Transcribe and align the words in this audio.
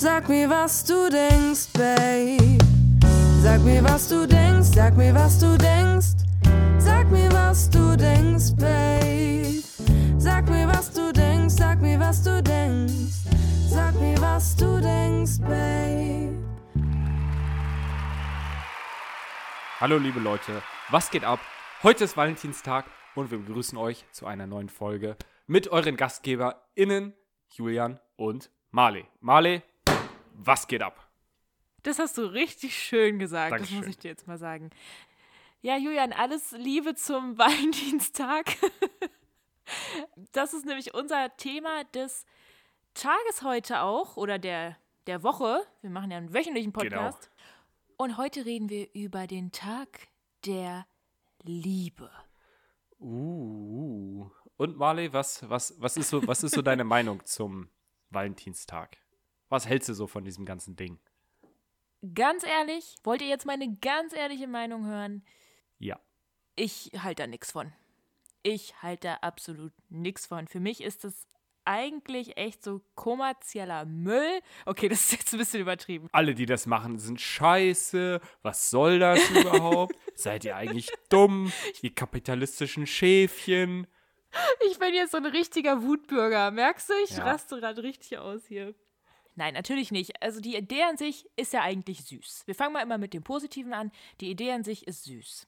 Sag 0.00 0.30
mir, 0.30 0.48
was 0.48 0.82
du 0.82 1.10
denkst, 1.10 1.74
Babe. 1.74 2.56
Sag 3.42 3.60
mir, 3.60 3.84
was 3.84 4.08
du 4.08 4.26
denkst, 4.26 4.68
sag 4.74 4.96
mir, 4.96 5.14
was 5.14 5.38
du 5.38 5.58
denkst. 5.58 6.24
Sag 6.78 7.10
mir, 7.10 7.30
was 7.32 7.68
du 7.68 7.94
denkst, 7.98 8.56
Babe. 8.56 9.60
Sag 10.16 10.48
mir, 10.48 10.66
was 10.68 10.90
du 10.94 11.12
denkst, 11.12 11.54
sag 11.54 11.82
mir, 11.82 12.00
was 12.00 12.22
du 12.22 12.42
denkst. 12.42 13.28
Sag 13.68 13.94
mir, 14.00 14.18
was 14.22 14.56
du 14.56 14.80
denkst, 14.80 15.38
Babe. 15.42 16.48
Hallo 19.80 19.98
liebe 19.98 20.20
Leute, 20.20 20.62
was 20.88 21.10
geht 21.10 21.24
ab? 21.24 21.40
Heute 21.82 22.04
ist 22.04 22.16
Valentinstag 22.16 22.86
und 23.14 23.30
wir 23.30 23.36
begrüßen 23.36 23.76
euch 23.76 24.06
zu 24.12 24.24
einer 24.24 24.46
neuen 24.46 24.70
Folge 24.70 25.18
mit 25.46 25.68
euren 25.68 25.98
GastgeberInnen 25.98 27.12
Julian 27.50 28.00
und 28.16 28.50
Marley. 28.70 29.04
Marley, 29.20 29.62
was 30.46 30.66
geht 30.66 30.82
ab? 30.82 31.08
Das 31.82 31.98
hast 31.98 32.18
du 32.18 32.22
richtig 32.22 32.76
schön 32.76 33.18
gesagt, 33.18 33.52
Dankeschön. 33.52 33.78
das 33.78 33.86
muss 33.86 33.94
ich 33.94 33.98
dir 33.98 34.08
jetzt 34.08 34.26
mal 34.26 34.38
sagen. 34.38 34.70
Ja, 35.62 35.76
Julian, 35.76 36.12
alles 36.12 36.52
Liebe 36.52 36.94
zum 36.94 37.38
Valentinstag. 37.38 38.56
Das 40.32 40.52
ist 40.52 40.66
nämlich 40.66 40.94
unser 40.94 41.36
Thema 41.36 41.84
des 41.84 42.24
Tages 42.94 43.42
heute 43.42 43.82
auch 43.82 44.16
oder 44.16 44.38
der, 44.38 44.76
der 45.06 45.22
Woche. 45.22 45.62
Wir 45.80 45.90
machen 45.90 46.10
ja 46.10 46.18
einen 46.18 46.34
wöchentlichen 46.34 46.72
Podcast. 46.72 47.30
Und 47.96 48.16
heute 48.16 48.46
reden 48.46 48.68
wir 48.68 48.88
über 48.94 49.26
den 49.26 49.52
Tag 49.52 50.08
der 50.46 50.86
Liebe. 51.42 52.10
Uh. 52.98 54.30
Und 54.56 54.76
Marley, 54.76 55.12
was, 55.12 55.48
was, 55.48 55.74
was, 55.78 55.96
ist 55.96 56.10
so, 56.10 56.26
was 56.26 56.42
ist 56.42 56.54
so 56.54 56.62
deine 56.62 56.84
Meinung 56.84 57.24
zum 57.24 57.70
Valentinstag? 58.10 58.98
Was 59.50 59.66
hältst 59.68 59.88
du 59.90 59.94
so 59.94 60.06
von 60.06 60.24
diesem 60.24 60.46
ganzen 60.46 60.76
Ding? 60.76 60.98
Ganz 62.14 62.44
ehrlich, 62.44 62.96
wollt 63.04 63.20
ihr 63.20 63.28
jetzt 63.28 63.44
meine 63.44 63.76
ganz 63.76 64.14
ehrliche 64.14 64.46
Meinung 64.46 64.86
hören? 64.86 65.22
Ja. 65.78 66.00
Ich 66.56 66.92
halte 66.96 67.24
da 67.24 67.26
nichts 67.26 67.52
von. 67.52 67.72
Ich 68.42 68.80
halte 68.82 69.08
da 69.08 69.14
absolut 69.16 69.72
nichts 69.90 70.26
von. 70.26 70.48
Für 70.48 70.60
mich 70.60 70.82
ist 70.82 71.04
das 71.04 71.26
eigentlich 71.66 72.38
echt 72.38 72.62
so 72.64 72.80
kommerzieller 72.94 73.84
Müll. 73.84 74.40
Okay, 74.64 74.88
das 74.88 75.04
ist 75.04 75.12
jetzt 75.12 75.32
ein 75.34 75.38
bisschen 75.38 75.60
übertrieben. 75.60 76.08
Alle, 76.12 76.34
die 76.34 76.46
das 76.46 76.64
machen, 76.66 76.98
sind 76.98 77.20
scheiße. 77.20 78.20
Was 78.42 78.70
soll 78.70 78.98
das 78.98 79.20
überhaupt? 79.30 79.94
Seid 80.14 80.44
ihr 80.46 80.56
eigentlich 80.56 80.88
dumm? 81.10 81.52
Ihr 81.82 81.94
kapitalistischen 81.94 82.86
Schäfchen. 82.86 83.86
Ich 84.70 84.78
bin 84.78 84.94
jetzt 84.94 85.10
so 85.10 85.18
ein 85.18 85.26
richtiger 85.26 85.82
Wutbürger. 85.82 86.50
Merkst 86.50 86.88
du? 86.88 86.94
Ich 87.04 87.10
Ja. 87.16 87.24
raste 87.24 87.56
gerade 87.58 87.82
richtig 87.82 88.16
aus 88.16 88.46
hier. 88.46 88.74
Nein, 89.40 89.54
natürlich 89.54 89.90
nicht. 89.90 90.22
Also 90.22 90.38
die 90.38 90.54
Idee 90.54 90.82
an 90.82 90.98
sich 90.98 91.26
ist 91.34 91.54
ja 91.54 91.62
eigentlich 91.62 92.04
süß. 92.04 92.42
Wir 92.44 92.54
fangen 92.54 92.74
mal 92.74 92.82
immer 92.82 92.98
mit 92.98 93.14
dem 93.14 93.22
Positiven 93.22 93.72
an. 93.72 93.90
Die 94.20 94.30
Idee 94.30 94.52
an 94.52 94.64
sich 94.64 94.86
ist 94.86 95.04
süß. 95.04 95.46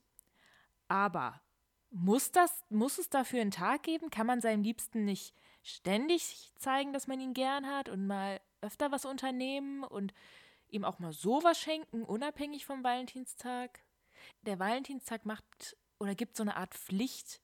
Aber 0.89 1.43
muss, 1.91 2.33
das, 2.33 2.65
muss 2.71 2.97
es 2.97 3.11
dafür 3.11 3.43
einen 3.43 3.51
Tag 3.51 3.83
geben? 3.83 4.09
Kann 4.09 4.27
man 4.27 4.41
seinem 4.41 4.63
Liebsten 4.63 5.05
nicht 5.05 5.35
ständig 5.63 6.55
zeigen, 6.57 6.95
dass 6.95 7.07
man 7.07 7.21
ihn 7.21 7.35
gern 7.35 7.67
hat 7.67 7.91
und 7.91 8.07
mal 8.07 8.41
öfter 8.63 8.91
was 8.93 9.05
unternehmen 9.05 9.85
und 9.85 10.15
ihm 10.69 10.87
auch 10.87 10.99
mal 10.99 11.13
sowas 11.13 11.61
schenken, 11.61 12.03
unabhängig 12.03 12.65
vom 12.65 12.83
Valentinstag? 12.83 13.85
Der 14.47 14.59
Valentinstag 14.59 15.27
macht 15.27 15.77
oder 15.99 16.15
gibt 16.15 16.39
so 16.39 16.45
eine 16.45 16.57
Art 16.57 16.73
Pflicht, 16.73 17.43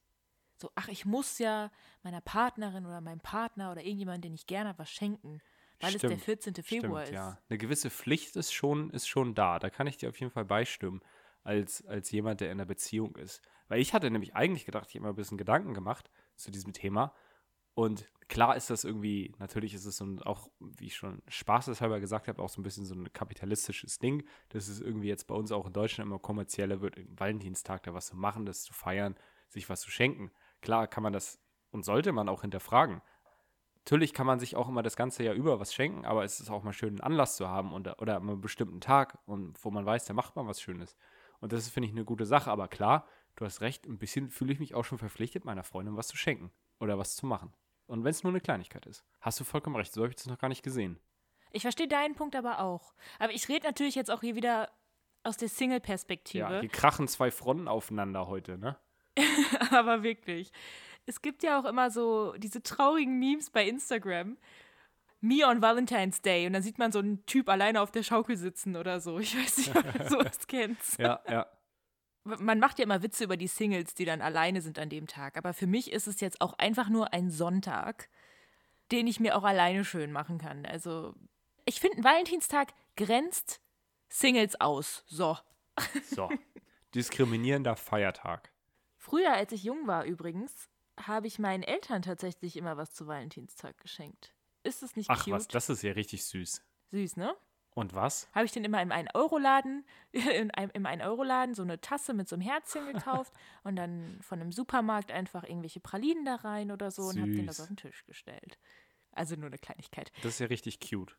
so, 0.57 0.71
ach, 0.77 0.89
ich 0.89 1.05
muss 1.05 1.39
ja 1.39 1.71
meiner 2.03 2.23
Partnerin 2.23 2.87
oder 2.87 3.03
meinem 3.03 3.21
Partner 3.21 3.71
oder 3.71 3.85
irgendjemand, 3.85 4.25
den 4.25 4.35
ich 4.35 4.47
gerne 4.47 4.71
habe, 4.71 4.81
was 4.81 4.91
schenken, 4.91 5.41
weil 5.81 5.95
es 5.95 6.01
der 6.01 6.09
Stimmt, 6.09 6.23
14. 6.23 6.55
Februar 6.63 7.03
Stimmt, 7.03 7.15
ist. 7.15 7.15
ja. 7.15 7.39
Eine 7.49 7.59
gewisse 7.59 7.91
Pflicht 7.91 8.37
ist 8.37 8.53
schon, 8.53 8.91
ist 8.91 9.09
schon 9.09 9.35
da. 9.35 9.59
Da 9.59 9.71
kann 9.71 9.87
ich 9.87 9.97
dir 9.97 10.09
auf 10.09 10.19
jeden 10.19 10.33
Fall 10.33 10.45
beistimmen, 10.45 11.01
als, 11.45 11.85
als 11.87 12.11
jemand, 12.11 12.41
der 12.41 12.49
in 12.49 12.59
einer 12.59 12.67
Beziehung 12.67 13.17
ist. 13.17 13.43
Weil 13.69 13.81
ich 13.81 13.95
hatte 13.95 14.11
nämlich 14.11 14.35
eigentlich 14.35 14.65
gedacht, 14.65 14.87
ich 14.89 14.97
habe 14.97 15.05
mir 15.05 15.11
ein 15.13 15.17
bisschen 15.17 15.39
Gedanken 15.39 15.75
gemacht 15.75 16.11
zu 16.37 16.51
diesem 16.51 16.73
Thema. 16.73 17.15
Und 17.75 18.11
klar 18.27 18.57
ist 18.57 18.71
das 18.71 18.83
irgendwie, 18.83 19.35
natürlich 19.39 19.73
ist 19.73 19.85
es 19.85 19.99
so 19.99 20.05
ein, 20.05 20.21
auch, 20.23 20.51
wie 20.59 20.87
ich 20.87 20.97
schon 20.97 21.23
spaßeshalber 21.29 22.01
gesagt 22.01 22.27
habe, 22.27 22.43
auch 22.43 22.49
so 22.49 22.61
ein 22.61 22.65
bisschen 22.65 22.85
so 22.85 22.95
ein 22.95 23.13
kapitalistisches 23.13 23.99
Ding. 23.99 24.27
Das 24.49 24.69
ist 24.69 24.81
irgendwie 24.81 25.09
jetzt 25.09 25.29
bei 25.29 25.35
uns 25.35 25.53
auch 25.53 25.67
in 25.67 25.73
Deutschland 25.73 26.09
immer 26.09 26.19
kommerzieller 26.19 26.81
wird, 26.81 26.97
im 26.97 27.19
Valentinstag 27.19 27.85
da 27.85 27.95
was 27.95 28.07
zu 28.07 28.17
machen, 28.17 28.47
das 28.47 28.63
zu 28.63 28.73
feiern, 28.73 29.15
sich 29.49 29.69
was 29.69 29.81
zu 29.81 29.91
schenken. 29.91 30.33
Klar 30.61 30.89
kann 30.89 31.05
man 31.05 31.13
das 31.13 31.39
und 31.71 31.85
sollte 31.85 32.13
man 32.13 32.29
auch 32.29 32.41
hinterfragen. 32.41 33.01
Natürlich 33.89 34.13
kann 34.13 34.27
man 34.27 34.39
sich 34.39 34.55
auch 34.55 34.69
immer 34.69 34.83
das 34.83 34.97
ganze 34.97 35.25
Jahr 35.25 35.35
über 35.35 35.61
was 35.61 35.73
schenken, 35.73 36.05
aber 36.05 36.23
es 36.23 36.41
ist 36.41 36.51
auch 36.51 36.63
mal 36.63 36.75
schön, 36.75 36.91
einen 36.91 37.01
Anlass 37.01 37.37
zu 37.37 37.49
haben 37.49 37.73
und, 37.73 37.89
oder 38.03 38.17
an 38.17 38.29
einem 38.29 38.39
bestimmten 38.39 38.83
Tag, 38.83 39.17
und 39.25 39.57
wo 39.65 39.71
man 39.71 39.87
weiß, 39.87 40.05
da 40.05 40.13
macht 40.13 40.37
man 40.37 40.47
was 40.47 40.61
Schönes. 40.61 40.95
Und 41.41 41.55
das 41.55 41.71
finde 41.71 41.87
ich, 41.87 41.95
eine 41.95 42.05
gute 42.05 42.27
Sache. 42.27 42.51
Aber 42.51 42.69
klar, 42.69 43.09
du 43.37 43.47
hast 43.47 43.63
recht, 43.63 43.87
ein 43.87 43.97
bisschen 43.97 44.29
fühle 44.29 44.53
ich 44.53 44.59
mich 44.59 44.75
auch 44.75 44.85
schon 44.85 44.99
verpflichtet, 44.99 45.47
meiner 45.47 45.65
Freundin 45.65 45.97
was 45.97 46.09
zu 46.09 46.19
schenken 46.19 46.51
oder 46.81 46.99
was 46.99 47.17
zu 47.17 47.25
machen. 47.25 47.55
Und 47.87 48.05
wenn 48.05 48.11
es 48.11 48.23
nur 48.23 48.31
eine 48.31 48.43
Kleinigkeit 48.43 48.85
ist. 48.85 49.07
Hast 49.23 49.41
du 49.41 49.45
vollkommen 49.45 49.77
recht, 49.77 49.91
so 49.91 50.03
habe 50.03 50.11
ich 50.11 50.17
das 50.17 50.27
noch 50.27 50.37
gar 50.37 50.49
nicht 50.49 50.63
gesehen. 50.63 51.01
Ich 51.51 51.63
verstehe 51.63 51.89
deinen 51.89 52.15
Punkt 52.15 52.37
aber 52.37 52.61
auch. 52.61 52.93
Aber 53.19 53.33
ich 53.33 53.49
rede 53.49 53.65
natürlich 53.65 53.95
jetzt 53.95 54.11
auch 54.11 54.21
hier 54.21 54.37
wieder 54.37 54.69
aus 55.23 55.39
der 55.39 55.49
Single-Perspektive. 55.49 56.45
Ja, 56.45 56.61
hier 56.61 56.69
krachen 56.69 57.09
zwei 57.09 57.31
Fronten 57.31 57.69
aufeinander 57.69 58.27
heute, 58.27 58.59
ne? 58.59 58.77
aber 59.71 60.03
wirklich. 60.03 60.53
Es 61.09 61.23
gibt 61.23 61.43
ja 61.43 61.59
auch 61.59 61.65
immer 61.65 61.91
so 61.91 62.35
diese 62.37 62.63
traurigen 62.63 63.19
Memes 63.19 63.49
bei 63.49 63.67
Instagram. 63.67 64.37
Me 65.21 65.47
on 65.47 65.63
Valentine's 65.63 66.21
Day. 66.21 66.47
Und 66.47 66.53
dann 66.53 66.63
sieht 66.63 66.79
man 66.79 66.93
so 66.93 66.99
einen 66.99 67.25
Typ 67.25 67.49
alleine 67.49 67.81
auf 67.81 67.91
der 67.91 68.03
Schaukel 68.03 68.37
sitzen 68.37 68.77
oder 68.77 69.01
so. 69.01 69.19
Ich 69.19 69.35
weiß 69.35 69.57
nicht, 69.57 69.75
ob 69.75 69.91
du 69.91 70.09
sowas 70.09 70.47
kennst. 70.47 70.99
Ja, 70.99 71.21
ja. 71.27 71.47
Man 72.25 72.61
macht 72.61 72.79
ja 72.79 72.85
immer 72.85 73.03
Witze 73.03 73.25
über 73.25 73.39
die 73.39 73.47
Singles, 73.47 73.95
die 73.95 74.05
dann 74.05 74.21
alleine 74.21 74.61
sind 74.61 74.79
an 74.79 74.91
dem 74.91 75.07
Tag. 75.07 75.39
Aber 75.39 75.55
für 75.55 75.67
mich 75.67 75.91
ist 75.93 76.09
es 76.09 76.21
jetzt 76.21 76.43
auch 76.43 76.53
einfach 76.59 76.91
nur 76.91 77.15
ein 77.15 77.31
Sonntag, 77.31 78.11
den 78.93 79.07
ich 79.07 79.19
mir 79.19 79.35
auch 79.35 79.45
alleine 79.45 79.87
schön 79.87 80.13
machen 80.13 80.37
kann. 80.37 80.67
Also, 80.67 81.15
ich 81.65 81.81
finde, 81.81 81.99
ein 81.99 82.05
Valentinstag 82.05 82.75
grenzt 82.97 83.63
Singles 84.11 84.61
aus. 84.61 85.05
So. 85.07 85.39
So. 86.05 86.29
Diskriminierender 86.95 87.77
Feiertag. 87.77 88.53
Früher, 88.99 89.33
als 89.33 89.53
ich 89.53 89.65
jung 89.65 89.87
war 89.87 90.05
übrigens, 90.05 90.69
habe 91.07 91.27
ich 91.27 91.39
meinen 91.39 91.63
Eltern 91.63 92.03
tatsächlich 92.03 92.57
immer 92.57 92.77
was 92.77 92.93
zu 92.93 93.07
Valentinstag 93.07 93.79
geschenkt. 93.79 94.35
Ist 94.63 94.83
es 94.83 94.97
nicht 94.97 95.09
Ach 95.11 95.25
cute? 95.25 95.35
was, 95.35 95.49
das 95.49 95.69
ist 95.69 95.83
ja 95.83 95.93
richtig 95.93 96.25
süß. 96.25 96.63
Süß, 96.91 97.17
ne? 97.17 97.35
Und 97.75 97.95
was? 97.95 98.29
Habe 98.35 98.45
ich 98.45 98.53
den 98.53 98.65
immer 98.65 98.83
im 98.83 98.91
1-Euro-Laden, 98.91 99.85
in 100.13 100.51
einem, 100.51 100.71
im 100.75 100.85
1-Euro-Laden 100.85 101.55
so 101.55 101.63
eine 101.63 101.81
Tasse 101.81 102.13
mit 102.13 102.29
so 102.29 102.35
einem 102.35 102.43
Herzchen 102.43 102.87
gekauft 102.93 103.33
und 103.63 103.77
dann 103.77 104.19
von 104.21 104.41
einem 104.41 104.53
Supermarkt 104.53 105.13
einfach 105.13 105.45
irgendwelche 105.45 105.81
Pralinen 105.81 106.25
da 106.25 106.37
rein 106.37 106.73
oder 106.73 106.91
so 106.91 107.03
und 107.03 107.21
habe 107.21 107.31
den 107.31 107.47
das 107.47 107.57
Süß. 107.57 107.63
auf 107.65 107.69
den 107.69 107.77
Tisch 107.77 108.05
gestellt. 108.05 108.59
Also 109.13 109.37
nur 109.37 109.47
eine 109.47 109.59
Kleinigkeit. 109.59 110.11
Das 110.23 110.35
ist 110.35 110.39
ja 110.41 110.47
richtig 110.47 110.81
cute. 110.81 111.17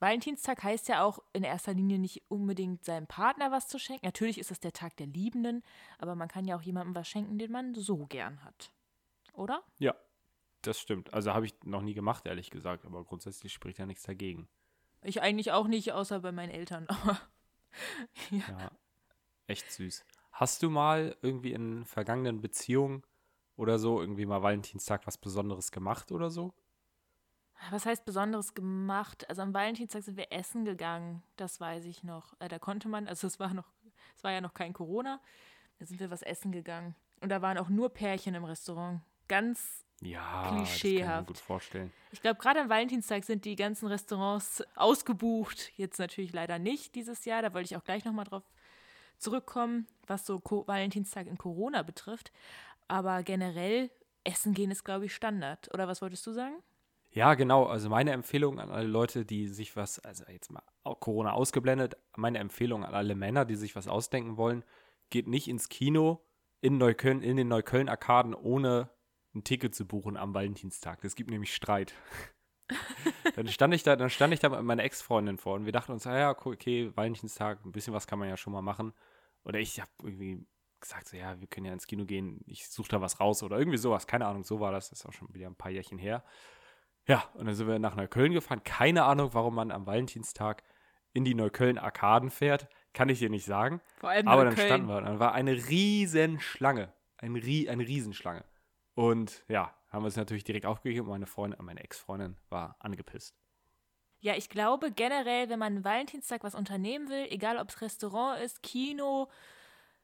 Valentinstag 0.00 0.62
heißt 0.62 0.88
ja 0.88 1.02
auch 1.02 1.20
in 1.32 1.44
erster 1.44 1.72
Linie 1.72 1.98
nicht 1.98 2.22
unbedingt 2.28 2.84
seinem 2.84 3.06
Partner 3.06 3.50
was 3.50 3.68
zu 3.68 3.78
schenken. 3.78 4.04
Natürlich 4.04 4.38
ist 4.38 4.50
es 4.50 4.60
der 4.60 4.72
Tag 4.72 4.96
der 4.96 5.06
Liebenden, 5.06 5.62
aber 5.98 6.14
man 6.14 6.28
kann 6.28 6.44
ja 6.44 6.56
auch 6.56 6.62
jemandem 6.62 6.94
was 6.94 7.08
schenken, 7.08 7.38
den 7.38 7.50
man 7.50 7.74
so 7.74 8.06
gern 8.06 8.44
hat. 8.44 8.72
Oder? 9.34 9.62
Ja, 9.78 9.94
das 10.62 10.80
stimmt. 10.80 11.12
Also 11.12 11.34
habe 11.34 11.46
ich 11.46 11.54
noch 11.64 11.82
nie 11.82 11.94
gemacht, 11.94 12.26
ehrlich 12.26 12.50
gesagt, 12.50 12.84
aber 12.84 13.04
grundsätzlich 13.04 13.52
spricht 13.52 13.78
ja 13.78 13.86
nichts 13.86 14.04
dagegen. 14.04 14.48
Ich 15.02 15.20
eigentlich 15.20 15.52
auch 15.52 15.66
nicht, 15.66 15.92
außer 15.92 16.20
bei 16.20 16.32
meinen 16.32 16.50
Eltern. 16.50 16.86
Aber 16.88 17.20
Ja, 18.30 18.70
echt 19.46 19.70
süß. 19.70 20.04
Hast 20.32 20.62
du 20.62 20.70
mal 20.70 21.16
irgendwie 21.20 21.52
in 21.52 21.84
vergangenen 21.84 22.40
Beziehungen 22.40 23.02
oder 23.56 23.78
so 23.78 24.00
irgendwie 24.00 24.26
mal 24.26 24.42
Valentinstag 24.42 25.06
was 25.06 25.18
Besonderes 25.18 25.70
gemacht 25.70 26.10
oder 26.10 26.30
so? 26.30 26.54
was 27.70 27.86
heißt 27.86 28.04
Besonderes 28.04 28.54
gemacht? 28.54 29.28
Also 29.28 29.42
am 29.42 29.54
Valentinstag 29.54 30.02
sind 30.02 30.16
wir 30.16 30.32
essen 30.32 30.64
gegangen, 30.64 31.22
das 31.36 31.60
weiß 31.60 31.84
ich 31.86 32.02
noch. 32.02 32.34
Äh, 32.40 32.48
da 32.48 32.58
konnte 32.58 32.88
man, 32.88 33.08
also 33.08 33.26
es 33.26 33.38
war 33.40 33.54
noch, 33.54 33.72
es 34.16 34.24
war 34.24 34.32
ja 34.32 34.40
noch 34.40 34.54
kein 34.54 34.72
Corona, 34.72 35.20
da 35.78 35.86
sind 35.86 36.00
wir 36.00 36.10
was 36.10 36.22
essen 36.22 36.52
gegangen. 36.52 36.94
Und 37.20 37.30
da 37.30 37.42
waren 37.42 37.58
auch 37.58 37.68
nur 37.68 37.88
Pärchen 37.90 38.34
im 38.34 38.44
Restaurant. 38.44 39.00
Ganz 39.28 39.84
Ja, 40.00 40.20
das 40.20 40.22
kann 40.22 40.54
ich 40.54 40.60
mir 40.60 40.64
Klischeehaft. 40.64 41.26
gut 41.26 41.38
vorstellen. 41.38 41.92
Ich 42.12 42.20
glaube, 42.20 42.38
gerade 42.38 42.60
am 42.60 42.68
Valentinstag 42.68 43.24
sind 43.24 43.44
die 43.44 43.56
ganzen 43.56 43.86
Restaurants 43.88 44.62
ausgebucht. 44.76 45.72
Jetzt 45.76 45.98
natürlich 45.98 46.32
leider 46.32 46.58
nicht 46.58 46.94
dieses 46.94 47.24
Jahr. 47.24 47.42
Da 47.42 47.52
wollte 47.54 47.66
ich 47.66 47.76
auch 47.76 47.84
gleich 47.84 48.04
nochmal 48.04 48.24
drauf 48.24 48.44
zurückkommen, 49.18 49.86
was 50.06 50.26
so 50.26 50.40
Co 50.40 50.66
Valentinstag 50.66 51.26
in 51.26 51.38
Corona 51.38 51.82
betrifft. 51.82 52.32
Aber 52.88 53.22
generell, 53.22 53.90
Essen 54.24 54.54
gehen 54.54 54.70
ist, 54.70 54.84
glaube 54.84 55.06
ich, 55.06 55.14
Standard. 55.14 55.72
Oder 55.72 55.88
was 55.88 56.02
wolltest 56.02 56.26
du 56.26 56.32
sagen? 56.32 56.56
Ja, 57.10 57.34
genau. 57.34 57.64
Also 57.66 57.88
meine 57.88 58.10
Empfehlung 58.10 58.58
an 58.58 58.70
alle 58.70 58.88
Leute, 58.88 59.24
die 59.24 59.46
sich 59.48 59.76
was, 59.76 60.00
also 60.00 60.24
jetzt 60.28 60.50
mal 60.50 60.62
Corona 60.82 61.32
ausgeblendet, 61.32 61.96
meine 62.16 62.38
Empfehlung 62.38 62.84
an 62.84 62.92
alle 62.92 63.14
Männer, 63.14 63.44
die 63.44 63.54
sich 63.54 63.76
was 63.76 63.86
ausdenken 63.86 64.36
wollen, 64.36 64.64
geht 65.10 65.28
nicht 65.28 65.46
ins 65.48 65.68
Kino 65.68 66.20
in 66.60 66.76
Neukölln, 66.78 67.22
in 67.22 67.36
den 67.36 67.48
Neukölln-Arkaden, 67.48 68.34
ohne 68.34 68.90
ein 69.34 69.44
Ticket 69.44 69.74
zu 69.74 69.86
buchen 69.86 70.16
am 70.16 70.34
Valentinstag. 70.34 71.00
Das 71.02 71.14
gibt 71.14 71.30
nämlich 71.30 71.54
Streit. 71.54 71.94
dann 73.36 73.48
stand 73.48 73.74
ich 73.74 73.82
da, 73.82 73.96
dann 73.96 74.10
stand 74.10 74.32
ich 74.32 74.40
da 74.40 74.48
mit 74.48 74.62
meiner 74.62 74.84
Ex-Freundin 74.84 75.36
vor 75.36 75.54
und 75.54 75.64
wir 75.66 75.72
dachten 75.72 75.92
uns, 75.92 76.06
ah 76.06 76.18
ja, 76.18 76.30
okay, 76.30 76.90
Valentinstag, 76.96 77.64
ein 77.64 77.72
bisschen 77.72 77.92
was 77.92 78.06
kann 78.06 78.18
man 78.18 78.28
ja 78.28 78.36
schon 78.36 78.52
mal 78.52 78.62
machen. 78.62 78.92
Oder 79.44 79.58
ich 79.58 79.80
habe 79.80 79.90
irgendwie 80.02 80.46
gesagt, 80.80 81.08
so, 81.08 81.16
ja, 81.16 81.38
wir 81.40 81.46
können 81.48 81.66
ja 81.66 81.72
ins 81.72 81.86
Kino 81.86 82.04
gehen, 82.04 82.40
ich 82.46 82.68
suche 82.68 82.88
da 82.88 83.00
was 83.00 83.20
raus 83.20 83.42
oder 83.42 83.58
irgendwie 83.58 83.78
sowas. 83.78 84.06
Keine 84.06 84.26
Ahnung, 84.26 84.44
so 84.44 84.60
war 84.60 84.72
das. 84.72 84.90
Das 84.90 85.00
ist 85.00 85.06
auch 85.06 85.12
schon 85.12 85.32
wieder 85.34 85.46
ein 85.46 85.56
paar 85.56 85.70
Jährchen 85.70 85.98
her. 85.98 86.24
Ja, 87.06 87.24
und 87.34 87.46
dann 87.46 87.54
sind 87.54 87.66
wir 87.66 87.78
nach 87.78 87.96
Neukölln 87.96 88.32
gefahren. 88.32 88.62
Keine 88.64 89.04
Ahnung, 89.04 89.34
warum 89.34 89.54
man 89.54 89.70
am 89.70 89.86
Valentinstag 89.86 90.62
in 91.12 91.24
die 91.24 91.34
Neukölln-Arkaden 91.34 92.30
fährt. 92.30 92.68
Kann 92.92 93.08
ich 93.08 93.18
dir 93.18 93.30
nicht 93.30 93.44
sagen. 93.44 93.80
Vor 93.98 94.10
allem 94.10 94.28
Aber 94.28 94.44
dann 94.44 94.54
Neukölln. 94.54 94.68
standen 94.68 94.88
wir. 94.88 95.00
Dann 95.00 95.18
war 95.18 95.32
eine 95.32 95.52
Riesenschlange. 95.52 96.92
Ein 97.18 97.34
eine 97.34 97.86
Riesenschlange. 97.86 98.44
Und 98.94 99.44
ja, 99.48 99.74
haben 99.88 100.02
wir 100.04 100.08
es 100.08 100.16
natürlich 100.16 100.44
direkt 100.44 100.66
aufgegeben. 100.66 101.08
Meine 101.08 101.26
Freundin, 101.26 101.64
meine 101.64 101.82
Ex-Freundin 101.82 102.36
war 102.48 102.76
angepisst. 102.78 103.36
Ja, 104.20 104.34
ich 104.36 104.48
glaube 104.48 104.90
generell, 104.92 105.48
wenn 105.50 105.58
man 105.58 105.84
Valentinstag 105.84 106.42
was 106.44 106.54
unternehmen 106.54 107.08
will, 107.10 107.26
egal 107.30 107.58
ob 107.58 107.68
es 107.68 107.80
Restaurant 107.82 108.40
ist, 108.40 108.62
Kino, 108.62 109.28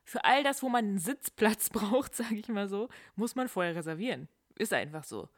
für 0.05 0.25
all 0.25 0.43
das, 0.45 0.63
wo 0.63 0.69
man 0.69 0.85
einen 0.85 0.99
Sitzplatz 0.99 1.71
braucht, 1.71 2.15
sage 2.15 2.35
ich 2.37 2.49
mal 2.49 2.69
so, 2.69 2.89
muss 3.17 3.35
man 3.35 3.49
vorher 3.49 3.75
reservieren. 3.75 4.29
Ist 4.57 4.73
einfach 4.73 5.05
so. 5.05 5.29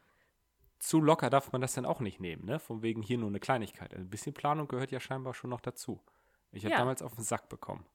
Zu 0.79 0.99
locker 0.99 1.29
darf 1.29 1.51
man 1.53 1.61
das 1.61 1.73
dann 1.75 1.85
auch 1.85 2.01
nicht 2.01 2.19
nehmen, 2.19 2.43
ne? 2.45 2.59
Von 2.59 2.81
wegen 2.81 3.01
hier 3.01 3.17
nur 3.17 3.29
eine 3.29 3.39
Kleinigkeit. 3.39 3.93
Ein 3.93 4.09
bisschen 4.09 4.33
Planung 4.33 4.67
gehört 4.67 4.91
ja 4.91 4.99
scheinbar 4.99 5.33
schon 5.33 5.49
noch 5.49 5.61
dazu. 5.61 6.01
Ich 6.51 6.65
habe 6.65 6.73
Ja. 6.73 6.79
damals 6.79 7.01
auf 7.01 7.15
den 7.15 7.23
Sack 7.23 7.47
bekommen. 7.47 7.85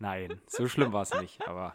Nein, 0.00 0.40
so 0.46 0.68
schlimm 0.68 0.92
war 0.92 1.02
es 1.02 1.12
nicht, 1.14 1.46
aber 1.48 1.74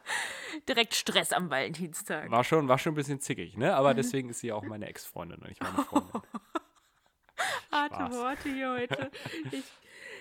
Direkt 0.70 0.94
Stress 0.94 1.34
am 1.34 1.50
Valentinstag. 1.50 2.32
war 2.32 2.44
schon, 2.44 2.68
war 2.70 2.78
schon 2.78 2.94
ein 2.94 2.96
bisschen 2.96 3.20
zickig, 3.20 3.58
ne? 3.58 3.76
Aber 3.76 3.94
deswegen 3.94 4.30
ist 4.30 4.40
sie 4.40 4.52
auch 4.54 4.64
meine 4.64 4.88
Ex-Freundin 4.88 5.40
und 5.40 5.50
nicht 5.50 5.62
meine 5.62 5.84
Freundin. 5.84 6.22
Harte. 7.72 8.16
Worte 8.16 8.50
hier 8.50 8.72
heute. 8.72 9.12
Ich, 9.52 9.64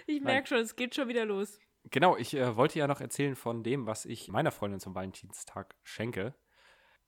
ich 0.06 0.20
merke 0.20 0.48
schon, 0.48 0.58
es 0.58 0.74
geht 0.74 0.94
schon 0.96 1.06
wieder 1.06 1.24
los. 1.24 1.60
Genau, 1.90 2.16
ich 2.16 2.34
äh, 2.34 2.56
wollte 2.56 2.78
ja 2.78 2.86
noch 2.88 3.00
erzählen 3.00 3.36
von 3.36 3.62
dem, 3.62 3.86
was 3.86 4.04
ich 4.04 4.28
meiner 4.28 4.50
Freundin 4.50 4.80
zum 4.80 4.94
Valentinstag 4.94 5.76
schenke. 5.84 6.34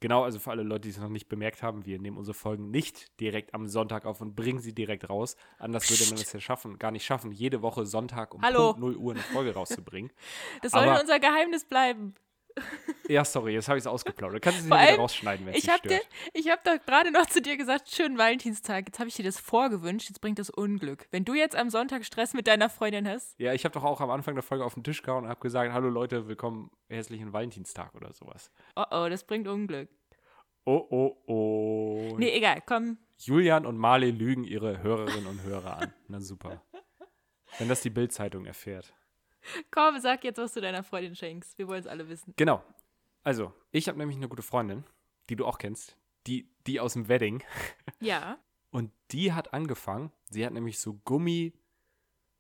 Genau, 0.00 0.23
also 0.25 0.38
für 0.38 0.50
alle 0.50 0.62
Leute, 0.62 0.82
die 0.82 0.91
es 0.91 0.99
noch 0.99 1.08
nicht 1.08 1.29
bemerkt 1.29 1.62
haben, 1.62 1.87
wir 1.87 1.99
nehmen 1.99 2.19
unsere 2.19 2.35
Folgen 2.35 2.70
nicht 2.70 3.19
direkt 3.20 3.55
am 3.55 3.69
Sonntag 3.69 4.05
auf 4.05 4.20
und 4.20 4.35
bringen 4.37 4.58
sie 4.61 4.75
direkt 4.75 5.08
raus. 5.08 5.37
Anders 5.58 5.88
würde 5.88 6.05
man 6.11 6.20
es 6.23 6.32
ja 6.32 6.41
schaffen, 6.41 6.79
gar 6.79 6.91
nicht 6.91 7.05
schaffen, 7.06 7.32
jede 7.32 7.62
Woche 7.62 7.87
Sonntag 7.87 8.35
um 8.35 8.43
Hallo. 8.43 8.73
Punkt 8.75 8.81
0 8.81 8.96
Uhr 8.96 9.12
eine 9.12 9.23
Folge 9.23 9.55
rauszubringen. 9.55 10.12
Das 10.62 10.73
sollte 10.73 10.91
Aber- 10.91 11.00
unser 11.00 11.19
Geheimnis 11.20 11.64
bleiben. 11.64 12.14
Ja, 13.08 13.24
sorry, 13.24 13.52
jetzt 13.52 13.68
habe 13.68 13.76
ich 13.78 13.82
es 13.82 13.86
ausgeplaudert. 13.86 14.40
Kannst 14.42 14.60
du 14.60 14.64
es 14.64 14.70
wieder 14.70 14.96
rausschneiden, 14.96 15.44
wenn 15.44 15.52
es 15.52 15.58
Ich 15.58 15.64
dich 15.64 15.72
habe 15.72 15.88
dir, 15.88 15.96
stört. 15.96 16.08
ich 16.32 16.50
habe 16.50 16.60
doch 16.64 16.86
gerade 16.86 17.10
noch 17.10 17.26
zu 17.26 17.42
dir 17.42 17.56
gesagt, 17.56 17.90
schönen 17.90 18.16
Valentinstag. 18.16 18.86
Jetzt 18.86 18.98
habe 18.98 19.08
ich 19.08 19.14
dir 19.14 19.24
das 19.24 19.38
vorgewünscht, 19.38 20.08
jetzt 20.08 20.20
bringt 20.20 20.38
das 20.38 20.48
Unglück. 20.50 21.06
Wenn 21.10 21.24
du 21.24 21.34
jetzt 21.34 21.54
am 21.56 21.68
Sonntag 21.68 22.04
Stress 22.04 22.32
mit 22.32 22.46
deiner 22.46 22.70
Freundin 22.70 23.06
hast, 23.06 23.38
Ja, 23.38 23.52
ich 23.52 23.64
habe 23.64 23.74
doch 23.74 23.84
auch 23.84 24.00
am 24.00 24.10
Anfang 24.10 24.34
der 24.34 24.42
Folge 24.42 24.64
auf 24.64 24.74
den 24.74 24.84
Tisch 24.84 25.02
gehauen 25.02 25.24
und 25.24 25.30
habe 25.30 25.40
gesagt, 25.40 25.72
hallo 25.72 25.88
Leute, 25.90 26.28
willkommen, 26.28 26.70
herzlichen 26.88 27.32
Valentinstag 27.32 27.94
oder 27.94 28.12
sowas. 28.12 28.50
oh 28.76 28.84
oh, 28.90 29.06
das 29.10 29.24
bringt 29.24 29.48
Unglück. 29.48 29.90
Oh, 30.64 30.86
oh, 30.90 31.22
oh. 31.26 32.14
Nee, 32.16 32.30
egal, 32.30 32.62
komm. 32.64 32.96
Julian 33.18 33.66
und 33.66 33.76
Marley 33.76 34.12
lügen 34.12 34.44
ihre 34.44 34.82
Hörerinnen 34.82 35.26
und 35.26 35.42
Hörer 35.42 35.76
an. 35.78 35.92
Na 36.08 36.20
super. 36.20 36.62
Wenn 37.58 37.68
das 37.68 37.82
die 37.82 37.90
Bild-Zeitung 37.90 38.46
erfährt. 38.46 38.94
Komm, 39.70 39.99
sag 40.00 40.25
jetzt, 40.25 40.38
was 40.38 40.52
du 40.52 40.61
deiner 40.61 40.82
Freundin 40.82 41.14
schenkst. 41.14 41.58
Wir 41.58 41.69
wollen 41.69 41.81
es 41.81 41.87
alle 41.87 42.08
wissen. 42.08 42.32
Genau. 42.37 42.62
Also, 43.23 43.52
ich 43.70 43.88
habe 43.88 43.99
nämlich 43.99 44.17
eine 44.17 44.29
gute 44.29 44.43
Freundin, 44.43 44.85
die 45.29 45.37
du 45.37 45.46
auch 45.46 45.58
kennst, 45.58 45.96
die, 46.26 46.49
die 46.67 46.81
aus 46.81 46.94
dem 46.94 47.08
Wedding. 47.08 47.43
Ja. 48.00 48.38
Und 48.70 48.91
die 49.12 49.32
hat 49.32 49.55
angefangen, 49.55 50.11
sie 50.29 50.44
hat 50.44 50.52
nämlich 50.52 50.79
so 50.79 50.94
Gummi, 51.05 51.55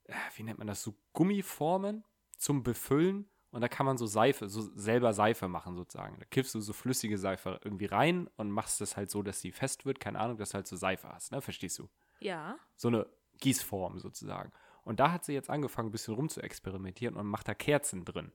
äh, 0.04 0.12
wie 0.34 0.42
nennt 0.42 0.58
man 0.58 0.66
das, 0.66 0.82
so 0.82 0.94
Gummiformen 1.12 2.04
zum 2.36 2.62
Befüllen. 2.62 3.30
Und 3.50 3.60
da 3.60 3.68
kann 3.68 3.86
man 3.86 3.96
so 3.96 4.04
Seife, 4.04 4.48
so 4.48 4.60
selber 4.74 5.14
Seife 5.14 5.46
machen 5.46 5.76
sozusagen. 5.76 6.18
Da 6.18 6.24
kippst 6.26 6.54
du 6.56 6.60
so 6.60 6.72
flüssige 6.72 7.18
Seife 7.18 7.60
irgendwie 7.62 7.86
rein 7.86 8.28
und 8.36 8.50
machst 8.50 8.80
das 8.80 8.96
halt 8.96 9.10
so, 9.10 9.22
dass 9.22 9.40
sie 9.40 9.52
fest 9.52 9.86
wird. 9.86 10.00
Keine 10.00 10.18
Ahnung, 10.18 10.36
dass 10.36 10.50
du 10.50 10.54
halt 10.56 10.66
so 10.66 10.74
Seife 10.74 11.08
hast, 11.08 11.30
ne? 11.30 11.40
Verstehst 11.40 11.78
du? 11.78 11.88
Ja. 12.18 12.58
so 12.76 12.88
eine 12.88 13.06
Gießform 13.38 14.00
sozusagen. 14.00 14.52
Und 14.84 15.00
da 15.00 15.10
hat 15.12 15.24
sie 15.24 15.32
jetzt 15.32 15.50
angefangen, 15.50 15.88
ein 15.88 15.92
bisschen 15.92 16.14
rum 16.14 16.28
zu 16.28 16.42
experimentieren 16.42 17.16
und 17.16 17.26
macht 17.26 17.48
da 17.48 17.54
Kerzen 17.54 18.04
drin. 18.04 18.32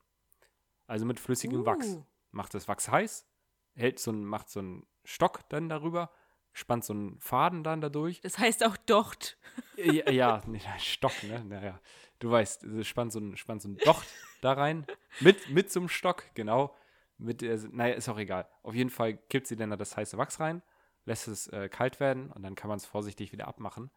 Also 0.87 1.05
mit 1.05 1.19
flüssigem 1.19 1.61
Uh. 1.61 1.65
Wachs. 1.65 1.97
Macht 2.31 2.53
das 2.53 2.67
Wachs 2.67 2.89
heiß, 2.89 3.27
hält 3.73 3.99
so 3.99 4.11
ein, 4.11 4.23
macht 4.23 4.49
so 4.49 4.59
einen 4.59 4.85
Stock 5.03 5.47
dann 5.49 5.67
darüber, 5.67 6.11
spannt 6.53 6.83
so 6.83 6.93
einen 6.93 7.19
Faden 7.19 7.63
dann 7.63 7.81
dadurch. 7.81 8.21
Das 8.21 8.37
heißt 8.37 8.63
auch 8.65 8.77
Docht. 8.77 9.37
ja, 9.77 10.11
ja, 10.11 10.41
nee, 10.45 10.61
Stock, 10.77 11.23
ne? 11.23 11.43
Naja, 11.45 11.79
du 12.19 12.29
weißt, 12.29 12.65
spannt 12.83 13.11
so 13.11 13.19
ein, 13.19 13.37
spannt 13.37 13.61
so 13.61 13.69
ein 13.69 13.77
Docht 13.77 14.07
da 14.41 14.53
rein. 14.53 14.85
Mit, 15.21 15.49
mit 15.49 15.71
so 15.71 15.79
einem 15.79 15.89
Stock, 15.89 16.23
genau. 16.35 16.75
Mit 17.17 17.41
der, 17.41 17.57
naja, 17.71 17.95
ist 17.95 18.09
auch 18.09 18.17
egal. 18.17 18.47
Auf 18.63 18.75
jeden 18.75 18.89
Fall 18.89 19.17
kippt 19.17 19.47
sie 19.47 19.55
dann 19.55 19.71
da 19.71 19.75
das 19.75 19.97
heiße 19.97 20.17
Wachs 20.17 20.39
rein, 20.39 20.61
lässt 21.05 21.27
es 21.27 21.47
äh, 21.47 21.67
kalt 21.67 21.99
werden 21.99 22.31
und 22.31 22.43
dann 22.43 22.55
kann 22.55 22.69
man 22.69 22.77
es 22.77 22.85
vorsichtig 22.85 23.31
wieder 23.31 23.47
abmachen. 23.47 23.91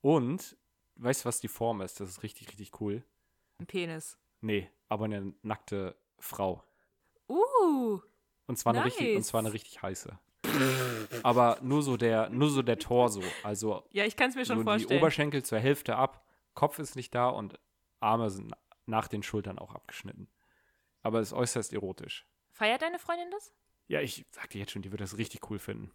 Und, 0.00 0.56
weißt 0.96 1.24
du, 1.24 1.28
was 1.28 1.40
die 1.40 1.48
Form 1.48 1.80
ist? 1.80 2.00
Das 2.00 2.08
ist 2.08 2.22
richtig, 2.22 2.48
richtig 2.48 2.80
cool. 2.80 3.04
Ein 3.58 3.66
Penis. 3.66 4.18
Nee, 4.40 4.70
aber 4.88 5.06
eine 5.06 5.34
nackte 5.42 5.96
Frau. 6.18 6.62
Uh. 7.28 8.00
Und 8.46 8.56
zwar 8.58 8.74
eine 8.74 8.84
richtig, 8.84 9.08
und 9.08 9.14
Nice. 9.14 9.26
zwar 9.26 9.40
eine 9.40 9.52
richtig 9.52 9.82
heiße. 9.82 10.18
aber 11.22 11.58
nur 11.62 11.82
so 11.82 11.96
der, 11.96 12.28
nur 12.30 12.50
so 12.50 12.62
der 12.62 12.78
Torso. 12.78 13.22
Also 13.42 13.84
Ja, 13.90 14.04
ich 14.04 14.16
kann 14.16 14.30
es 14.30 14.36
mir 14.36 14.44
schon 14.44 14.56
nur 14.56 14.64
die 14.64 14.70
vorstellen. 14.70 15.00
Oberschenkel 15.00 15.42
zur 15.44 15.58
Hälfte 15.58 15.96
ab, 15.96 16.24
Kopf 16.54 16.78
ist 16.78 16.96
nicht 16.96 17.14
da 17.14 17.28
und 17.28 17.58
Arme 18.00 18.30
sind 18.30 18.52
nach 18.86 19.08
den 19.08 19.22
Schultern 19.22 19.58
auch 19.58 19.74
abgeschnitten. 19.74 20.28
Aber 21.02 21.20
es 21.20 21.28
ist 21.28 21.34
äußerst 21.34 21.72
erotisch. 21.72 22.26
Feiert 22.50 22.82
deine 22.82 22.98
Freundin 22.98 23.30
das? 23.30 23.52
Ja, 23.88 24.00
ich 24.00 24.24
sag 24.30 24.50
dir 24.50 24.60
jetzt 24.60 24.72
schon, 24.72 24.82
die 24.82 24.90
wird 24.90 25.00
das 25.00 25.18
richtig 25.18 25.50
cool 25.50 25.58
finden. 25.58 25.92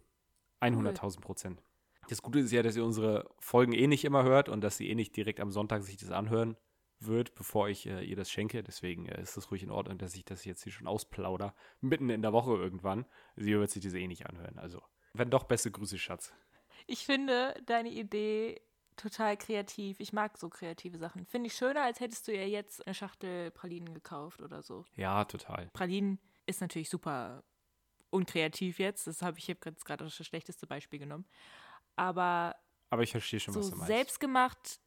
100.000 0.60 1.20
Prozent. 1.20 1.62
Das 2.08 2.22
Gute 2.22 2.40
ist 2.40 2.52
ja, 2.52 2.62
dass 2.62 2.76
ihr 2.76 2.84
unsere 2.84 3.30
Folgen 3.38 3.72
eh 3.72 3.86
nicht 3.86 4.04
immer 4.04 4.24
hört 4.24 4.48
und 4.48 4.60
dass 4.60 4.76
sie 4.76 4.88
eh 4.88 4.94
nicht 4.94 5.16
direkt 5.16 5.40
am 5.40 5.50
Sonntag 5.50 5.82
sich 5.82 5.96
das 5.96 6.10
anhören 6.10 6.56
wird, 6.98 7.34
bevor 7.34 7.68
ich 7.68 7.86
äh, 7.86 8.02
ihr 8.02 8.16
das 8.16 8.30
schenke. 8.30 8.62
Deswegen 8.62 9.06
äh, 9.06 9.20
ist 9.20 9.36
es 9.36 9.50
ruhig 9.50 9.62
in 9.62 9.70
Ordnung, 9.70 9.98
dass 9.98 10.14
ich 10.14 10.24
das 10.24 10.44
jetzt 10.44 10.62
hier 10.62 10.72
schon 10.72 10.86
ausplauder. 10.86 11.54
Mitten 11.80 12.10
in 12.10 12.22
der 12.22 12.32
Woche 12.32 12.52
irgendwann. 12.52 13.06
Sie 13.36 13.52
wird 13.52 13.70
sich 13.70 13.82
das 13.82 13.94
eh 13.94 14.06
nicht 14.06 14.26
anhören. 14.26 14.58
Also, 14.58 14.82
wenn 15.14 15.30
doch, 15.30 15.44
beste 15.44 15.70
Grüße, 15.70 15.98
Schatz. 15.98 16.32
Ich 16.86 17.06
finde 17.06 17.54
deine 17.66 17.90
Idee 17.90 18.60
total 18.96 19.36
kreativ. 19.36 20.00
Ich 20.00 20.12
mag 20.12 20.38
so 20.38 20.48
kreative 20.48 20.98
Sachen. 20.98 21.26
Finde 21.26 21.48
ich 21.48 21.54
schöner, 21.54 21.82
als 21.82 22.00
hättest 22.00 22.28
du 22.28 22.32
ihr 22.32 22.48
jetzt 22.48 22.86
eine 22.86 22.94
Schachtel 22.94 23.50
Pralinen 23.50 23.94
gekauft 23.94 24.42
oder 24.42 24.62
so. 24.62 24.84
Ja, 24.96 25.24
total. 25.24 25.70
Pralinen 25.72 26.18
ist 26.46 26.60
natürlich 26.60 26.90
super 26.90 27.42
unkreativ 28.10 28.78
jetzt. 28.78 29.06
Das 29.06 29.22
habe 29.22 29.38
ich 29.38 29.46
jetzt 29.46 29.84
gerade 29.84 30.04
das 30.04 30.14
schlechteste 30.14 30.66
Beispiel 30.66 30.98
genommen. 30.98 31.24
Aber 31.96 32.56
Aber 32.90 33.02
ich 33.02 33.10
verstehe 33.10 33.40
schon, 33.40 33.54
so 33.54 33.60
was 33.60 33.70
du 33.70 33.76
meinst. 33.76 33.86
selbstgemacht 33.88 34.80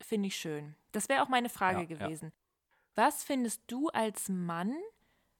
finde 0.00 0.28
ich 0.28 0.36
schön. 0.36 0.74
Das 0.92 1.08
wäre 1.08 1.22
auch 1.22 1.28
meine 1.28 1.48
Frage 1.48 1.82
Ja, 1.82 1.88
ja. 1.88 2.06
gewesen. 2.06 2.32
Was 2.94 3.24
findest 3.24 3.62
du 3.68 3.88
als 3.88 4.28
Mann 4.28 4.76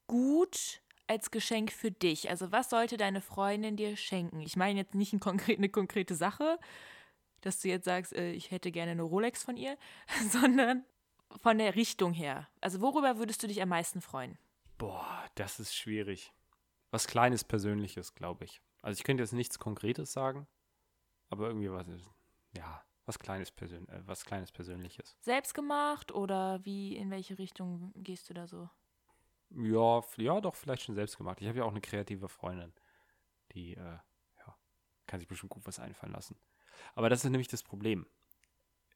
gut 0.07 0.81
als 1.07 1.31
Geschenk 1.31 1.71
für 1.71 1.91
dich? 1.91 2.29
Also 2.29 2.51
was 2.51 2.69
sollte 2.69 2.97
deine 2.97 3.21
Freundin 3.21 3.75
dir 3.77 3.95
schenken? 3.97 4.39
Ich 4.41 4.55
meine 4.55 4.79
jetzt 4.79 4.95
nicht 4.95 5.13
ein 5.13 5.19
konkret, 5.19 5.57
eine 5.57 5.69
konkrete 5.69 6.15
Sache, 6.15 6.59
dass 7.41 7.59
du 7.59 7.67
jetzt 7.67 7.85
sagst, 7.85 8.13
äh, 8.13 8.31
ich 8.31 8.51
hätte 8.51 8.71
gerne 8.71 8.91
eine 8.91 9.03
Rolex 9.03 9.43
von 9.43 9.57
ihr, 9.57 9.77
sondern 10.31 10.85
von 11.41 11.57
der 11.57 11.75
Richtung 11.75 12.13
her. 12.13 12.47
Also 12.61 12.81
worüber 12.81 13.17
würdest 13.17 13.43
du 13.43 13.47
dich 13.47 13.61
am 13.61 13.69
meisten 13.69 14.01
freuen? 14.01 14.37
Boah, 14.77 15.23
das 15.35 15.59
ist 15.59 15.75
schwierig. 15.75 16.31
Was 16.91 17.07
Kleines, 17.07 17.43
Persönliches, 17.43 18.13
glaube 18.15 18.45
ich. 18.45 18.61
Also 18.81 18.97
ich 18.99 19.03
könnte 19.03 19.23
jetzt 19.23 19.33
nichts 19.33 19.57
Konkretes 19.59 20.13
sagen, 20.13 20.47
aber 21.33 21.47
irgendwie 21.47 21.71
was, 21.71 21.85
ja, 22.55 22.83
was 23.05 23.19
Kleines, 23.19 23.51
Persön 23.51 23.87
äh, 23.89 24.01
was 24.05 24.25
Kleines 24.25 24.51
Persönliches. 24.51 25.15
Selbstgemacht 25.19 26.11
oder 26.11 26.63
wie, 26.63 26.95
in 26.95 27.11
welche 27.11 27.37
Richtung 27.37 27.91
gehst 27.95 28.29
du 28.29 28.33
da 28.33 28.47
so? 28.47 28.69
Ja, 29.49 30.01
ja, 30.17 30.41
doch, 30.41 30.55
vielleicht 30.55 30.83
schon 30.83 30.95
selbst 30.95 31.17
gemacht. 31.17 31.41
Ich 31.41 31.47
habe 31.47 31.59
ja 31.59 31.65
auch 31.65 31.71
eine 31.71 31.81
kreative 31.81 32.29
Freundin, 32.29 32.73
die, 33.51 33.73
äh, 33.75 33.97
ja, 34.37 34.57
kann 35.05 35.19
sich 35.19 35.27
bestimmt 35.27 35.51
gut 35.51 35.67
was 35.67 35.79
einfallen 35.79 36.13
lassen. 36.13 36.37
Aber 36.95 37.09
das 37.09 37.23
ist 37.23 37.29
nämlich 37.29 37.49
das 37.49 37.61
Problem. 37.61 38.07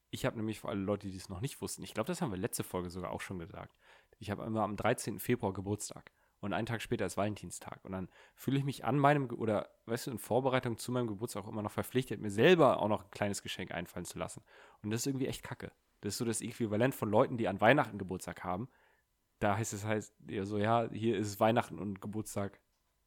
Ich 0.10 0.26
habe 0.26 0.38
nämlich 0.38 0.62
für 0.62 0.70
alle 0.70 0.80
Leute, 0.80 1.10
die 1.10 1.18
es 1.18 1.30
noch 1.30 1.42
nicht 1.42 1.62
wussten, 1.62 1.84
ich 1.84 1.94
glaube, 1.94 2.08
das 2.08 2.22
haben 2.22 2.32
wir 2.32 2.38
letzte 2.38 2.64
Folge 2.64 2.90
sogar 2.90 3.12
auch 3.12 3.22
schon 3.22 3.40
gesagt. 3.40 3.78
Ich 4.20 4.32
habe 4.32 4.46
immer 4.46 4.64
am 4.64 4.78
13. 4.78 5.20
Februar 5.20 5.54
Geburtstag 5.54 6.12
und 6.40 6.54
einen 6.54 6.68
Tag 6.68 6.82
später 6.82 7.06
ist 7.06 7.18
Valentinstag. 7.18 7.84
Und 7.84 7.94
dann 7.94 8.10
fühle 8.36 8.58
ich 8.60 8.64
mich 8.64 8.86
an 8.86 9.00
meinem, 9.00 9.30
oder 9.32 9.70
weißt 9.86 10.08
du, 10.08 10.12
in 10.12 10.20
Vorbereitung 10.20 10.78
zu 10.78 10.92
meinem 10.92 11.08
Geburtstag 11.08 11.44
auch 11.44 11.48
immer 11.48 11.64
noch 11.64 11.72
verpflichtet, 11.72 12.22
mir 12.22 12.30
selber 12.30 12.80
auch 12.80 12.88
noch 12.88 13.06
ein 13.06 13.12
kleines 13.12 13.42
Geschenk 13.42 13.72
einfallen 13.72 14.06
zu 14.06 14.20
lassen. 14.20 14.44
Und 14.84 14.92
das 14.92 15.02
ist 15.02 15.08
irgendwie 15.08 15.28
echt 15.28 15.44
kacke. 15.44 15.72
Das 16.02 16.14
ist 16.14 16.18
so 16.20 16.26
das 16.26 16.42
Äquivalent 16.42 16.94
von 16.94 17.10
Leuten, 17.10 17.38
die 17.38 17.48
an 17.48 17.60
Weihnachten 17.60 17.98
Geburtstag 17.98 18.44
haben. 18.44 18.70
Da 19.40 19.58
heißt 19.58 19.74
es 19.74 19.84
heißt 19.84 20.14
ja 20.30 20.46
so, 20.46 20.58
ja, 20.58 20.90
hier 20.92 21.18
ist 21.18 21.40
Weihnachten 21.40 21.80
und 21.80 22.02
Geburtstag 22.02 22.60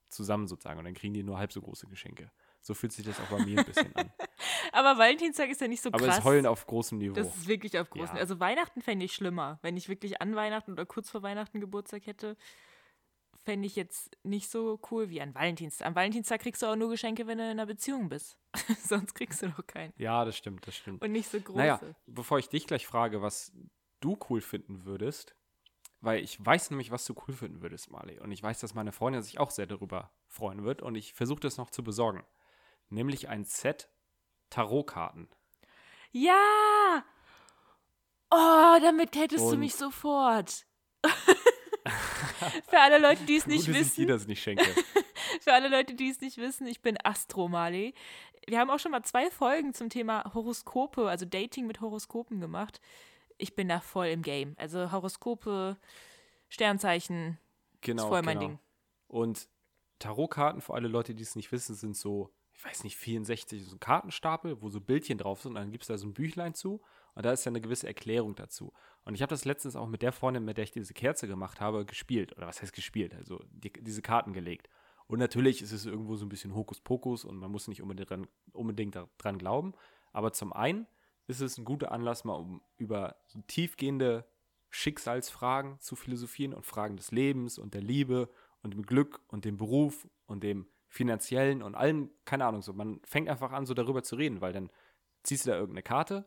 zusammen 0.08 0.48
sozusagen. 0.48 0.78
Und 0.78 0.84
dann 0.84 0.94
kriegen 0.94 1.14
die 1.14 1.22
nur 1.22 1.38
halb 1.38 1.52
so 1.52 1.60
große 1.60 1.86
Geschenke. 1.86 2.30
So 2.62 2.74
fühlt 2.74 2.92
sich 2.92 3.06
das 3.06 3.18
auch 3.20 3.28
bei 3.28 3.44
mir 3.44 3.60
ein 3.60 3.64
bisschen 3.64 3.94
an. 3.96 4.12
Aber 4.72 4.98
Valentinstag 4.98 5.48
ist 5.48 5.60
ja 5.60 5.68
nicht 5.68 5.82
so 5.82 5.90
Aber 5.92 6.06
krass. 6.06 6.18
es 6.18 6.24
heulen 6.24 6.46
auf 6.46 6.66
großem 6.66 6.98
Niveau. 6.98 7.14
Das 7.14 7.34
ist 7.34 7.48
wirklich 7.48 7.78
auf 7.78 7.90
großen. 7.90 8.16
Ja. 8.16 8.20
Also 8.20 8.38
Weihnachten 8.38 8.82
fände 8.82 9.04
ich 9.04 9.14
schlimmer. 9.14 9.58
Wenn 9.62 9.76
ich 9.76 9.88
wirklich 9.88 10.20
an 10.20 10.36
Weihnachten 10.36 10.72
oder 10.72 10.84
kurz 10.84 11.10
vor 11.10 11.22
Weihnachten 11.22 11.60
Geburtstag 11.60 12.06
hätte, 12.06 12.36
fände 13.44 13.66
ich 13.66 13.76
jetzt 13.76 14.10
nicht 14.22 14.50
so 14.50 14.78
cool 14.90 15.08
wie 15.10 15.20
an 15.20 15.34
Valentinstag. 15.34 15.86
Am 15.88 15.94
Valentinstag 15.94 16.40
kriegst 16.42 16.62
du 16.62 16.66
auch 16.66 16.76
nur 16.76 16.90
Geschenke, 16.90 17.26
wenn 17.26 17.38
du 17.38 17.44
in 17.44 17.50
einer 17.50 17.66
Beziehung 17.66 18.08
bist. 18.08 18.36
Sonst 18.84 19.14
kriegst 19.14 19.42
du 19.42 19.48
doch 19.48 19.66
keinen. 19.66 19.92
ja, 19.96 20.24
das 20.24 20.36
stimmt, 20.36 20.66
das 20.66 20.76
stimmt. 20.76 21.02
Und 21.02 21.12
nicht 21.12 21.28
so 21.30 21.40
große. 21.40 21.58
Naja, 21.58 21.80
bevor 22.06 22.38
ich 22.38 22.48
dich 22.48 22.66
gleich 22.66 22.86
frage, 22.86 23.22
was 23.22 23.52
du 24.00 24.18
cool 24.28 24.40
finden 24.40 24.84
würdest, 24.84 25.34
weil 26.00 26.22
ich 26.22 26.44
weiß 26.44 26.70
nämlich, 26.70 26.90
was 26.90 27.04
du 27.04 27.14
cool 27.26 27.34
finden 27.34 27.60
würdest, 27.62 27.90
Marley. 27.90 28.18
Und 28.20 28.32
ich 28.32 28.42
weiß, 28.42 28.60
dass 28.60 28.74
meine 28.74 28.92
Freundin 28.92 29.22
sich 29.22 29.38
auch 29.38 29.50
sehr 29.50 29.66
darüber 29.66 30.10
freuen 30.28 30.64
wird. 30.64 30.80
Und 30.82 30.94
ich 30.94 31.12
versuche 31.14 31.40
das 31.40 31.56
noch 31.58 31.70
zu 31.70 31.82
besorgen. 31.84 32.24
Nämlich 32.88 33.28
ein 33.28 33.44
Set 33.44 33.90
Tarotkarten. 34.50 35.28
Ja! 36.12 37.04
Oh, 38.30 38.78
damit 38.80 39.16
hättest 39.16 39.44
du 39.44 39.50
Und- 39.50 39.60
mich 39.60 39.74
sofort. 39.74 40.66
Für 42.68 42.80
alle 42.80 42.98
Leute, 42.98 43.24
die 43.24 43.36
es 43.36 43.46
nicht 43.46 43.66
Gut, 43.66 43.74
dass 43.74 43.80
ich 43.80 43.86
wissen. 43.88 44.00
dir 44.02 44.06
das 44.08 44.26
nicht 44.26 44.42
schenke. 44.42 44.64
Für 45.40 45.52
alle 45.52 45.68
Leute, 45.68 45.94
die 45.94 46.08
es 46.10 46.20
nicht 46.20 46.38
wissen, 46.38 46.66
ich 46.66 46.80
bin 46.82 46.96
Astro 47.04 47.48
Marley. 47.48 47.94
Wir 48.46 48.58
haben 48.58 48.70
auch 48.70 48.78
schon 48.78 48.90
mal 48.92 49.02
zwei 49.02 49.30
Folgen 49.30 49.74
zum 49.74 49.90
Thema 49.90 50.32
Horoskope, 50.34 51.08
also 51.08 51.26
Dating 51.26 51.66
mit 51.66 51.80
Horoskopen 51.80 52.40
gemacht. 52.40 52.80
Ich 53.38 53.54
bin 53.54 53.68
da 53.68 53.80
voll 53.80 54.06
im 54.08 54.22
Game. 54.22 54.54
Also 54.58 54.90
Horoskope, 54.92 55.76
Sternzeichen, 56.48 57.38
Genau. 57.80 58.02
ist 58.04 58.08
voll 58.08 58.22
mein 58.22 58.38
genau. 58.38 58.48
Ding. 58.50 58.58
Und 59.08 59.48
Tarotkarten, 59.98 60.60
für 60.60 60.74
alle 60.74 60.88
Leute, 60.88 61.14
die 61.14 61.22
es 61.22 61.36
nicht 61.36 61.52
wissen, 61.52 61.74
sind 61.74 61.96
so, 61.96 62.30
ich 62.52 62.64
weiß 62.64 62.84
nicht, 62.84 62.96
64, 62.96 63.64
so 63.64 63.76
ein 63.76 63.80
Kartenstapel, 63.80 64.60
wo 64.62 64.68
so 64.68 64.80
Bildchen 64.80 65.18
drauf 65.18 65.42
sind. 65.42 65.50
Und 65.52 65.56
dann 65.56 65.70
gibt 65.72 65.84
es 65.84 65.88
da 65.88 65.98
so 65.98 66.06
ein 66.06 66.14
Büchlein 66.14 66.54
zu. 66.54 66.80
Und 67.14 67.24
da 67.24 67.32
ist 67.32 67.44
ja 67.44 67.50
eine 67.50 67.60
gewisse 67.60 67.86
Erklärung 67.86 68.34
dazu. 68.34 68.72
Und 69.04 69.14
ich 69.14 69.22
habe 69.22 69.30
das 69.30 69.44
letztens 69.44 69.76
auch 69.76 69.88
mit 69.88 70.02
der 70.02 70.12
Freundin, 70.12 70.44
mit 70.44 70.56
der 70.56 70.64
ich 70.64 70.72
diese 70.72 70.94
Kerze 70.94 71.26
gemacht 71.26 71.60
habe, 71.60 71.84
gespielt. 71.84 72.36
Oder 72.36 72.46
was 72.46 72.62
heißt 72.62 72.72
gespielt? 72.72 73.14
Also 73.14 73.42
die, 73.50 73.72
diese 73.72 74.02
Karten 74.02 74.32
gelegt. 74.32 74.68
Und 75.06 75.18
natürlich 75.18 75.60
ist 75.62 75.72
es 75.72 75.86
irgendwo 75.86 76.16
so 76.16 76.24
ein 76.24 76.28
bisschen 76.28 76.54
Hokuspokus 76.54 77.24
und 77.24 77.36
man 77.36 77.50
muss 77.50 77.66
nicht 77.66 77.82
unbedingt 77.82 78.10
dran, 78.10 78.28
unbedingt 78.52 78.96
dran 79.18 79.38
glauben. 79.38 79.74
Aber 80.12 80.32
zum 80.32 80.52
einen 80.52 80.86
ist 81.26 81.40
es 81.40 81.58
ein 81.58 81.64
guter 81.64 81.92
Anlass, 81.92 82.24
mal 82.24 82.34
um 82.34 82.62
über 82.76 83.16
so 83.26 83.40
tiefgehende 83.46 84.24
Schicksalsfragen 84.68 85.80
zu 85.80 85.96
philosophieren 85.96 86.54
und 86.54 86.64
Fragen 86.64 86.96
des 86.96 87.10
Lebens 87.10 87.58
und 87.58 87.74
der 87.74 87.82
Liebe 87.82 88.30
und 88.62 88.72
dem 88.72 88.84
Glück 88.84 89.20
und 89.28 89.44
dem 89.44 89.58
Beruf 89.58 90.08
und 90.26 90.44
dem 90.44 90.68
finanziellen 90.88 91.62
und 91.62 91.74
allem, 91.74 92.10
keine 92.24 92.44
Ahnung, 92.44 92.62
so. 92.62 92.72
Man 92.72 93.00
fängt 93.04 93.28
einfach 93.28 93.52
an, 93.52 93.66
so 93.66 93.74
darüber 93.74 94.02
zu 94.02 94.16
reden, 94.16 94.40
weil 94.40 94.52
dann 94.52 94.70
ziehst 95.22 95.46
du 95.46 95.50
da 95.50 95.56
irgendeine 95.56 95.82
Karte, 95.82 96.26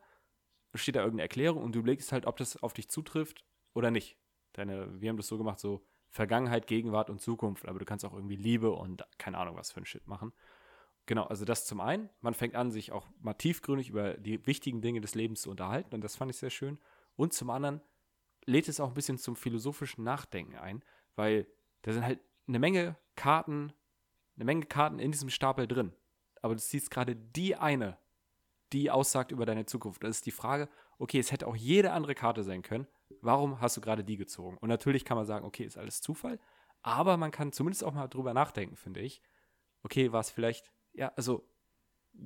steht 0.82 0.96
da 0.96 1.02
irgendeine 1.02 1.24
Erklärung 1.24 1.64
und 1.64 1.74
du 1.76 1.80
überlegst 1.80 2.12
halt, 2.12 2.26
ob 2.26 2.38
das 2.38 2.62
auf 2.62 2.74
dich 2.74 2.90
zutrifft 2.90 3.44
oder 3.74 3.92
nicht. 3.92 4.18
Deine, 4.54 5.02
wir 5.02 5.10
haben 5.10 5.18
das 5.18 5.28
so 5.28 5.38
gemacht, 5.38 5.60
so 5.60 5.86
Vergangenheit, 6.10 6.68
Gegenwart 6.68 7.10
und 7.10 7.22
Zukunft, 7.22 7.68
aber 7.68 7.80
du 7.80 7.86
kannst 7.86 8.06
auch 8.06 8.14
irgendwie 8.14 8.36
Liebe 8.36 8.72
und 8.72 9.04
keine 9.18 9.38
Ahnung 9.38 9.56
was 9.56 9.72
für 9.72 9.82
ein 9.82 9.86
Shit 9.86 10.08
machen. 10.08 10.32
Genau, 11.06 11.24
also 11.26 11.44
das 11.44 11.66
zum 11.66 11.82
einen. 11.82 12.10
Man 12.22 12.34
fängt 12.34 12.56
an, 12.56 12.72
sich 12.72 12.92
auch 12.92 13.08
mal 13.20 13.34
tiefgründig 13.34 13.90
über 13.90 14.14
die 14.14 14.46
wichtigen 14.46 14.82
Dinge 14.82 15.02
des 15.02 15.16
Lebens 15.16 15.42
zu 15.42 15.50
unterhalten 15.50 15.94
und 15.94 16.04
das 16.04 16.16
fand 16.16 16.32
ich 16.32 16.38
sehr 16.38 16.50
schön. 16.50 16.80
Und 17.16 17.34
zum 17.34 17.50
anderen 17.50 17.82
lädt 18.46 18.68
es 18.68 18.80
auch 18.80 18.90
ein 18.90 18.94
bisschen 18.94 19.18
zum 19.18 19.36
philosophischen 19.36 20.04
Nachdenken 20.04 20.56
ein, 20.56 20.84
weil 21.16 21.48
da 21.82 21.92
sind 21.92 22.06
halt 22.06 22.20
eine 22.48 22.60
Menge 22.60 22.98
Karten, 23.16 23.74
eine 24.36 24.46
Menge 24.46 24.66
Karten 24.66 25.00
in 25.00 25.12
diesem 25.12 25.30
Stapel 25.30 25.68
drin. 25.68 25.94
Aber 26.42 26.56
du 26.56 26.62
ziehst 26.62 26.92
gerade 26.92 27.16
die 27.16 27.56
eine, 27.56 27.98
die 28.74 28.92
aussagt 28.92 29.32
über 29.32 29.46
deine 29.46 29.66
Zukunft. 29.66 30.04
Das 30.04 30.18
ist 30.18 30.26
die 30.26 30.32
Frage, 30.32 30.68
okay, 30.98 31.20
es 31.20 31.32
hätte 31.32 31.48
auch 31.48 31.56
jede 31.56 31.92
andere 31.92 32.16
Karte 32.16 32.44
sein 32.44 32.62
können. 32.62 32.88
Warum 33.22 33.62
hast 33.62 33.78
du 33.78 33.82
gerade 33.82 34.04
die 34.04 34.18
gezogen? 34.18 34.58
Und 34.58 34.70
natürlich 34.70 35.06
kann 35.06 35.18
man 35.18 35.26
sagen, 35.26 35.46
okay, 35.46 35.64
ist 35.64 35.78
alles 35.78 36.02
Zufall. 36.02 36.40
Aber 36.82 37.16
man 37.18 37.32
kann 37.32 37.54
zumindest 37.54 37.84
auch 37.84 37.94
mal 37.94 38.08
drüber 38.08 38.34
nachdenken, 38.34 38.76
finde 38.76 39.00
ich. 39.00 39.22
Okay, 39.84 40.12
war 40.12 40.20
es 40.20 40.30
vielleicht, 40.30 40.72
ja, 40.94 41.14
also, 41.16 41.48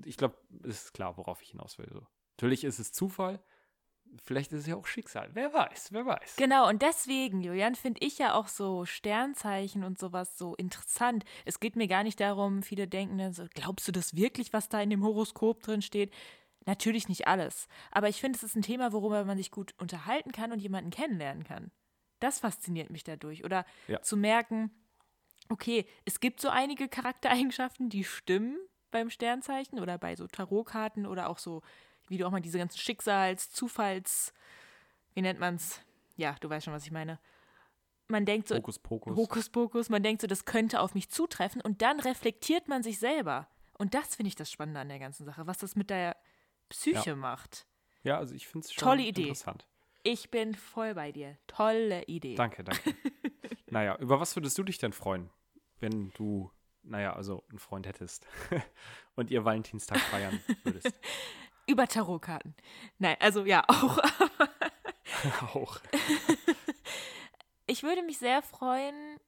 ich 0.06 0.18
glaube, 0.18 0.36
es 0.63 0.86
ist 0.86 0.94
klar, 0.94 1.18
worauf 1.18 1.42
ich 1.42 1.51
hinaus 1.51 1.77
will. 1.77 1.89
So. 1.92 2.06
Natürlich 2.38 2.63
ist 2.63 2.80
es 2.80 2.92
Zufall. 2.92 3.39
Vielleicht 4.24 4.52
ist 4.52 4.62
es 4.62 4.68
ja 4.68 4.76
auch 4.76 4.88
Schicksal. 4.88 5.30
Wer 5.34 5.54
weiß, 5.54 5.92
wer 5.92 6.06
weiß. 6.06 6.36
Genau, 6.36 6.68
und 6.68 6.82
deswegen, 6.82 7.42
Julian, 7.42 7.76
finde 7.76 8.06
ich 8.06 8.18
ja 8.18 8.34
auch 8.34 8.48
so 8.48 8.86
Sternzeichen 8.86 9.84
und 9.84 10.00
sowas 10.00 10.38
so 10.38 10.56
interessant. 10.56 11.24
Es 11.46 11.60
geht 11.60 11.76
mir 11.76 11.88
gar 11.88 12.04
nicht 12.04 12.20
darum, 12.20 12.64
viele 12.64 12.88
denken 12.88 13.18
dann 13.18 13.34
so, 13.34 13.46
glaubst 13.54 13.88
du 13.88 13.92
das 13.92 14.16
wirklich, 14.16 14.54
was 14.54 14.70
da 14.70 14.82
in 14.82 14.90
dem 14.90 15.04
Horoskop 15.04 15.62
drin 15.64 15.82
steht? 15.82 16.14
Natürlich 16.66 17.08
nicht 17.08 17.28
alles. 17.28 17.68
Aber 17.92 18.10
ich 18.10 18.20
finde, 18.20 18.38
es 18.38 18.44
ist 18.44 18.56
ein 18.56 18.62
Thema, 18.62 18.92
worüber 18.92 19.24
man 19.24 19.38
sich 19.38 19.52
gut 19.52 19.74
unterhalten 19.78 20.32
kann 20.32 20.52
und 20.52 20.60
jemanden 20.60 20.90
kennenlernen 20.90 21.44
kann. 21.44 21.72
Das 22.20 22.40
fasziniert 22.40 22.90
mich 22.90 23.04
dadurch. 23.04 23.46
Oder 23.46 23.66
Ja. 23.88 24.02
zu 24.02 24.18
merken, 24.18 24.72
okay, 25.50 25.86
es 26.06 26.20
gibt 26.20 26.42
so 26.42 26.50
einige 26.50 26.90
Charaktereigenschaften, 26.90 27.90
die 27.90 28.04
stimmen 28.04 28.58
beim 28.92 29.10
Sternzeichen 29.10 29.80
oder 29.80 29.98
bei 29.98 30.16
so 30.16 30.28
Tarotkarten 30.28 31.06
oder 31.06 31.30
auch 31.30 31.38
so, 31.38 31.62
wie 32.08 32.18
du 32.18 32.26
auch 32.26 32.32
mal 32.32 32.42
diese 32.42 32.58
ganzen 32.58 32.78
Schicksals-, 32.78 33.52
Zufalls-, 33.52 34.34
wie 35.14 35.22
nennt 35.22 35.40
man's? 35.40 35.82
Ja, 36.16 36.36
du 36.40 36.50
weißt 36.50 36.66
schon, 36.66 36.74
was 36.74 36.86
ich 36.86 36.92
meine. 36.92 37.20
Man 38.08 38.26
denkt 38.26 38.48
so, 38.48 38.56
Hokus 38.56 38.80
Pokus. 38.80 39.16
Hokuspokus, 39.16 39.90
man 39.90 40.02
denkt 40.02 40.22
so, 40.22 40.28
das 40.28 40.46
könnte 40.46 40.80
auf 40.80 40.94
mich 40.94 41.10
zutreffen 41.10 41.62
und 41.62 41.82
dann 41.82 42.00
reflektiert 42.00 42.68
man 42.68 42.82
sich 42.82 43.00
selber. 43.00 43.48
Und 43.78 43.94
das 43.94 44.16
finde 44.16 44.30
ich 44.30 44.36
das 44.36 44.52
Spannende 44.52 44.80
an 44.80 44.90
der 44.90 45.00
ganzen 45.00 45.26
Sache, 45.26 45.46
was 45.46 45.58
das 45.58 45.76
mit 45.76 45.90
der 45.90 46.16
Psyche 46.70 47.16
macht. 47.16 47.68
Ja, 48.04 48.18
also 48.18 48.34
ich 48.34 48.48
finde 48.48 48.66
es 48.66 48.74
schon 48.74 48.84
Tolle 48.84 49.04
Idee. 49.04 49.24
interessant. 49.24 49.68
Ich 50.04 50.32
bin 50.32 50.56
voll 50.56 50.96
bei 50.96 51.12
dir. 51.12 51.38
Tolle 51.48 52.04
Idee. 52.06 52.36
Danke, 52.36 52.64
danke. 52.64 52.96
naja, 53.70 53.98
über 53.98 54.20
was 54.20 54.36
würdest 54.36 54.58
du 54.58 54.64
dich 54.64 54.78
denn 54.78 54.94
freuen, 54.94 55.30
wenn 55.80 56.12
du, 56.12 56.50
naja, 56.84 57.14
also 57.14 57.44
einen 57.50 57.60
Freund 57.60 57.86
hättest 57.88 58.26
und 59.16 59.30
ihr 59.30 59.44
Valentinstag 59.44 60.00
feiern 60.00 60.40
würdest? 60.64 60.94
Über 61.67 61.88
Tarotkarten. 61.88 62.55
Nein, 62.97 63.17
also 63.19 63.45
ja, 63.45 63.63
auch. 63.67 64.00
auch. 65.53 65.79
Ich 67.65 67.83
würde 67.83 68.01
mich 68.03 68.17
sehr 68.17 68.41
freuen, 68.41 69.19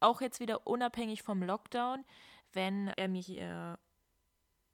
auch 0.00 0.20
jetzt 0.20 0.40
wieder 0.40 0.66
unabhängig 0.66 1.22
vom 1.22 1.42
Lockdown, 1.42 2.04
wenn 2.52 2.88
er 2.88 3.08
mir 3.08 3.22
hier 3.22 3.78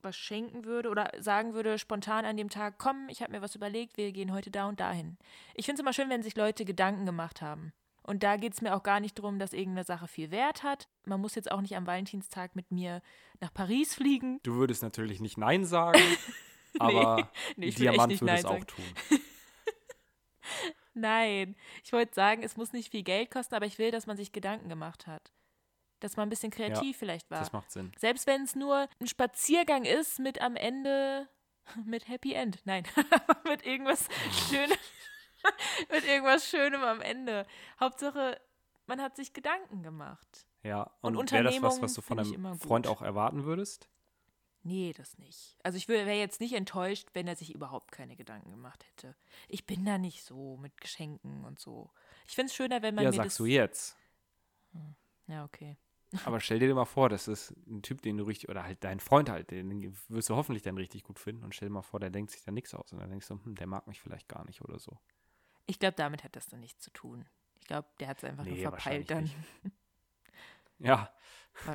was 0.03 0.17
schenken 0.17 0.65
würde 0.65 0.89
oder 0.89 1.11
sagen 1.19 1.53
würde 1.53 1.79
spontan 1.79 2.25
an 2.25 2.37
dem 2.37 2.49
Tag, 2.49 2.79
komm, 2.79 3.09
ich 3.09 3.23
habe 3.23 3.33
mir 3.33 3.43
was 3.43 3.55
überlegt, 3.55 3.97
wir 3.97 4.13
gehen 4.13 4.33
heute 4.33 4.51
da 4.51 4.69
und 4.69 4.81
dahin. 4.81 5.19
Ich 5.55 5.67
finde 5.67 5.81
es 5.81 5.83
immer 5.83 5.93
schön, 5.93 6.09
wenn 6.09 6.23
sich 6.23 6.37
Leute 6.37 6.65
Gedanken 6.65 7.05
gemacht 7.05 7.43
haben. 7.43 7.73
Und 8.03 8.23
da 8.23 8.37
geht 8.37 8.55
es 8.55 8.63
mir 8.63 8.77
auch 8.77 8.85
gar 8.85 9.01
nicht 9.01 9.19
darum, 9.19 9.41
dass 9.41 9.53
irgendeine 9.53 9.85
Sache 9.85 10.07
viel 10.07 10.31
Wert 10.31 10.63
hat. 10.63 10.89
Man 11.05 11.21
muss 11.21 11.35
jetzt 11.35 11.51
auch 11.51 11.61
nicht 11.61 11.77
am 11.77 11.89
Valentinstag 11.89 12.55
mit 12.55 12.71
mir 12.71 13.03
nach 13.41 13.53
Paris 13.53 13.95
fliegen. 13.95 14.39
Du 14.45 14.55
würdest 14.55 14.83
natürlich 14.83 15.21
nicht 15.21 15.39
Nein 15.39 15.65
sagen, 15.65 16.01
aber 16.81 17.31
Nee, 17.57 17.69
echt 17.69 17.79
Diamant 17.79 18.13
würde 18.13 18.25
Nein 18.25 18.39
es 18.39 18.45
auch 18.45 18.65
tun. 18.65 18.85
Nein, 20.95 21.57
ich 21.85 21.93
wollte 21.93 22.15
sagen, 22.15 22.43
es 22.43 22.57
muss 22.57 22.73
nicht 22.73 22.91
viel 22.91 23.03
Geld 23.03 23.31
kosten, 23.31 23.55
aber 23.55 23.67
ich 23.67 23.79
will, 23.79 23.91
dass 23.91 24.07
man 24.07 24.17
sich 24.17 24.33
Gedanken 24.33 24.69
gemacht 24.69 25.07
hat. 25.07 25.31
Dass 26.01 26.17
man 26.17 26.27
ein 26.27 26.31
bisschen 26.31 26.51
kreativ 26.51 26.97
vielleicht 26.97 27.31
war. 27.31 27.41
Das 27.41 27.53
macht 27.53 27.71
Sinn. 27.71 27.93
Selbst 27.99 28.27
wenn 28.27 28.43
es 28.43 28.55
nur 28.55 28.89
ein 29.01 29.07
Spaziergang 29.07 29.85
ist 29.85 30.19
mit 30.19 30.41
am 30.41 30.57
Ende 30.57 31.29
mit 31.85 32.09
Happy 32.09 32.33
End. 32.33 32.61
Nein, 32.65 32.85
mit 33.45 33.65
irgendwas 33.67 34.09
Schönem. 34.49 34.77
mit 35.91 36.05
irgendwas 36.07 36.49
Schönem 36.49 36.83
am 36.83 37.01
Ende. 37.01 37.47
Hauptsache, 37.79 38.41
man 38.87 39.03
hat 39.03 39.17
sich 39.17 39.33
Gedanken 39.33 39.83
gemacht. 39.83 40.47
Ja, 40.63 40.91
Und 41.01 41.17
und, 41.17 41.31
wäre 41.31 41.45
das 41.45 41.63
was, 41.63 41.81
was 41.81 41.95
du 41.95 42.03
von 42.03 42.19
einem. 42.19 42.59
Freund 42.59 42.87
auch 42.87 43.03
erwarten 43.03 43.45
würdest? 43.45 43.89
Nee, 44.67 44.93
das 44.97 45.17
nicht. 45.19 45.57
Also 45.63 45.79
ich 45.79 45.87
wäre 45.87 46.11
jetzt 46.11 46.41
nicht 46.41 46.53
enttäuscht, 46.53 47.11
wenn 47.13 47.29
er 47.29 47.37
sich 47.37 47.55
überhaupt 47.55 47.93
keine 47.93 48.17
Gedanken 48.17 48.51
gemacht 48.51 48.85
hätte. 48.91 49.15
Ich 49.47 49.65
bin 49.65 49.85
da 49.85 49.97
nicht 49.97 50.25
so 50.25 50.57
mit 50.57 50.81
Geschenken 50.81 51.45
und 51.45 51.61
so. 51.61 51.93
Ich 52.27 52.35
finde 52.35 52.51
es 52.51 52.57
schöner, 52.57 52.83
wenn 52.83 52.97
man 52.97 53.05
ja, 53.05 53.11
mir 53.11 53.17
sagst 53.17 53.27
das. 53.27 53.37
du 53.37 53.47
jetzt. 53.47 53.97
Ja, 55.29 55.45
okay. 55.45 55.77
Aber 56.25 56.41
stell 56.41 56.59
dir 56.59 56.75
mal 56.75 56.85
vor, 56.85 57.09
das 57.09 57.29
ist 57.29 57.55
ein 57.69 57.83
Typ, 57.83 58.03
den 58.03 58.17
du 58.17 58.25
richtig, 58.25 58.49
oder 58.49 58.65
halt 58.65 58.83
dein 58.83 58.99
Freund 58.99 59.29
halt, 59.29 59.53
den 59.53 59.97
wirst 60.09 60.31
du 60.31 60.35
hoffentlich 60.35 60.65
dann 60.65 60.77
richtig 60.77 61.05
gut 61.05 61.21
finden. 61.21 61.45
Und 61.45 61.55
stell 61.55 61.69
dir 61.69 61.75
mal 61.75 61.83
vor, 61.83 62.01
der 62.01 62.11
denkt 62.11 62.33
sich 62.33 62.43
da 62.43 62.51
nichts 62.51 62.75
aus. 62.75 62.93
Und 62.93 62.99
dann 62.99 63.11
denkst 63.11 63.29
du, 63.29 63.35
hm, 63.35 63.55
der 63.55 63.69
mag 63.69 63.87
mich 63.87 64.01
vielleicht 64.01 64.29
gar 64.29 64.45
nicht 64.47 64.63
oder 64.63 64.81
so. 64.81 64.99
Ich 65.67 65.79
glaube, 65.79 65.95
damit 65.95 66.25
hat 66.25 66.35
das 66.35 66.49
dann 66.49 66.59
nichts 66.59 66.83
zu 66.83 66.91
tun. 66.91 67.25
Ich 67.61 67.69
glaube, 67.69 67.87
der 68.01 68.09
hat 68.09 68.19
es 68.19 68.25
einfach 68.25 68.45
Nee, 68.45 68.63
nur 68.63 68.73
verpeilt 68.73 69.11
dann. 69.11 69.31
Ja, 70.79 71.11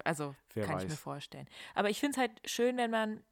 Also, 0.06 0.36
Wer 0.54 0.66
kann 0.66 0.78
ich 0.78 0.84
mir 0.88 0.90
weiß. 0.90 1.00
vorstellen. 1.00 1.48
Aber 1.76 1.90
ich 1.90 2.00
finde 2.00 2.12
es 2.14 2.18
halt 2.18 2.50
schön, 2.50 2.78
wenn 2.78 2.92
man, 2.92 3.24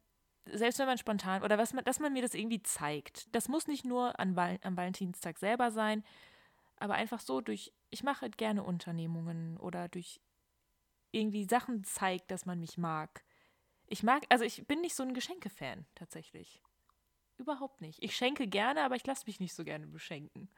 selbst 0.46 0.78
wenn 0.78 0.86
man 0.86 0.98
spontan, 0.98 1.42
oder 1.42 1.58
was 1.58 1.72
man, 1.72 1.84
dass 1.84 2.00
man 2.00 2.12
mir 2.12 2.22
das 2.22 2.34
irgendwie 2.34 2.62
zeigt. 2.62 3.34
Das 3.34 3.48
muss 3.48 3.66
nicht 3.66 3.84
nur 3.84 4.18
an 4.18 4.36
Val 4.36 4.58
am 4.62 4.76
Valentinstag 4.76 5.38
selber 5.38 5.70
sein, 5.70 6.04
aber 6.78 6.94
einfach 6.94 7.20
so 7.20 7.40
durch, 7.40 7.72
ich 7.90 8.02
mache 8.02 8.22
halt 8.22 8.38
gerne 8.38 8.62
Unternehmungen 8.62 9.58
oder 9.58 9.88
durch 9.88 10.20
irgendwie 11.12 11.44
Sachen 11.44 11.84
zeigt, 11.84 12.30
dass 12.30 12.46
man 12.46 12.60
mich 12.60 12.78
mag. 12.78 13.24
Ich 13.86 14.02
mag, 14.02 14.22
also 14.28 14.44
ich 14.44 14.66
bin 14.66 14.80
nicht 14.80 14.94
so 14.94 15.02
ein 15.02 15.14
Geschenke-Fan, 15.14 15.86
tatsächlich. 15.94 16.62
Überhaupt 17.38 17.80
nicht. 17.80 18.02
Ich 18.02 18.14
schenke 18.16 18.46
gerne, 18.46 18.84
aber 18.84 18.96
ich 18.96 19.06
lasse 19.06 19.24
mich 19.26 19.40
nicht 19.40 19.54
so 19.54 19.64
gerne 19.64 19.86
beschenken. 19.86 20.48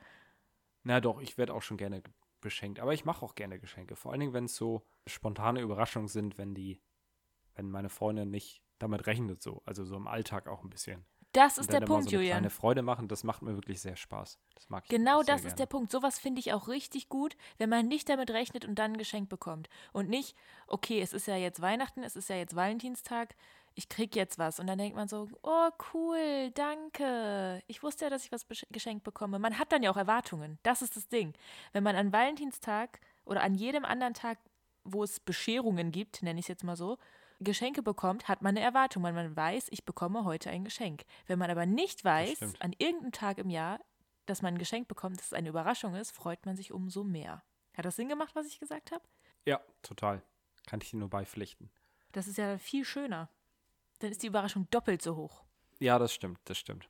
Na 0.83 1.01
doch, 1.01 1.21
ich 1.21 1.39
werde 1.39 1.55
auch 1.55 1.63
schon 1.63 1.77
gerne 1.77 2.03
beschenkt. 2.43 2.79
Aber 2.81 2.93
ich 2.93 3.07
mache 3.07 3.25
auch 3.25 3.35
gerne 3.35 3.59
Geschenke. 3.59 3.97
Vor 3.97 4.13
allen 4.13 4.21
Dingen, 4.21 4.35
wenn 4.35 4.45
es 4.45 4.57
so 4.57 4.87
spontane 5.07 5.63
Überraschungen 5.63 6.09
sind, 6.09 6.37
wenn 6.37 6.55
die, 6.55 6.83
wenn 7.55 7.71
meine 7.71 7.89
Freundin 7.89 8.31
nicht 8.31 8.63
damit 8.79 9.07
rechnet 9.07 9.41
so. 9.41 9.63
Also 9.65 9.85
so 9.85 9.97
im 9.97 10.07
Alltag 10.07 10.47
auch 10.47 10.63
ein 10.63 10.71
bisschen. 10.71 11.07
Das 11.33 11.57
ist 11.59 11.73
der 11.73 11.81
Punkt, 11.81 12.05
so 12.05 12.11
eine 12.11 12.17
Julian. 12.19 12.37
kleine 12.39 12.51
Freude 12.51 12.83
machen, 12.83 13.09
das 13.09 13.25
macht 13.25 13.43
mir 13.43 13.55
wirklich 13.55 13.81
sehr 13.81 13.97
Spaß. 13.97 14.39
Das 14.55 14.69
mag 14.69 14.85
ich 14.85 14.91
Genau 14.91 15.19
das 15.23 15.37
gerne. 15.43 15.49
ist 15.49 15.59
der 15.59 15.67
Punkt. 15.67 15.91
Sowas 15.91 16.19
finde 16.19 16.41
ich 16.41 16.53
auch 16.53 16.69
richtig 16.69 17.09
gut, 17.09 17.37
wenn 17.59 17.71
man 17.71 17.89
nicht 17.89 18.09
damit 18.09 18.31
rechnet 18.31 18.65
und 18.67 18.75
dann 18.79 18.93
ein 18.93 18.99
Geschenk 18.99 19.29
bekommt. 19.29 19.69
Und 19.93 20.09
nicht, 20.11 20.37
okay, 20.67 21.01
es 21.01 21.13
ist 21.13 21.27
ja 21.27 21.37
jetzt 21.37 21.63
Weihnachten, 21.63 22.03
es 22.03 22.17
ist 22.17 22.29
ja 22.29 22.37
jetzt 22.37 22.55
Valentinstag, 22.55 23.35
ich 23.75 23.89
krieg 23.89 24.15
jetzt 24.15 24.39
was. 24.39 24.61
Und 24.61 24.67
dann 24.67 24.77
denkt 24.79 24.97
man 24.97 25.09
so, 25.09 25.29
oh 25.43 25.71
cool, 25.95 26.51
danke. 26.53 27.63
Ich 27.67 27.83
wusste 27.83 28.05
ja, 28.05 28.11
dass 28.11 28.25
ich 28.25 28.33
was 28.33 28.47
geschenkt 28.71 29.03
bekomme. 29.05 29.39
Man 29.39 29.59
hat 29.59 29.73
dann 29.73 29.83
ja 29.83 29.91
auch 29.91 29.97
Erwartungen. 29.97 30.59
Das 30.63 30.83
ist 30.83 30.97
das 30.97 31.09
Ding. 31.09 31.33
Wenn 31.73 31.83
man 31.83 31.97
an 31.97 32.13
Valentinstag 32.13 33.01
oder 33.25 33.43
an 33.43 33.55
jedem 33.55 33.85
anderen 33.87 34.15
Tag, 34.15 34.39
wo 34.85 35.03
es 35.03 35.21
Bescherungen 35.21 35.93
gibt, 35.93 36.23
nenne 36.23 36.41
ich 36.41 36.45
es 36.45 36.49
jetzt 36.49 36.65
mal 36.65 36.77
so, 36.77 36.99
Geschenke 37.43 37.83
bekommt, 37.83 38.29
hat 38.29 38.43
man 38.43 38.57
eine 38.57 38.65
Erwartung, 38.65 39.03
weil 39.03 39.13
man 39.13 39.37
weiß, 39.37 39.69
ich 39.71 39.85
bekomme 39.85 40.25
heute 40.25 40.51
ein 40.51 40.65
Geschenk. 40.65 41.05
Wenn 41.27 41.39
man 41.39 41.51
aber 41.51 41.67
nicht 41.67 42.05
weiß, 42.05 42.61
an 42.61 42.75
irgendeinem 42.79 43.13
Tag 43.13 43.39
im 43.39 43.51
Jahr, 43.51 43.81
dass 44.27 44.43
man 44.43 44.55
ein 44.55 44.59
Geschenk 44.59 44.89
bekommt, 44.89 45.19
dass 45.19 45.27
es 45.27 45.33
eine 45.33 45.49
Überraschung 45.49 45.95
ist, 45.95 46.13
freut 46.13 46.45
man 46.47 46.57
sich 46.57 46.73
umso 46.73 47.05
mehr. 47.05 47.43
Hat 47.75 47.85
das 47.85 47.97
Sinn 47.97 48.09
gemacht, 48.09 48.35
was 48.35 48.47
ich 48.47 48.61
gesagt 48.61 48.93
habe? 48.93 49.03
Ja, 49.45 49.61
total. 49.83 50.23
Kann 50.67 50.81
ich 50.83 50.91
dir 50.91 50.99
nur 50.99 51.11
beipflichten. 51.11 51.71
Das 52.13 52.29
ist 52.29 52.39
ja 52.39 52.59
viel 52.59 52.85
schöner. 52.85 53.29
Dann 53.99 54.11
ist 54.11 54.23
die 54.23 54.29
Überraschung 54.29 54.69
doppelt 54.71 55.03
so 55.03 55.17
hoch. 55.17 55.43
Ja, 55.79 55.99
das 55.99 56.13
stimmt, 56.15 56.39
das 56.45 56.59
stimmt. 56.59 56.89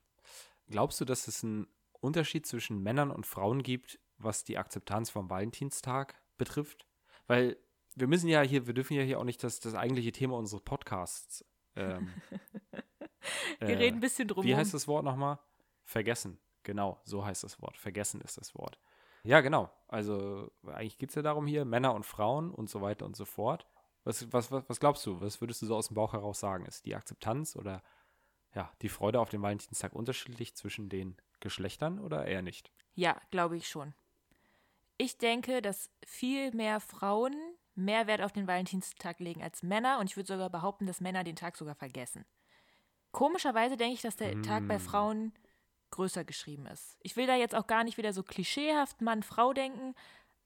Glaubst 0.68 1.00
du, 1.00 1.04
dass 1.04 1.28
es 1.28 1.42
einen 1.44 1.66
Unterschied 2.00 2.46
zwischen 2.46 2.82
Männern 2.82 3.10
und 3.10 3.26
Frauen 3.26 3.62
gibt, 3.62 3.98
was 4.18 4.44
die 4.44 4.58
Akzeptanz 4.58 5.10
vom 5.10 5.30
Valentinstag 5.30 6.20
betrifft? 6.36 6.86
Weil 7.26 7.56
wir 7.96 8.06
müssen 8.06 8.28
ja 8.28 8.42
hier, 8.42 8.66
wir 8.66 8.74
dürfen 8.74 8.94
ja 8.94 9.02
hier 9.02 9.18
auch 9.18 9.24
nicht 9.24 9.42
das, 9.42 9.60
das 9.60 9.74
eigentliche 9.74 10.12
Thema 10.12 10.36
unseres 10.36 10.62
Podcasts. 10.62 11.44
Ähm, 11.76 12.12
Wir 13.60 13.68
äh, 13.68 13.74
reden 13.74 13.98
ein 13.98 14.00
bisschen 14.00 14.28
drum 14.28 14.44
Wie 14.44 14.56
heißt 14.56 14.74
das 14.74 14.88
Wort 14.88 15.04
nochmal? 15.04 15.38
Vergessen. 15.84 16.38
Genau, 16.62 17.00
so 17.04 17.24
heißt 17.24 17.44
das 17.44 17.60
Wort. 17.60 17.76
Vergessen 17.76 18.20
ist 18.20 18.36
das 18.36 18.54
Wort. 18.54 18.78
Ja, 19.24 19.40
genau. 19.40 19.70
Also 19.88 20.50
eigentlich 20.66 20.98
geht 20.98 21.10
es 21.10 21.14
ja 21.14 21.22
darum 21.22 21.46
hier, 21.46 21.64
Männer 21.64 21.94
und 21.94 22.06
Frauen 22.06 22.50
und 22.50 22.68
so 22.68 22.80
weiter 22.80 23.06
und 23.06 23.16
so 23.16 23.24
fort. 23.24 23.66
Was, 24.04 24.32
was, 24.32 24.50
was, 24.50 24.68
was 24.68 24.80
glaubst 24.80 25.06
du? 25.06 25.20
Was 25.20 25.40
würdest 25.40 25.62
du 25.62 25.66
so 25.66 25.76
aus 25.76 25.88
dem 25.88 25.94
Bauch 25.94 26.12
heraus 26.12 26.40
sagen? 26.40 26.66
Ist 26.66 26.86
die 26.86 26.96
Akzeptanz 26.96 27.56
oder 27.56 27.82
ja, 28.54 28.70
die 28.82 28.88
Freude 28.88 29.20
auf 29.20 29.28
den 29.28 29.42
Valentinstag 29.42 29.92
unterschiedlich 29.92 30.54
zwischen 30.56 30.88
den 30.88 31.16
Geschlechtern 31.40 31.98
oder 32.00 32.26
eher 32.26 32.42
nicht? 32.42 32.72
Ja, 32.94 33.18
glaube 33.30 33.56
ich 33.56 33.68
schon. 33.68 33.94
Ich 34.98 35.18
denke, 35.18 35.62
dass 35.62 35.90
viel 36.04 36.52
mehr 36.52 36.80
Frauen 36.80 37.34
mehr 37.74 38.06
Wert 38.06 38.22
auf 38.22 38.32
den 38.32 38.46
Valentinstag 38.46 39.18
legen 39.20 39.42
als 39.42 39.62
Männer 39.62 39.98
und 39.98 40.10
ich 40.10 40.16
würde 40.16 40.32
sogar 40.32 40.50
behaupten, 40.50 40.86
dass 40.86 41.00
Männer 41.00 41.24
den 41.24 41.36
Tag 41.36 41.56
sogar 41.56 41.74
vergessen. 41.74 42.24
Komischerweise 43.12 43.76
denke 43.76 43.94
ich, 43.94 44.02
dass 44.02 44.16
der 44.16 44.40
Tag 44.42 44.66
bei 44.68 44.78
Mm. 44.78 44.80
Frauen 44.80 45.32
größer 45.90 46.24
geschrieben 46.24 46.66
ist. 46.66 46.96
Ich 47.00 47.16
will 47.16 47.26
da 47.26 47.36
jetzt 47.36 47.54
auch 47.54 47.66
gar 47.66 47.84
nicht 47.84 47.98
wieder 47.98 48.12
so 48.12 48.22
klischeehaft 48.22 49.00
Mann-Frau 49.02 49.52
denken, 49.52 49.94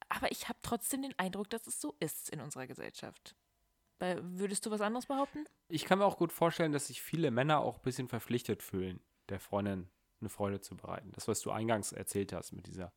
aber 0.08 0.30
ich 0.30 0.48
habe 0.48 0.58
trotzdem 0.62 1.02
den 1.02 1.18
Eindruck, 1.18 1.50
dass 1.50 1.66
es 1.66 1.80
so 1.80 1.94
ist 2.00 2.30
in 2.30 2.40
unserer 2.40 2.66
Gesellschaft. 2.66 3.36
Weil, 3.98 4.20
würdest 4.38 4.66
du 4.66 4.70
was 4.70 4.80
anderes 4.80 5.06
behaupten? 5.06 5.44
Ich 5.68 5.84
kann 5.84 5.98
mir 5.98 6.04
auch 6.04 6.18
gut 6.18 6.32
vorstellen, 6.32 6.72
dass 6.72 6.88
sich 6.88 7.00
viele 7.00 7.30
Männer 7.30 7.60
auch 7.60 7.76
ein 7.76 7.82
bisschen 7.82 8.08
verpflichtet 8.08 8.62
fühlen, 8.62 9.00
der 9.28 9.40
Freundin 9.40 9.88
eine 10.20 10.28
Freude 10.28 10.60
zu 10.60 10.76
bereiten. 10.76 11.12
Das, 11.12 11.28
was 11.28 11.40
du 11.40 11.50
eingangs 11.50 11.92
erzählt 11.92 12.32
hast 12.32 12.52
mit 12.52 12.66
dieser 12.66 12.92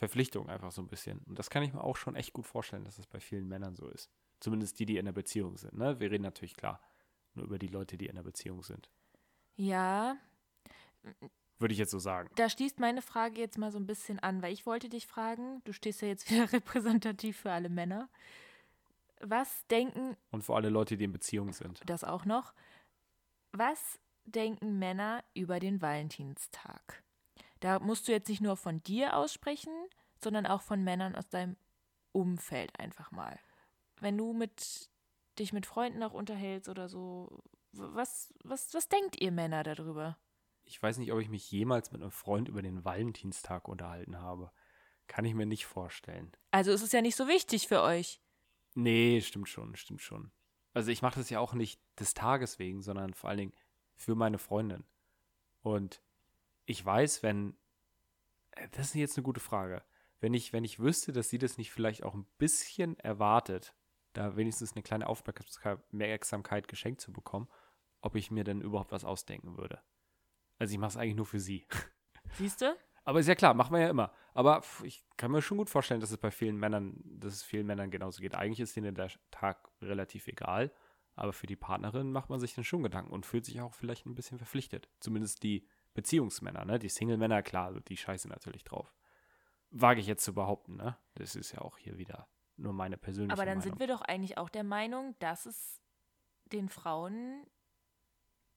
Verpflichtung 0.00 0.48
einfach 0.48 0.72
so 0.72 0.80
ein 0.80 0.88
bisschen. 0.88 1.18
Und 1.26 1.38
das 1.38 1.50
kann 1.50 1.62
ich 1.62 1.72
mir 1.74 1.84
auch 1.84 1.96
schon 1.96 2.16
echt 2.16 2.32
gut 2.32 2.46
vorstellen, 2.46 2.84
dass 2.84 2.96
das 2.96 3.06
bei 3.06 3.20
vielen 3.20 3.46
Männern 3.46 3.76
so 3.76 3.86
ist. 3.88 4.10
Zumindest 4.40 4.78
die, 4.80 4.86
die 4.86 4.94
in 4.96 5.00
einer 5.06 5.12
Beziehung 5.12 5.58
sind. 5.58 5.74
Ne? 5.76 6.00
Wir 6.00 6.10
reden 6.10 6.22
natürlich 6.24 6.56
klar 6.56 6.80
nur 7.34 7.44
über 7.44 7.58
die 7.58 7.66
Leute, 7.68 7.98
die 7.98 8.06
in 8.06 8.12
einer 8.12 8.22
Beziehung 8.22 8.62
sind. 8.62 8.90
Ja, 9.56 10.16
Würde 11.58 11.72
ich 11.72 11.78
jetzt 11.78 11.90
so 11.90 11.98
sagen. 11.98 12.30
da 12.36 12.48
schließt 12.48 12.80
meine 12.80 13.02
Frage 13.02 13.38
jetzt 13.38 13.58
mal 13.58 13.70
so 13.70 13.78
ein 13.78 13.86
bisschen 13.86 14.18
an, 14.18 14.40
weil 14.42 14.54
ich 14.54 14.64
wollte 14.64 14.88
dich 14.88 15.06
fragen, 15.06 15.60
du 15.64 15.72
stehst 15.74 16.00
ja 16.00 16.08
jetzt 16.08 16.30
wieder 16.30 16.50
repräsentativ 16.50 17.36
für 17.36 17.52
alle 17.52 17.68
Männer. 17.68 18.08
Was 19.20 19.66
denken, 19.66 20.16
Und 20.30 20.42
für 20.44 20.54
alle 20.54 20.70
Leute, 20.70 20.96
die 20.96 21.04
in 21.04 21.12
Beziehung 21.12 21.52
sind. 21.52 21.82
das 21.84 22.04
auch 22.04 22.24
noch, 22.24 22.54
was 23.52 23.98
denken 24.24 24.78
Männer 24.78 25.22
über 25.34 25.60
den 25.60 25.82
Valentinstag? 25.82 27.02
Da 27.60 27.78
musst 27.78 28.08
du 28.08 28.12
jetzt 28.12 28.28
nicht 28.28 28.40
nur 28.40 28.56
von 28.56 28.82
dir 28.82 29.16
aussprechen, 29.16 29.72
sondern 30.16 30.46
auch 30.46 30.62
von 30.62 30.82
Männern 30.82 31.14
aus 31.14 31.28
deinem 31.28 31.56
Umfeld 32.12 32.78
einfach 32.78 33.10
mal. 33.10 33.38
Wenn 34.00 34.16
du 34.16 34.32
mit 34.32 34.90
dich 35.38 35.52
mit 35.52 35.66
Freunden 35.66 36.02
auch 36.02 36.12
unterhältst 36.12 36.68
oder 36.68 36.88
so, 36.88 37.42
was, 37.72 38.32
was, 38.42 38.74
was 38.74 38.88
denkt 38.88 39.20
ihr 39.20 39.30
Männer 39.30 39.62
darüber? 39.62 40.18
Ich 40.64 40.82
weiß 40.82 40.98
nicht, 40.98 41.12
ob 41.12 41.20
ich 41.20 41.28
mich 41.28 41.50
jemals 41.50 41.92
mit 41.92 42.02
einem 42.02 42.10
Freund 42.10 42.48
über 42.48 42.62
den 42.62 42.84
Valentinstag 42.84 43.68
unterhalten 43.68 44.18
habe. 44.18 44.50
Kann 45.06 45.24
ich 45.24 45.34
mir 45.34 45.46
nicht 45.46 45.66
vorstellen. 45.66 46.32
Also 46.50 46.70
es 46.70 46.82
ist 46.82 46.92
ja 46.92 47.02
nicht 47.02 47.16
so 47.16 47.26
wichtig 47.26 47.68
für 47.68 47.82
euch. 47.82 48.20
Nee, 48.74 49.20
stimmt 49.20 49.48
schon, 49.48 49.74
stimmt 49.76 50.02
schon. 50.02 50.30
Also 50.72 50.90
ich 50.90 51.02
mache 51.02 51.18
das 51.18 51.30
ja 51.30 51.40
auch 51.40 51.54
nicht 51.54 51.80
des 51.98 52.14
Tages 52.14 52.58
wegen, 52.58 52.82
sondern 52.82 53.14
vor 53.14 53.28
allen 53.30 53.38
Dingen 53.38 53.54
für 53.96 54.14
meine 54.14 54.38
Freundin. 54.38 54.84
Und 55.62 56.00
ich 56.70 56.84
weiß, 56.84 57.22
wenn, 57.24 57.56
äh, 58.52 58.68
das 58.70 58.88
ist 58.88 58.94
jetzt 58.94 59.16
eine 59.16 59.24
gute 59.24 59.40
Frage, 59.40 59.82
wenn 60.20 60.34
ich, 60.34 60.52
wenn 60.52 60.64
ich 60.64 60.78
wüsste, 60.78 61.12
dass 61.12 61.28
sie 61.28 61.38
das 61.38 61.58
nicht 61.58 61.72
vielleicht 61.72 62.04
auch 62.04 62.14
ein 62.14 62.26
bisschen 62.38 62.98
erwartet, 63.00 63.74
da 64.12 64.36
wenigstens 64.36 64.72
eine 64.72 64.82
kleine 64.82 65.08
Aufmerksamkeit 65.08 66.68
geschenkt 66.68 67.00
zu 67.00 67.12
bekommen, 67.12 67.48
ob 68.00 68.14
ich 68.16 68.30
mir 68.30 68.44
denn 68.44 68.60
überhaupt 68.60 68.92
was 68.92 69.04
ausdenken 69.04 69.56
würde. 69.56 69.80
Also 70.58 70.72
ich 70.72 70.78
mache 70.78 70.90
es 70.90 70.96
eigentlich 70.96 71.16
nur 71.16 71.26
für 71.26 71.40
sie. 71.40 71.66
Siehst 72.38 72.60
du? 72.60 72.76
Aber 73.04 73.18
ist 73.18 73.28
ja 73.28 73.34
klar, 73.34 73.54
machen 73.54 73.72
wir 73.72 73.80
ja 73.80 73.90
immer. 73.90 74.12
Aber 74.34 74.62
ich 74.84 75.04
kann 75.16 75.30
mir 75.30 75.42
schon 75.42 75.58
gut 75.58 75.70
vorstellen, 75.70 76.00
dass 76.00 76.10
es 76.10 76.18
bei 76.18 76.30
vielen 76.30 76.56
Männern, 76.56 77.00
dass 77.04 77.34
es 77.34 77.42
vielen 77.42 77.66
Männern 77.66 77.90
genauso 77.90 78.20
geht. 78.20 78.34
Eigentlich 78.34 78.60
ist 78.60 78.76
denen 78.76 78.94
der 78.94 79.10
Tag 79.30 79.70
relativ 79.80 80.28
egal, 80.28 80.70
aber 81.16 81.32
für 81.32 81.46
die 81.46 81.56
Partnerin 81.56 82.12
macht 82.12 82.30
man 82.30 82.40
sich 82.40 82.54
dann 82.54 82.64
schon 82.64 82.82
Gedanken 82.82 83.12
und 83.12 83.26
fühlt 83.26 83.44
sich 83.44 83.60
auch 83.60 83.74
vielleicht 83.74 84.06
ein 84.06 84.14
bisschen 84.14 84.38
verpflichtet. 84.38 84.88
Zumindest 85.00 85.42
die 85.42 85.66
Beziehungsmänner, 85.94 86.64
ne? 86.64 86.78
Die 86.78 86.88
Single-Männer, 86.88 87.42
klar, 87.42 87.80
die 87.80 87.96
scheiße 87.96 88.28
natürlich 88.28 88.64
drauf. 88.64 88.94
Wage 89.70 90.00
ich 90.00 90.06
jetzt 90.06 90.24
zu 90.24 90.34
behaupten, 90.34 90.76
ne? 90.76 90.96
Das 91.14 91.36
ist 91.36 91.52
ja 91.52 91.60
auch 91.60 91.76
hier 91.78 91.98
wieder 91.98 92.28
nur 92.56 92.72
meine 92.72 92.96
persönliche 92.96 93.32
Aber 93.32 93.44
dann 93.46 93.58
Meinung. 93.58 93.62
sind 93.72 93.80
wir 93.80 93.86
doch 93.86 94.02
eigentlich 94.02 94.38
auch 94.38 94.48
der 94.48 94.64
Meinung, 94.64 95.16
dass 95.18 95.46
es 95.46 95.80
den 96.52 96.68
Frauen 96.68 97.46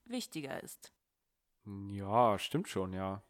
wichtiger 0.04 0.62
ist. 0.62 0.92
Ja, 1.90 2.38
stimmt 2.38 2.68
schon, 2.68 2.92
ja. 2.92 3.22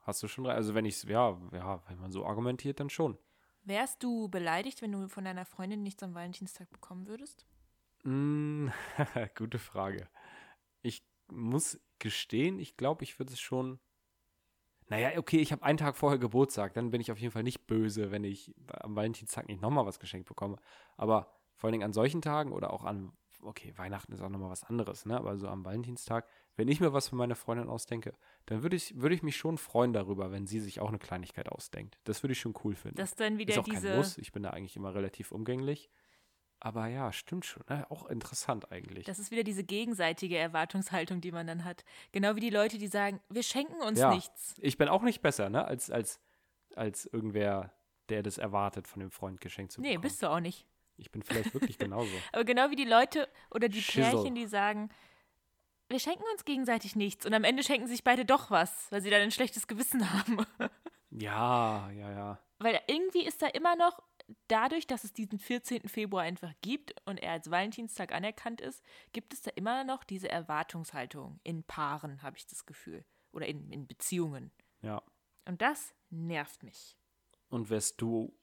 Hast 0.00 0.22
du 0.22 0.28
schon 0.28 0.46
recht. 0.46 0.56
Also 0.56 0.74
wenn 0.74 0.84
ich 0.84 1.02
ja, 1.04 1.38
ja, 1.52 1.82
wenn 1.88 1.98
man 1.98 2.12
so 2.12 2.24
argumentiert, 2.24 2.80
dann 2.80 2.90
schon. 2.90 3.18
Wärst 3.62 4.02
du 4.02 4.28
beleidigt, 4.28 4.82
wenn 4.82 4.92
du 4.92 5.08
von 5.08 5.24
deiner 5.24 5.46
Freundin 5.46 5.82
nichts 5.82 6.02
am 6.02 6.14
Valentinstag 6.14 6.70
bekommen 6.70 7.06
würdest? 7.06 7.46
Mm, 8.04 8.68
gute 9.36 9.58
Frage. 9.58 10.08
Ich 11.28 11.36
muss 11.36 11.80
gestehen, 11.98 12.58
ich 12.58 12.76
glaube, 12.76 13.04
ich 13.04 13.18
würde 13.18 13.32
es 13.32 13.40
schon. 13.40 13.80
Naja, 14.88 15.18
okay, 15.18 15.38
ich 15.38 15.50
habe 15.50 15.62
einen 15.62 15.78
Tag 15.78 15.96
vorher 15.96 16.18
Geburtstag, 16.18 16.74
dann 16.74 16.90
bin 16.90 17.00
ich 17.00 17.10
auf 17.10 17.18
jeden 17.18 17.32
Fall 17.32 17.42
nicht 17.42 17.66
böse, 17.66 18.10
wenn 18.10 18.22
ich 18.22 18.54
am 18.68 18.94
Valentinstag 18.94 19.48
nicht 19.48 19.62
nochmal 19.62 19.86
was 19.86 19.98
geschenkt 19.98 20.28
bekomme. 20.28 20.56
Aber 20.96 21.32
vor 21.56 21.68
allen 21.68 21.72
Dingen 21.72 21.84
an 21.84 21.94
solchen 21.94 22.20
Tagen 22.20 22.52
oder 22.52 22.70
auch 22.70 22.84
an, 22.84 23.12
okay, 23.42 23.72
Weihnachten 23.76 24.12
ist 24.12 24.20
auch 24.20 24.28
nochmal 24.28 24.50
was 24.50 24.64
anderes, 24.64 25.06
ne? 25.06 25.16
Aber 25.16 25.36
so 25.38 25.48
am 25.48 25.64
Valentinstag, 25.64 26.28
wenn 26.56 26.68
ich 26.68 26.80
mir 26.80 26.92
was 26.92 27.08
für 27.08 27.16
meine 27.16 27.34
Freundin 27.34 27.68
ausdenke, 27.68 28.14
dann 28.46 28.62
würde 28.62 28.76
ich, 28.76 29.00
würde 29.00 29.14
ich 29.14 29.22
mich 29.22 29.36
schon 29.36 29.56
freuen 29.56 29.92
darüber, 29.92 30.30
wenn 30.32 30.46
sie 30.46 30.60
sich 30.60 30.80
auch 30.80 30.88
eine 30.88 30.98
Kleinigkeit 30.98 31.48
ausdenkt. 31.48 31.98
Das 32.04 32.22
würde 32.22 32.32
ich 32.32 32.40
schon 32.40 32.54
cool 32.64 32.74
finden. 32.74 32.96
Das 32.96 33.10
ist 33.10 33.20
dann 33.20 33.38
wieder 33.38 33.52
Ist 33.54 33.58
auch 33.58 33.64
diese. 33.64 33.88
kein 33.88 33.96
Muss. 33.96 34.18
Ich 34.18 34.32
bin 34.32 34.42
da 34.42 34.50
eigentlich 34.50 34.76
immer 34.76 34.94
relativ 34.94 35.32
umgänglich. 35.32 35.90
Aber 36.60 36.86
ja, 36.86 37.12
stimmt 37.12 37.44
schon. 37.44 37.62
Ne? 37.68 37.86
Auch 37.90 38.06
interessant 38.06 38.72
eigentlich. 38.72 39.04
Das 39.04 39.18
ist 39.18 39.30
wieder 39.30 39.44
diese 39.44 39.64
gegenseitige 39.64 40.38
Erwartungshaltung, 40.38 41.20
die 41.20 41.30
man 41.30 41.46
dann 41.46 41.64
hat. 41.64 41.84
Genau 42.12 42.36
wie 42.36 42.40
die 42.40 42.50
Leute, 42.50 42.78
die 42.78 42.86
sagen, 42.86 43.20
wir 43.28 43.42
schenken 43.42 43.82
uns 43.82 43.98
ja. 43.98 44.14
nichts. 44.14 44.54
Ich 44.60 44.78
bin 44.78 44.88
auch 44.88 45.02
nicht 45.02 45.20
besser, 45.20 45.50
ne? 45.50 45.64
Als, 45.66 45.90
als, 45.90 46.20
als 46.74 47.04
irgendwer, 47.06 47.72
der 48.08 48.22
das 48.22 48.38
erwartet, 48.38 48.88
von 48.88 49.00
dem 49.00 49.10
Freund 49.10 49.40
geschenkt 49.40 49.72
zu 49.72 49.80
Nee, 49.80 49.88
bekommen. 49.88 50.02
bist 50.02 50.22
du 50.22 50.30
auch 50.30 50.40
nicht. 50.40 50.66
Ich 50.96 51.10
bin 51.10 51.22
vielleicht 51.22 51.52
wirklich 51.52 51.76
genauso. 51.76 52.10
Aber 52.32 52.44
genau 52.44 52.70
wie 52.70 52.76
die 52.76 52.84
Leute 52.84 53.28
oder 53.50 53.68
die 53.68 53.82
Schissel. 53.82 54.12
Pärchen, 54.12 54.34
die 54.34 54.46
sagen, 54.46 54.88
wir 55.88 55.98
schenken 55.98 56.24
uns 56.32 56.44
gegenseitig 56.44 56.96
nichts. 56.96 57.26
Und 57.26 57.34
am 57.34 57.44
Ende 57.44 57.62
schenken 57.62 57.88
sich 57.88 58.04
beide 58.04 58.24
doch 58.24 58.50
was, 58.50 58.90
weil 58.90 59.02
sie 59.02 59.10
dann 59.10 59.20
ein 59.20 59.30
schlechtes 59.30 59.66
Gewissen 59.66 60.10
haben. 60.12 60.46
Ja, 61.10 61.90
ja, 61.90 62.10
ja. 62.10 62.38
Weil 62.58 62.80
irgendwie 62.86 63.24
ist 63.24 63.42
da 63.42 63.48
immer 63.48 63.76
noch 63.76 64.02
dadurch, 64.48 64.86
dass 64.86 65.04
es 65.04 65.12
diesen 65.12 65.38
14. 65.38 65.88
Februar 65.88 66.22
einfach 66.22 66.52
gibt 66.60 66.94
und 67.04 67.18
er 67.18 67.32
als 67.32 67.50
Valentinstag 67.50 68.12
anerkannt 68.12 68.60
ist, 68.60 68.82
gibt 69.12 69.32
es 69.34 69.42
da 69.42 69.50
immer 69.54 69.84
noch 69.84 70.04
diese 70.04 70.28
Erwartungshaltung 70.28 71.40
in 71.42 71.62
Paaren, 71.64 72.22
habe 72.22 72.36
ich 72.36 72.46
das 72.46 72.66
Gefühl. 72.66 73.04
Oder 73.32 73.46
in, 73.46 73.70
in 73.70 73.86
Beziehungen. 73.86 74.52
Ja. 74.82 75.02
Und 75.44 75.60
das 75.60 75.94
nervt 76.10 76.62
mich. 76.62 76.96
Und 77.48 77.70
wärst 77.70 78.00
du 78.00 78.34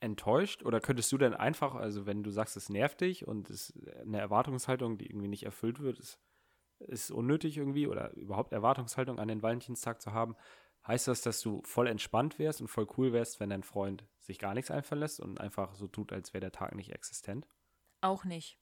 enttäuscht 0.00 0.62
oder 0.62 0.80
könntest 0.80 1.10
du 1.12 1.18
denn 1.18 1.34
einfach, 1.34 1.74
also 1.74 2.06
wenn 2.06 2.22
du 2.22 2.30
sagst, 2.30 2.56
es 2.56 2.68
nervt 2.68 3.00
dich 3.00 3.26
und 3.26 3.48
es 3.48 3.72
eine 4.00 4.20
Erwartungshaltung, 4.20 4.98
die 4.98 5.06
irgendwie 5.06 5.28
nicht 5.28 5.44
erfüllt 5.44 5.80
wird, 5.80 5.98
ist, 5.98 6.20
ist 6.78 7.10
unnötig 7.10 7.56
irgendwie 7.56 7.86
oder 7.86 8.12
überhaupt 8.14 8.52
Erwartungshaltung 8.52 9.18
an 9.18 9.28
den 9.28 9.42
Valentinstag 9.42 10.02
zu 10.02 10.12
haben, 10.12 10.36
heißt 10.86 11.08
das, 11.08 11.22
dass 11.22 11.40
du 11.40 11.62
voll 11.64 11.86
entspannt 11.86 12.38
wärst 12.38 12.60
und 12.60 12.68
voll 12.68 12.86
cool 12.98 13.12
wärst, 13.12 13.40
wenn 13.40 13.50
dein 13.50 13.62
Freund 13.62 14.04
sich 14.24 14.38
gar 14.38 14.54
nichts 14.54 14.70
einfallen 14.70 15.00
lässt 15.00 15.20
und 15.20 15.40
einfach 15.40 15.74
so 15.74 15.86
tut, 15.86 16.12
als 16.12 16.32
wäre 16.32 16.40
der 16.40 16.52
Tag 16.52 16.74
nicht 16.74 16.92
existent? 16.92 17.46
Auch 18.00 18.24
nicht. 18.24 18.58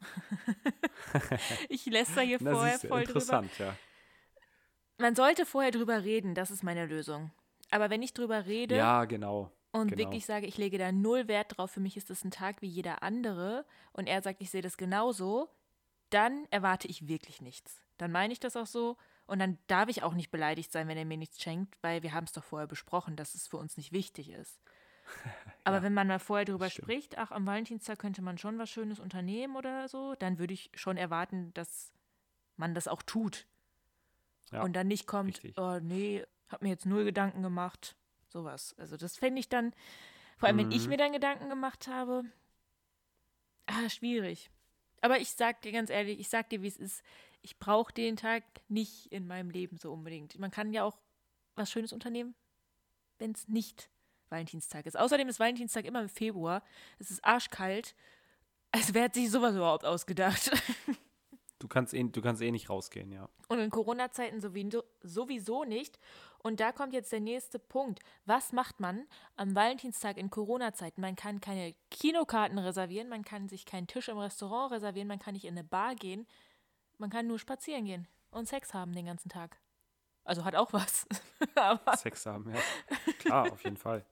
ich 1.68 1.86
lässt 1.86 2.16
da 2.16 2.20
hier 2.20 2.38
Na, 2.40 2.52
vorher 2.52 2.72
siehst 2.72 2.84
du, 2.84 2.88
voll 2.88 3.04
drüber. 3.04 3.18
interessant, 3.20 3.58
ja. 3.58 3.76
Man 4.98 5.14
sollte 5.14 5.46
vorher 5.46 5.70
drüber 5.70 6.04
reden, 6.04 6.34
das 6.34 6.50
ist 6.50 6.62
meine 6.62 6.86
Lösung. 6.86 7.32
Aber 7.70 7.90
wenn 7.90 8.02
ich 8.02 8.12
drüber 8.14 8.46
rede 8.46 8.76
Ja, 8.76 9.04
genau. 9.04 9.50
und 9.72 9.88
genau. 9.88 9.98
wirklich 9.98 10.26
sage, 10.26 10.46
ich 10.46 10.58
lege 10.58 10.78
da 10.78 10.92
null 10.92 11.28
Wert 11.28 11.56
drauf, 11.56 11.70
für 11.70 11.80
mich 11.80 11.96
ist 11.96 12.10
das 12.10 12.24
ein 12.24 12.30
Tag 12.30 12.62
wie 12.62 12.66
jeder 12.68 13.02
andere 13.02 13.64
und 13.92 14.06
er 14.06 14.22
sagt, 14.22 14.40
ich 14.40 14.50
sehe 14.50 14.62
das 14.62 14.76
genauso, 14.76 15.48
dann 16.10 16.46
erwarte 16.50 16.88
ich 16.88 17.08
wirklich 17.08 17.40
nichts. 17.40 17.80
Dann 17.96 18.12
meine 18.12 18.32
ich 18.32 18.40
das 18.40 18.56
auch 18.56 18.66
so 18.66 18.96
und 19.26 19.38
dann 19.38 19.58
darf 19.66 19.88
ich 19.88 20.02
auch 20.02 20.14
nicht 20.14 20.30
beleidigt 20.30 20.72
sein, 20.72 20.88
wenn 20.88 20.98
er 20.98 21.04
mir 21.04 21.16
nichts 21.16 21.40
schenkt, 21.42 21.76
weil 21.82 22.02
wir 22.02 22.12
haben 22.12 22.24
es 22.24 22.32
doch 22.32 22.44
vorher 22.44 22.66
besprochen, 22.66 23.16
dass 23.16 23.34
es 23.34 23.48
für 23.48 23.56
uns 23.56 23.76
nicht 23.76 23.92
wichtig 23.92 24.30
ist. 24.30 24.60
Aber 25.64 25.76
Ja, 25.76 25.82
wenn 25.82 25.94
man 25.94 26.08
mal 26.08 26.18
vorher 26.18 26.44
drüber 26.44 26.68
stimmt. 26.70 26.86
spricht, 26.86 27.18
ach, 27.18 27.30
am 27.30 27.46
Valentinstag 27.46 27.98
könnte 27.98 28.20
man 28.22 28.36
schon 28.38 28.58
was 28.58 28.68
Schönes 28.70 28.98
unternehmen 29.00 29.56
oder 29.56 29.88
so, 29.88 30.14
dann 30.16 30.38
würde 30.38 30.54
ich 30.54 30.70
schon 30.74 30.96
erwarten, 30.96 31.52
dass 31.54 31.92
man 32.56 32.74
das 32.74 32.88
auch 32.88 33.02
tut. 33.02 33.46
Ja, 34.50 34.62
und 34.62 34.74
dann 34.74 34.88
nicht 34.88 35.06
kommt, 35.06 35.36
richtig. 35.36 35.56
oh 35.56 35.78
nee, 35.80 36.24
hab 36.48 36.62
mir 36.62 36.68
jetzt 36.68 36.84
null 36.86 37.04
Gedanken 37.04 37.42
gemacht. 37.42 37.96
Sowas. 38.28 38.74
Also 38.78 38.96
das 38.96 39.16
fände 39.16 39.40
ich 39.40 39.48
dann, 39.48 39.72
vor 40.36 40.48
allem 40.48 40.58
wenn 40.58 40.70
ich 40.70 40.86
Mhm. 40.86 40.90
mir 40.90 40.96
dann 40.98 41.12
Gedanken 41.12 41.48
gemacht 41.48 41.86
habe, 41.86 42.24
ah, 43.66 43.88
schwierig. 43.88 44.50
Aber 45.00 45.18
ich 45.18 45.30
sag 45.32 45.62
dir 45.62 45.72
ganz 45.72 45.90
ehrlich, 45.90 46.18
ich 46.20 46.28
sag 46.28 46.48
dir, 46.50 46.62
wie 46.62 46.68
es 46.68 46.76
ist. 46.76 47.02
Ich 47.42 47.58
brauche 47.58 47.92
den 47.92 48.16
Tag 48.16 48.44
nicht 48.68 49.06
in 49.12 49.26
meinem 49.26 49.50
Leben 49.50 49.76
so 49.78 49.92
unbedingt. 49.92 50.38
Man 50.38 50.50
kann 50.50 50.72
ja 50.72 50.84
auch 50.84 50.96
was 51.54 51.70
Schönes 51.70 51.92
unternehmen, 51.92 52.34
wenn 53.18 53.32
es 53.32 53.48
nicht 53.48 53.90
Valentinstag 54.28 54.86
ist. 54.86 54.98
Außerdem 54.98 55.28
ist 55.28 55.40
Valentinstag 55.40 55.84
immer 55.84 56.00
im 56.00 56.08
Februar. 56.08 56.62
Es 56.98 57.10
ist 57.10 57.24
arschkalt. 57.24 57.94
Also 58.70 58.94
wer 58.94 59.04
hat 59.04 59.14
sich 59.14 59.30
sowas 59.30 59.54
überhaupt 59.54 59.84
ausgedacht? 59.84 60.50
Du 61.62 61.68
kannst 61.68 61.94
eh, 61.94 62.02
du 62.02 62.20
kannst 62.20 62.42
eh 62.42 62.50
nicht 62.50 62.68
rausgehen, 62.68 63.12
ja. 63.12 63.28
Und 63.46 63.60
in 63.60 63.70
Corona-Zeiten 63.70 64.40
sowieso, 64.40 64.82
sowieso 65.00 65.62
nicht. 65.62 65.96
Und 66.42 66.58
da 66.58 66.72
kommt 66.72 66.92
jetzt 66.92 67.12
der 67.12 67.20
nächste 67.20 67.60
Punkt. 67.60 68.00
Was 68.24 68.50
macht 68.50 68.80
man 68.80 69.06
am 69.36 69.54
Valentinstag 69.54 70.16
in 70.16 70.28
Corona-Zeiten? 70.28 71.00
Man 71.00 71.14
kann 71.14 71.40
keine 71.40 71.76
Kinokarten 71.92 72.58
reservieren, 72.58 73.08
man 73.08 73.24
kann 73.24 73.48
sich 73.48 73.64
keinen 73.64 73.86
Tisch 73.86 74.08
im 74.08 74.18
Restaurant 74.18 74.72
reservieren, 74.72 75.06
man 75.06 75.20
kann 75.20 75.34
nicht 75.34 75.44
in 75.44 75.56
eine 75.56 75.62
Bar 75.62 75.94
gehen, 75.94 76.26
man 77.02 77.10
kann 77.10 77.26
nur 77.26 77.38
spazieren 77.38 77.84
gehen 77.84 78.08
und 78.30 78.46
Sex 78.46 78.72
haben 78.72 78.92
den 78.94 79.06
ganzen 79.06 79.28
Tag. 79.28 79.60
Also 80.24 80.44
hat 80.44 80.54
auch 80.54 80.72
was. 80.72 81.06
Sex 82.00 82.24
haben, 82.26 82.48
ja. 82.48 82.60
Klar, 83.18 83.52
auf 83.52 83.62
jeden 83.64 83.76
Fall. 83.76 84.06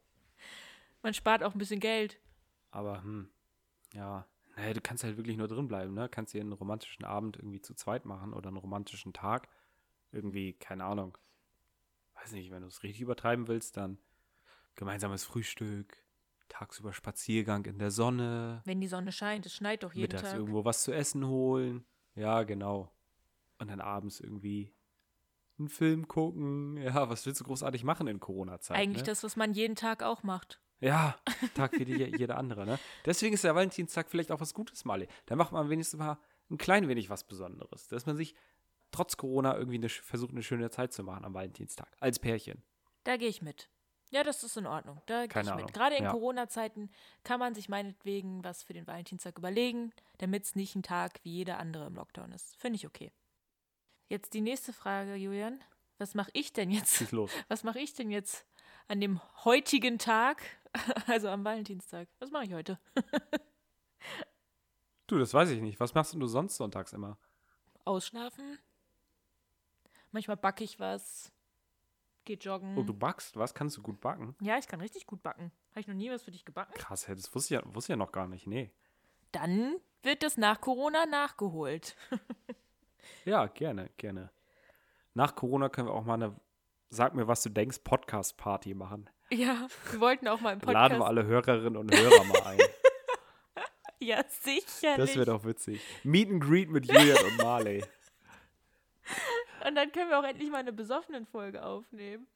man 1.03 1.15
spart 1.15 1.45
auch 1.45 1.55
ein 1.55 1.59
bisschen 1.59 1.79
Geld. 1.79 2.19
Aber, 2.73 3.03
hm, 3.03 3.31
ja. 3.95 4.27
Naja, 4.57 4.75
du 4.75 4.81
kannst 4.81 5.05
halt 5.05 5.17
wirklich 5.17 5.37
nur 5.37 5.47
drin 5.47 5.69
bleiben, 5.69 5.95
ne? 5.95 6.09
Kannst 6.09 6.35
dir 6.35 6.41
einen 6.41 6.53
romantischen 6.53 7.05
Abend 7.05 7.37
irgendwie 7.37 7.61
zu 7.61 7.75
zweit 7.75 8.05
machen 8.05 8.33
oder 8.35 8.49
einen 8.49 8.57
romantischen 8.57 9.13
Tag. 9.13 9.49
Irgendwie, 10.11 10.55
keine 10.55 10.85
Ahnung. 10.85 11.17
Weiß 12.15 12.33
nicht, 12.33 12.51
wenn 12.51 12.63
du 12.63 12.69
es 12.69 12.83
richtig 12.83 13.03
übertreiben 13.03 13.47
willst, 13.47 13.77
dann 13.77 13.99
gemeinsames 14.75 15.23
Frühstück, 15.23 15.97
tagsüber 16.49 16.93
Spaziergang 16.93 17.65
in 17.67 17.79
der 17.79 17.93
Sonne, 17.93 18.63
Wenn 18.65 18.81
die 18.81 18.89
Sonne 18.89 19.13
scheint, 19.13 19.47
es 19.47 19.55
schneit 19.55 19.85
doch 19.85 19.93
jeden 19.93 20.13
mittags 20.13 20.31
Tag. 20.31 20.41
irgendwo 20.41 20.65
was 20.65 20.83
zu 20.83 20.93
essen 20.93 21.25
holen. 21.25 21.85
Ja, 22.15 22.43
genau. 22.43 22.91
Und 23.59 23.69
dann 23.69 23.81
abends 23.81 24.21
irgendwie 24.21 24.73
einen 25.59 25.69
Film 25.69 26.09
gucken. 26.09 26.77
Ja, 26.79 27.09
was 27.09 27.27
willst 27.27 27.41
du 27.41 27.45
großartig 27.45 27.85
machen 27.85 28.07
in 28.07 28.21
Corona-Zeiten? 28.21 28.81
Eigentlich 28.81 29.03
ne? 29.03 29.07
das, 29.07 29.23
was 29.23 29.37
man 29.37 29.53
jeden 29.53 29.77
Tag 29.77 30.03
auch 30.03 30.23
macht. 30.23 30.61
Ja, 30.81 31.17
Tag 31.55 31.79
wie 31.79 31.85
die, 31.85 32.17
jeder 32.17 32.39
andere, 32.39 32.65
ne? 32.65 32.79
Deswegen 33.05 33.35
ist 33.35 33.45
der 33.45 33.55
Valentinstag 33.55 34.09
vielleicht 34.09 34.33
auch 34.33 34.41
was 34.41 34.55
Gutes, 34.55 34.85
Mali. 34.85 35.09
Da 35.27 35.37
macht 35.37 35.53
man 35.53 35.69
wenigstens 35.69 35.99
mal 35.99 36.19
ein 36.51 36.57
klein 36.57 36.89
wenig 36.89 37.11
was 37.11 37.25
Besonderes. 37.25 37.87
Dass 37.89 38.07
man 38.07 38.17
sich 38.17 38.35
trotz 38.91 39.17
Corona 39.17 39.57
irgendwie 39.57 39.77
eine, 39.77 39.89
versucht, 39.89 40.33
eine 40.33 40.43
schöne 40.43 40.71
Zeit 40.71 40.93
zu 40.93 41.03
machen 41.05 41.25
am 41.25 41.35
Valentinstag. 41.35 41.89
Als 42.01 42.19
Pärchen. 42.19 42.63
Da 43.05 43.17
gehe 43.17 43.29
ich 43.29 43.43
mit. 43.43 43.69
Ja, 44.11 44.25
das 44.25 44.43
ist 44.43 44.57
in 44.57 44.67
Ordnung. 44.67 45.01
Da 45.07 45.27
gehe 45.27 45.43
ich 45.43 45.49
Ahnung. 45.49 45.65
mit. 45.67 45.73
Gerade 45.75 45.95
in 45.97 46.05
Ja. 46.05 46.11
Corona-Zeiten 46.11 46.91
kann 47.23 47.39
man 47.39 47.55
sich 47.55 47.69
meinetwegen 47.69 48.43
was 48.43 48.63
für 48.65 48.73
den 48.73 48.87
Valentinstag 48.87 49.39
überlegen, 49.39 49.93
damit 50.19 50.45
es 50.45 50.57
nicht 50.57 50.75
ein 50.75 50.83
Tag 50.83 51.21
wie 51.23 51.31
jeder 51.33 51.59
andere 51.59 51.87
im 51.87 51.95
Lockdown 51.95 52.33
ist. 52.33 52.57
Finde 52.57 52.77
ich 52.77 52.87
okay. 52.87 53.13
Jetzt 54.09 54.35
die 54.35 54.41
nächste 54.41 54.73
Frage, 54.73 55.15
Julian. 55.15 55.63
Was 55.99 56.15
mache 56.15 56.31
ich 56.33 56.53
denn 56.53 56.71
jetzt? 56.71 56.97
Schieß 56.97 57.13
los. 57.13 57.31
Was 57.49 57.63
mache 57.63 57.79
ich 57.79 57.95
denn 57.95 58.11
jetzt 58.11 58.47
an 58.89 59.01
dem 59.01 59.21
heutigen 59.45 59.99
Tag, 59.99 60.43
also 61.07 61.29
am 61.29 61.45
Valentinstag? 61.45 62.09
Was 62.19 62.31
mache 62.31 62.45
ich 62.45 62.53
heute? 62.55 62.79
Du, 65.07 65.19
das 65.19 65.35
weiß 65.35 65.51
ich 65.51 65.61
nicht. 65.61 65.81
Was 65.81 65.93
machst 65.95 66.15
du 66.15 66.27
sonst 66.29 66.55
sonntags 66.57 66.93
immer? 66.93 67.19
Ausschlafen. 67.85 68.59
Manchmal 70.13 70.37
backe 70.37 70.63
ich 70.63 70.79
was. 70.79 71.33
Geh 72.31 72.37
joggen. 72.41 72.79
Oh, 72.79 72.85
du 72.85 72.95
backst? 72.95 73.37
Was? 73.37 73.55
Kannst 73.55 73.77
du 73.77 73.83
gut 73.83 74.01
backen? 74.01 74.37
ja, 74.41 74.57
ich 74.57 74.69
kann 74.69 74.81
richtig 74.81 75.05
gut 75.05 75.21
backen. 75.21 75.51
Habe 75.71 75.81
ich 75.81 75.89
noch 75.89 75.97
nie 75.97 76.13
was 76.13 76.23
für 76.23 76.31
dich 76.31 76.45
gebacken? 76.45 76.73
Krass, 76.75 77.09
hey, 77.09 77.17
das 77.17 77.35
wusste 77.35 77.55
ich, 77.55 77.61
ja, 77.61 77.75
wusste 77.75 77.93
ich 77.93 77.95
ja 77.95 77.97
noch 77.97 78.13
gar 78.13 78.29
nicht. 78.29 78.47
Nee. 78.47 78.71
Dann 79.33 79.75
wird 80.05 80.23
das 80.23 80.37
nach 80.37 80.61
Corona 80.61 81.07
nachgeholt. 81.07 81.97
Ja, 83.25 83.47
gerne, 83.47 83.91
gerne. 83.97 84.31
Nach 85.15 85.35
Corona 85.35 85.69
können 85.69 85.89
wir 85.89 85.95
auch 85.95 86.05
mal 86.05 86.15
eine 86.15 86.37
Sag 86.91 87.15
mir, 87.15 87.27
was 87.27 87.43
du 87.43 87.49
denkst, 87.49 87.81
Podcast-Party 87.81 88.75
machen. 88.75 89.11
Ja, 89.31 89.67
wir 89.91 90.01
wollten 90.01 90.29
auch 90.29 90.41
mal 90.41 90.53
im 90.53 90.59
Podcast. 90.61 90.75
Laden 90.75 90.99
wir 90.99 91.07
alle 91.07 91.25
Hörerinnen 91.25 91.77
und 91.77 91.95
Hörer 91.95 92.25
mal 92.25 92.43
ein. 92.43 92.59
Ja, 94.03 94.25
sicherlich. 94.29 94.97
Das 94.97 95.15
wäre 95.15 95.27
doch 95.27 95.45
witzig. 95.45 95.81
Meet 96.05 96.31
and 96.31 96.43
Greet 96.43 96.71
mit 96.71 96.87
Julian 96.87 97.23
und 97.23 97.37
Marley. 97.39 97.85
Und 99.67 99.75
dann 99.75 99.93
können 99.93 100.11
wir 100.11 100.19
auch 100.19 100.25
endlich 100.25 100.51
mal 100.51 100.59
eine 100.59 100.73
besoffenen 100.73 101.27
Folge 101.27 101.65
aufnehmen. 101.65 102.27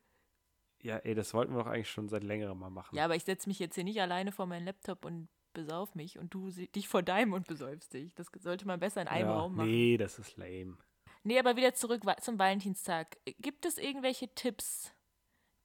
Ja, 0.82 0.98
ey, 0.98 1.14
das 1.14 1.32
wollten 1.32 1.54
wir 1.54 1.62
doch 1.62 1.70
eigentlich 1.70 1.90
schon 1.90 2.08
seit 2.08 2.22
längerem 2.22 2.58
mal 2.58 2.70
machen. 2.70 2.94
Ja, 2.94 3.06
aber 3.06 3.16
ich 3.16 3.24
setze 3.24 3.48
mich 3.48 3.58
jetzt 3.58 3.74
hier 3.74 3.84
nicht 3.84 4.00
alleine 4.00 4.32
vor 4.32 4.46
meinen 4.46 4.66
Laptop 4.66 5.04
und 5.04 5.28
besauf 5.54 5.94
mich 5.94 6.18
und 6.18 6.34
du 6.34 6.50
dich 6.50 6.88
vor 6.88 7.02
deinem 7.02 7.32
und 7.32 7.46
besäufst 7.46 7.94
dich. 7.94 8.12
Das 8.14 8.26
sollte 8.40 8.66
man 8.66 8.80
besser 8.80 9.00
in 9.00 9.08
einem 9.08 9.28
Ja, 9.28 9.38
Raum 9.38 9.54
machen. 9.56 9.70
Nee, 9.70 9.96
das 9.96 10.18
ist 10.18 10.36
lame. 10.36 10.76
Nee, 11.22 11.38
aber 11.38 11.56
wieder 11.56 11.72
zurück 11.72 12.02
zum 12.20 12.38
Valentinstag. 12.38 13.16
Gibt 13.38 13.64
es 13.64 13.78
irgendwelche 13.78 14.28
Tipps, 14.34 14.92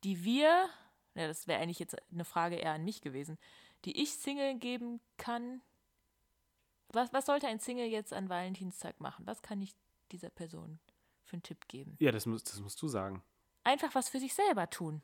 die 0.06 0.24
wir, 0.24 0.70
ja, 1.16 1.28
das 1.28 1.48
wäre 1.48 1.60
eigentlich 1.60 1.80
jetzt 1.80 1.98
eine 2.14 2.24
Frage 2.24 2.56
eher 2.56 2.72
an 2.72 2.86
mich 2.86 3.02
gewesen, 3.02 3.38
die 3.84 4.02
ich 4.02 4.14
Single 4.14 4.58
geben 4.58 5.02
kann? 5.18 5.62
Was, 6.94 7.12
was 7.12 7.26
sollte 7.26 7.48
ein 7.48 7.60
Single 7.60 7.88
jetzt 7.88 8.14
an 8.14 8.30
Valentinstag 8.30 9.02
machen? 9.02 9.28
Was 9.28 9.42
kann 9.42 9.62
ich 9.62 9.76
dieser 10.12 10.30
Person 10.30 10.80
für 11.30 11.34
einen 11.34 11.44
Tipp 11.44 11.68
geben? 11.68 11.96
Ja, 12.00 12.12
das, 12.12 12.26
muss, 12.26 12.44
das 12.44 12.60
musst 12.60 12.82
du 12.82 12.88
sagen. 12.88 13.24
Einfach 13.64 13.94
was 13.96 14.10
für 14.10 14.20
sich 14.20 14.34
selber 14.34 14.70
tun. 14.70 15.02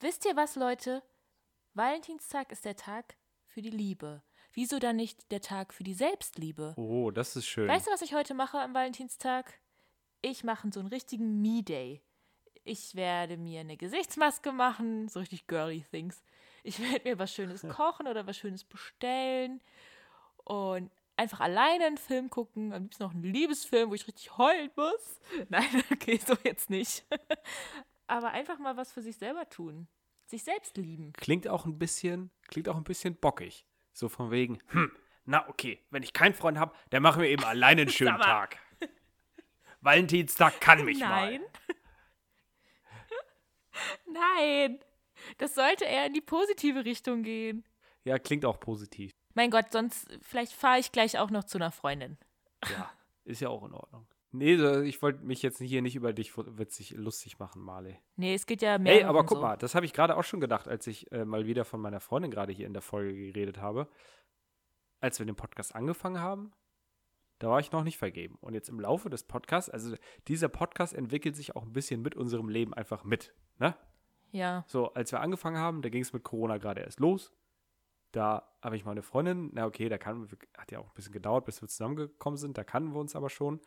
Wisst 0.00 0.24
ihr 0.24 0.36
was, 0.36 0.56
Leute? 0.56 1.02
Valentinstag 1.74 2.52
ist 2.52 2.64
der 2.64 2.76
Tag 2.76 3.16
für 3.46 3.62
die 3.62 3.70
Liebe. 3.70 4.22
Wieso 4.52 4.78
dann 4.78 4.96
nicht 4.96 5.30
der 5.30 5.40
Tag 5.40 5.72
für 5.72 5.84
die 5.84 5.94
Selbstliebe? 5.94 6.74
Oh, 6.76 7.10
das 7.10 7.36
ist 7.36 7.46
schön. 7.46 7.68
Weißt 7.68 7.86
du, 7.86 7.92
was 7.92 8.02
ich 8.02 8.14
heute 8.14 8.34
mache 8.34 8.58
am 8.58 8.74
Valentinstag? 8.74 9.60
Ich 10.22 10.44
mache 10.44 10.68
so 10.72 10.80
einen 10.80 10.88
richtigen 10.88 11.40
Me-Day. 11.40 12.02
Ich 12.64 12.94
werde 12.94 13.36
mir 13.36 13.60
eine 13.60 13.76
Gesichtsmaske 13.76 14.52
machen, 14.52 15.08
so 15.08 15.20
richtig 15.20 15.46
girly 15.46 15.84
things. 15.90 16.22
Ich 16.62 16.78
werde 16.80 17.08
mir 17.08 17.18
was 17.18 17.32
Schönes 17.32 17.62
kochen 17.68 18.06
oder 18.06 18.26
was 18.26 18.36
Schönes 18.36 18.64
bestellen 18.64 19.60
und 20.44 20.90
einfach 21.20 21.40
alleine 21.40 21.84
einen 21.84 21.98
Film 21.98 22.30
gucken. 22.30 22.72
Am 22.72 22.82
liebsten 22.82 23.02
noch 23.04 23.12
einen 23.12 23.22
Liebesfilm, 23.22 23.90
wo 23.90 23.94
ich 23.94 24.06
richtig 24.06 24.36
heulen 24.38 24.70
muss. 24.74 25.20
Nein, 25.48 25.68
okay, 25.92 26.18
so 26.24 26.34
jetzt 26.42 26.70
nicht. 26.70 27.04
Aber 28.06 28.30
einfach 28.30 28.58
mal 28.58 28.76
was 28.76 28.92
für 28.92 29.02
sich 29.02 29.16
selber 29.16 29.48
tun. 29.48 29.86
Sich 30.26 30.42
selbst 30.42 30.76
lieben. 30.76 31.12
Klingt 31.12 31.46
auch 31.46 31.66
ein 31.66 31.78
bisschen, 31.78 32.30
klingt 32.48 32.68
auch 32.68 32.76
ein 32.76 32.84
bisschen 32.84 33.16
bockig. 33.16 33.66
So 33.92 34.08
von 34.08 34.30
wegen, 34.30 34.58
hm, 34.68 34.90
na 35.24 35.48
okay, 35.48 35.80
wenn 35.90 36.02
ich 36.02 36.12
keinen 36.12 36.34
Freund 36.34 36.58
habe, 36.58 36.74
dann 36.90 37.02
machen 37.02 37.22
wir 37.22 37.28
eben 37.28 37.44
alleine 37.44 37.82
einen 37.82 37.90
schönen. 37.90 38.18
Tag. 38.18 38.58
Valentinstag 39.80 40.60
kann 40.60 40.84
mich 40.84 41.00
Nein. 41.00 41.40
mal. 41.40 41.50
Nein. 44.06 44.78
Das 45.38 45.54
sollte 45.54 45.84
eher 45.84 46.06
in 46.06 46.12
die 46.12 46.20
positive 46.20 46.84
Richtung 46.84 47.22
gehen. 47.22 47.64
Ja, 48.04 48.18
klingt 48.18 48.44
auch 48.44 48.60
positiv. 48.60 49.10
Mein 49.34 49.50
Gott, 49.50 49.72
sonst 49.72 50.08
vielleicht 50.22 50.52
fahre 50.52 50.78
ich 50.78 50.92
gleich 50.92 51.18
auch 51.18 51.30
noch 51.30 51.44
zu 51.44 51.58
einer 51.58 51.70
Freundin. 51.70 52.18
Ja, 52.70 52.90
ist 53.24 53.40
ja 53.40 53.48
auch 53.48 53.64
in 53.64 53.72
Ordnung. 53.72 54.06
Nee, 54.32 54.54
ich 54.82 55.02
wollte 55.02 55.24
mich 55.24 55.42
jetzt 55.42 55.58
hier 55.58 55.82
nicht 55.82 55.96
über 55.96 56.12
dich 56.12 56.36
witzig, 56.36 56.92
lustig 56.92 57.40
machen, 57.40 57.62
Marley. 57.62 57.98
Nee, 58.16 58.34
es 58.34 58.46
geht 58.46 58.62
ja 58.62 58.78
mehr. 58.78 58.94
Hey, 58.94 59.02
aber 59.02 59.24
guck 59.24 59.38
so. 59.38 59.42
mal, 59.42 59.56
das 59.56 59.74
habe 59.74 59.86
ich 59.86 59.92
gerade 59.92 60.16
auch 60.16 60.22
schon 60.22 60.40
gedacht, 60.40 60.68
als 60.68 60.86
ich 60.86 61.10
äh, 61.10 61.24
mal 61.24 61.46
wieder 61.46 61.64
von 61.64 61.80
meiner 61.80 61.98
Freundin 61.98 62.30
gerade 62.30 62.52
hier 62.52 62.66
in 62.66 62.72
der 62.72 62.82
Folge 62.82 63.12
geredet 63.12 63.58
habe. 63.58 63.88
Als 65.00 65.18
wir 65.18 65.26
den 65.26 65.34
Podcast 65.34 65.74
angefangen 65.74 66.20
haben, 66.20 66.52
da 67.40 67.48
war 67.48 67.58
ich 67.58 67.72
noch 67.72 67.82
nicht 67.82 67.98
vergeben. 67.98 68.36
Und 68.40 68.54
jetzt 68.54 68.68
im 68.68 68.78
Laufe 68.78 69.10
des 69.10 69.24
Podcasts, 69.24 69.68
also 69.68 69.96
dieser 70.28 70.48
Podcast 70.48 70.94
entwickelt 70.94 71.34
sich 71.34 71.56
auch 71.56 71.62
ein 71.64 71.72
bisschen 71.72 72.00
mit 72.00 72.14
unserem 72.14 72.48
Leben 72.48 72.72
einfach 72.72 73.02
mit, 73.02 73.34
ne? 73.58 73.74
Ja. 74.30 74.64
So, 74.68 74.92
als 74.94 75.10
wir 75.10 75.20
angefangen 75.20 75.58
haben, 75.58 75.82
da 75.82 75.88
ging 75.88 76.02
es 76.02 76.12
mit 76.12 76.22
Corona 76.22 76.58
gerade 76.58 76.82
erst 76.82 77.00
los. 77.00 77.32
Da 78.12 78.48
habe 78.60 78.76
ich 78.76 78.84
meine 78.84 79.02
Freundin, 79.02 79.50
na 79.52 79.66
okay, 79.66 79.88
da 79.88 79.98
kann, 79.98 80.28
hat 80.56 80.72
ja 80.72 80.80
auch 80.80 80.88
ein 80.88 80.94
bisschen 80.94 81.12
gedauert, 81.12 81.44
bis 81.44 81.62
wir 81.62 81.68
zusammengekommen 81.68 82.36
sind, 82.36 82.58
da 82.58 82.64
kannten 82.64 82.92
wir 82.92 83.00
uns 83.00 83.14
aber 83.14 83.30
schon 83.30 83.60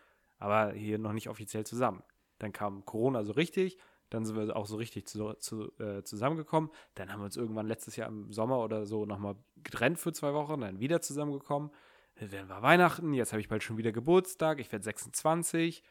aber 0.44 0.74
hier 0.74 0.98
noch 0.98 1.14
nicht 1.14 1.30
offiziell 1.30 1.66
zusammen. 1.66 2.04
Dann 2.40 2.52
kam 2.52 2.86
Corona 2.86 3.24
so 3.24 3.32
richtig, 3.32 3.78
dann 4.10 4.26
sind 4.26 4.36
wir 4.36 4.56
auch 4.56 4.66
so 4.66 4.76
richtig 4.76 5.08
zu, 5.08 5.34
zu, 5.36 5.72
äh, 5.80 6.04
zusammengekommen. 6.04 6.70
Dann 6.96 7.12
haben 7.12 7.22
wir 7.22 7.26
uns 7.26 7.38
irgendwann 7.38 7.66
letztes 7.66 7.96
Jahr 7.96 8.10
im 8.10 8.32
Sommer 8.34 8.60
oder 8.60 8.86
so 8.86 9.06
nochmal 9.06 9.36
getrennt 9.64 10.00
für 10.00 10.12
zwei 10.12 10.34
Wochen, 10.34 10.60
dann 10.60 10.82
wieder 10.82 11.02
zusammengekommen. 11.02 11.72
Dann 12.16 12.50
war 12.50 12.62
Weihnachten, 12.62 13.14
jetzt 13.14 13.32
habe 13.32 13.40
ich 13.40 13.48
bald 13.48 13.64
schon 13.64 13.78
wieder 13.78 13.94
Geburtstag, 13.94 14.60
ich 14.60 14.72
werde 14.72 14.84
26. 14.84 15.82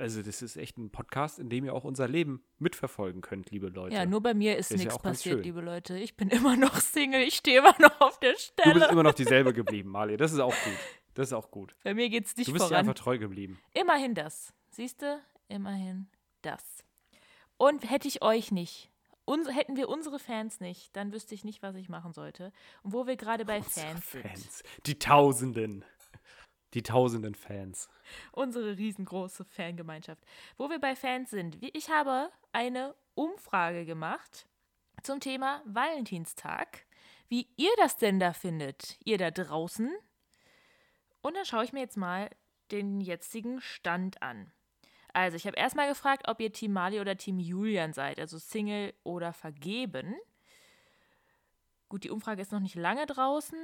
Also 0.00 0.22
das 0.22 0.40
ist 0.40 0.56
echt 0.56 0.78
ein 0.78 0.90
Podcast, 0.90 1.38
in 1.38 1.50
dem 1.50 1.66
ihr 1.66 1.74
auch 1.74 1.84
unser 1.84 2.08
Leben 2.08 2.42
mitverfolgen 2.58 3.20
könnt, 3.20 3.50
liebe 3.50 3.68
Leute. 3.68 3.94
Ja, 3.94 4.06
nur 4.06 4.22
bei 4.22 4.32
mir 4.32 4.56
ist, 4.56 4.70
ist 4.70 4.78
nichts 4.78 4.94
ja 4.94 5.00
passiert, 5.00 5.44
liebe 5.44 5.60
Leute. 5.60 5.98
Ich 5.98 6.16
bin 6.16 6.28
immer 6.30 6.56
noch 6.56 6.76
Single, 6.76 7.20
ich 7.20 7.36
stehe 7.36 7.58
immer 7.58 7.76
noch 7.78 8.00
auf 8.00 8.18
der 8.18 8.34
Stelle. 8.36 8.72
Du 8.72 8.80
bist 8.80 8.90
immer 8.90 9.02
noch 9.02 9.12
dieselbe 9.14 9.52
geblieben, 9.52 9.90
Marley. 9.90 10.16
Das 10.16 10.32
ist 10.32 10.40
auch 10.40 10.54
gut. 10.64 10.78
Das 11.12 11.28
ist 11.28 11.32
auch 11.34 11.50
gut. 11.50 11.74
Bei 11.84 11.92
mir 11.92 12.08
geht 12.08 12.24
es 12.24 12.36
nicht 12.36 12.46
voran. 12.46 12.54
Du 12.56 12.60
bist 12.60 12.68
voran. 12.68 12.88
einfach 12.88 12.94
treu 12.94 13.18
geblieben. 13.18 13.60
Immerhin 13.74 14.14
das. 14.14 14.54
Siehst 14.70 15.02
du? 15.02 15.20
Immerhin 15.48 16.08
das. 16.40 16.64
Und 17.58 17.90
hätte 17.90 18.08
ich 18.08 18.22
euch 18.22 18.52
nicht, 18.52 18.90
uns, 19.26 19.54
hätten 19.54 19.76
wir 19.76 19.90
unsere 19.90 20.18
Fans 20.18 20.60
nicht, 20.60 20.96
dann 20.96 21.12
wüsste 21.12 21.34
ich 21.34 21.44
nicht, 21.44 21.62
was 21.62 21.76
ich 21.76 21.90
machen 21.90 22.14
sollte. 22.14 22.52
Und 22.82 22.94
wo 22.94 23.06
wir 23.06 23.16
gerade 23.16 23.44
bei 23.44 23.60
Fans, 23.60 24.02
Fans 24.02 24.10
sind. 24.12 24.86
Die 24.86 24.98
Tausenden. 24.98 25.84
Die 26.74 26.82
tausenden 26.82 27.34
Fans. 27.34 27.88
Unsere 28.32 28.76
riesengroße 28.76 29.44
Fangemeinschaft. 29.44 30.22
Wo 30.56 30.70
wir 30.70 30.78
bei 30.78 30.94
Fans 30.94 31.30
sind. 31.30 31.58
Ich 31.60 31.90
habe 31.90 32.30
eine 32.52 32.94
Umfrage 33.14 33.84
gemacht 33.84 34.46
zum 35.02 35.20
Thema 35.20 35.62
Valentinstag. 35.64 36.86
Wie 37.28 37.48
ihr 37.56 37.70
das 37.76 37.96
denn 37.96 38.18
da 38.18 38.32
findet, 38.32 38.98
ihr 39.04 39.18
da 39.18 39.30
draußen, 39.30 39.92
und 41.22 41.36
dann 41.36 41.44
schaue 41.44 41.64
ich 41.64 41.72
mir 41.72 41.80
jetzt 41.80 41.96
mal 41.96 42.30
den 42.70 43.00
jetzigen 43.00 43.60
Stand 43.60 44.22
an. 44.22 44.52
Also, 45.12 45.36
ich 45.36 45.46
habe 45.46 45.56
erstmal 45.56 45.88
gefragt, 45.88 46.28
ob 46.28 46.40
ihr 46.40 46.52
Team 46.52 46.72
Mali 46.72 47.00
oder 47.00 47.16
Team 47.16 47.38
Julian 47.38 47.92
seid, 47.92 48.20
also 48.20 48.38
Single 48.38 48.94
oder 49.02 49.32
vergeben. 49.32 50.14
Gut, 51.88 52.04
die 52.04 52.10
Umfrage 52.10 52.40
ist 52.40 52.52
noch 52.52 52.60
nicht 52.60 52.76
lange 52.76 53.06
draußen, 53.06 53.58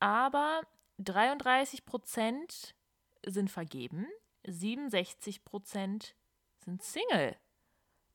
aber 0.00 0.62
33% 1.00 2.74
sind 3.24 3.50
vergeben, 3.50 4.06
67% 4.46 6.12
sind 6.64 6.82
Single. 6.82 7.36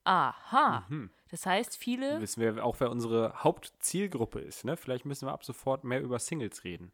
Aha. 0.03 0.85
Mhm. 0.89 1.11
Das 1.29 1.45
heißt, 1.45 1.77
viele. 1.77 2.19
Wissen 2.21 2.41
wir 2.41 2.65
auch, 2.65 2.79
wer 2.79 2.89
unsere 2.89 3.43
Hauptzielgruppe 3.43 4.39
ist, 4.39 4.65
ne? 4.65 4.75
Vielleicht 4.77 5.05
müssen 5.05 5.27
wir 5.27 5.31
ab 5.31 5.43
sofort 5.43 5.83
mehr 5.83 6.01
über 6.01 6.19
Singles 6.19 6.63
reden. 6.63 6.91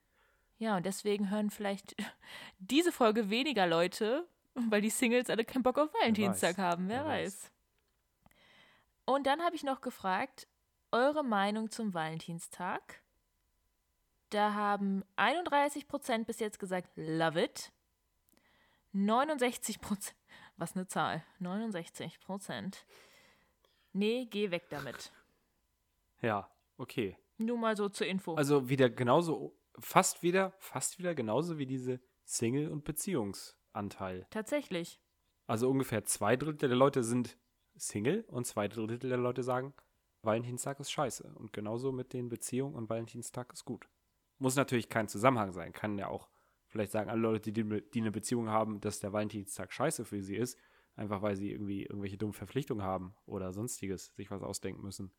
Ja, 0.58 0.78
und 0.78 0.86
deswegen 0.86 1.30
hören 1.30 1.50
vielleicht 1.50 1.96
diese 2.60 2.92
Folge 2.92 3.30
weniger 3.30 3.68
Leute, 3.68 4.28
weil 4.56 4.82
die 4.82 4.90
Singles 4.90 5.30
alle 5.30 5.46
keinen 5.46 5.64
Bock 5.64 5.78
auf 5.78 5.94
Valentinstag 5.94 6.58
haben, 6.58 6.90
wer, 6.90 7.04
wer 7.04 7.06
weiß. 7.06 7.44
weiß. 7.44 7.52
Und 9.06 9.26
dann 9.26 9.42
habe 9.42 9.56
ich 9.56 9.64
noch 9.64 9.82
gefragt, 9.82 10.48
eure 10.92 11.24
Meinung 11.24 11.72
zum 11.72 11.94
Valentinstag. 11.94 13.02
Da 14.30 14.54
haben 14.54 15.04
31% 15.16 16.26
bis 16.26 16.40
jetzt 16.40 16.60
gesagt, 16.60 16.90
love 16.96 17.42
it. 17.42 17.72
69%, 18.94 20.14
was 20.58 20.76
eine 20.76 20.88
Zahl, 20.88 21.24
69%. 21.42 22.76
Nee, 23.94 24.26
geh 24.30 24.52
weg 24.52 24.66
damit. 24.70 25.12
Ja, 26.22 26.50
okay. 26.78 27.18
Nur 27.38 27.58
mal 27.58 27.78
so 27.78 27.90
zur 27.90 28.08
Info. 28.08 28.36
Also 28.36 28.70
wieder 28.70 28.90
genauso 28.90 29.56
fast 29.80 30.24
wieder, 30.24 30.54
fast 30.60 31.00
wieder 31.00 31.16
genauso 31.16 31.58
wie 31.58 31.66
diese 31.66 32.00
Single- 32.26 32.70
und 32.70 32.84
Beziehungsanteil. 32.84 34.28
Tatsächlich. 34.30 35.00
Also 35.46 35.70
ungefähr 35.70 36.04
zwei 36.04 36.36
Drittel 36.36 36.70
der 36.70 36.78
Leute 36.78 37.04
sind 37.04 37.38
Single 37.76 38.26
und 38.28 38.46
zwei 38.46 38.68
Drittel 38.68 39.10
der 39.10 39.18
Leute 39.18 39.44
sagen, 39.44 39.74
Valentinstag 40.24 40.80
ist 40.80 40.92
scheiße. 40.92 41.32
Und 41.36 41.54
genauso 41.54 41.92
mit 41.92 42.14
den 42.14 42.28
Beziehungen 42.28 42.76
und 42.76 42.90
Valentinstag 42.90 43.54
ist 43.54 43.66
gut. 43.66 43.88
Muss 44.40 44.56
natürlich 44.56 44.90
kein 44.90 45.08
Zusammenhang 45.08 45.52
sein. 45.52 45.74
Kann 45.74 45.98
ja 45.98 46.08
auch 46.08 46.28
vielleicht 46.68 46.92
sagen 46.92 47.10
alle 47.10 47.22
Leute, 47.22 47.52
die, 47.52 47.64
die 47.64 48.02
eine 48.02 48.12
Beziehung 48.12 48.50
haben, 48.50 48.80
dass 48.82 49.00
der 49.00 49.14
Valentinstag 49.14 49.74
scheiße 49.74 50.06
für 50.06 50.22
sie 50.22 50.36
ist. 50.36 50.58
Einfach 50.96 51.22
weil 51.22 51.36
sie 51.36 51.52
irgendwie 51.52 51.84
irgendwelche 51.84 52.18
dummen 52.18 52.34
Verpflichtungen 52.34 52.84
haben 52.84 53.16
oder 53.26 53.54
sonstiges, 53.54 54.16
sich 54.16 54.32
was 54.32 54.42
ausdenken 54.42 54.82
müssen. 54.82 55.12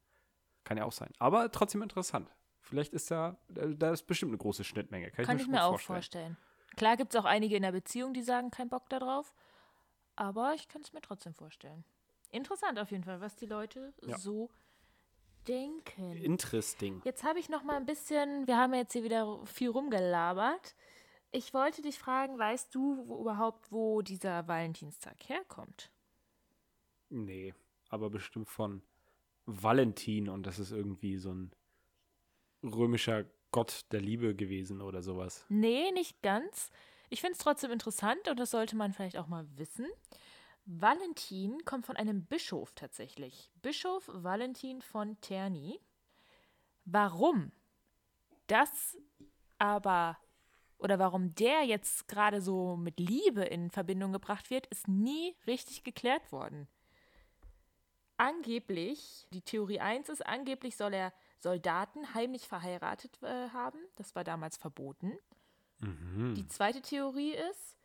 Kann 0.65 0.77
ja 0.77 0.85
auch 0.85 0.93
sein. 0.93 1.13
Aber 1.19 1.51
trotzdem 1.53 1.83
interessant. 1.83 2.31
Vielleicht 2.61 2.93
ist 2.93 3.11
da, 3.11 3.39
da 3.49 3.93
ist 3.93 4.03
bestimmt 4.03 4.31
eine 4.31 4.39
große 4.39 4.65
Schnittmenge. 4.65 5.11
Kann, 5.11 5.25
Kann 5.25 5.37
ich 5.37 5.47
mir, 5.47 5.55
ich 5.55 5.61
mir 5.61 5.65
auch 5.65 5.81
vorstellen. 5.81 6.37
vorstellen. 6.37 6.37
Klar 6.77 6.97
gibt 6.97 7.15
es 7.15 7.21
auch 7.21 7.25
einige 7.25 7.57
in 7.57 7.63
der 7.63 7.73
Beziehung, 7.73 8.13
die 8.13 8.23
sagen, 8.23 8.51
kein 8.51 8.69
Bock 8.69 8.89
darauf. 8.89 9.35
Aber 10.17 10.53
ich 10.55 10.69
kann 10.69 10.83
es 10.83 10.93
mir 10.93 11.01
trotzdem 11.01 11.33
vorstellen. 11.33 11.85
Interessant 12.31 12.79
auf 12.79 12.91
jeden 12.91 13.05
Fall, 13.05 13.21
was 13.21 13.37
die 13.37 13.47
Leute 13.47 13.95
ja. 14.05 14.19
so 14.19 14.51
denken. 15.49 16.13
Interesting. 16.17 17.01
Jetzt 17.05 17.25
habe 17.25 17.39
ich 17.39 17.49
noch 17.49 17.63
mal 17.63 17.77
ein 17.77 17.87
bisschen, 17.87 18.47
wir 18.47 18.57
haben 18.57 18.75
jetzt 18.75 18.93
hier 18.93 19.05
wieder 19.05 19.45
viel 19.47 19.71
rumgelabert. 19.71 20.75
Ich 21.31 21.53
wollte 21.55 21.83
dich 21.83 21.99
fragen, 21.99 22.39
weißt 22.39 22.75
du 22.75 23.05
wo 23.07 23.21
überhaupt, 23.21 23.73
wo 23.73 24.03
dieser 24.03 24.47
Valentinstag 24.47 25.17
herkommt? 25.29 25.91
Nee, 27.11 27.55
aber 27.89 28.11
bestimmt 28.11 28.49
von 28.49 28.83
Valentin 29.47 30.29
und 30.29 30.45
das 30.45 30.59
ist 30.59 30.73
irgendwie 30.73 31.17
so 31.17 31.33
ein 31.33 31.53
römischer 32.63 33.25
Gott 33.51 33.87
der 33.93 34.01
Liebe 34.01 34.35
gewesen 34.35 34.83
oder 34.83 35.03
sowas. 35.03 35.45
Nee, 35.49 35.91
nicht 35.93 36.23
ganz. 36.23 36.71
Ich 37.11 37.21
finde 37.21 37.33
es 37.33 37.39
trotzdem 37.39 37.71
interessant 37.71 38.29
und 38.29 38.39
das 38.39 38.51
sollte 38.51 38.77
man 38.77 38.93
vielleicht 38.93 39.17
auch 39.17 39.27
mal 39.27 39.47
wissen. 39.57 39.87
Valentin 40.71 41.65
kommt 41.65 41.87
von 41.87 41.97
einem 41.97 42.27
Bischof 42.27 42.75
tatsächlich. 42.75 43.51
Bischof 43.63 44.05
Valentin 44.13 44.83
von 44.83 45.19
Terni. 45.23 45.81
Warum 46.85 47.53
das 48.49 48.99
aber 49.57 50.19
oder 50.77 50.99
warum 50.99 51.35
der 51.35 51.65
jetzt 51.65 52.07
gerade 52.07 52.43
so 52.43 52.77
mit 52.77 53.01
Liebe 53.01 53.45
in 53.45 53.71
Verbindung 53.71 54.13
gebracht 54.13 54.51
wird, 54.51 54.67
ist 54.67 54.89
nie 54.89 55.35
richtig 55.47 55.85
geklärt 55.85 56.31
worden. 56.33 56.69
Angeblich, 58.19 59.27
die 59.33 59.43
Theorie 59.43 59.81
1 59.81 60.11
ist, 60.11 60.27
angeblich 60.27 60.77
soll 60.77 60.93
er 60.93 61.15
Soldaten 61.39 62.13
heimlich 62.13 62.47
verheiratet 62.47 63.23
äh, 63.23 63.49
haben. 63.51 63.79
Das 63.97 64.15
war 64.15 64.23
damals 64.23 64.59
verboten. 64.59 65.19
Mhm. 65.79 66.35
Die 66.37 66.47
zweite 66.47 66.83
Theorie 66.83 67.33
ist, 67.33 67.78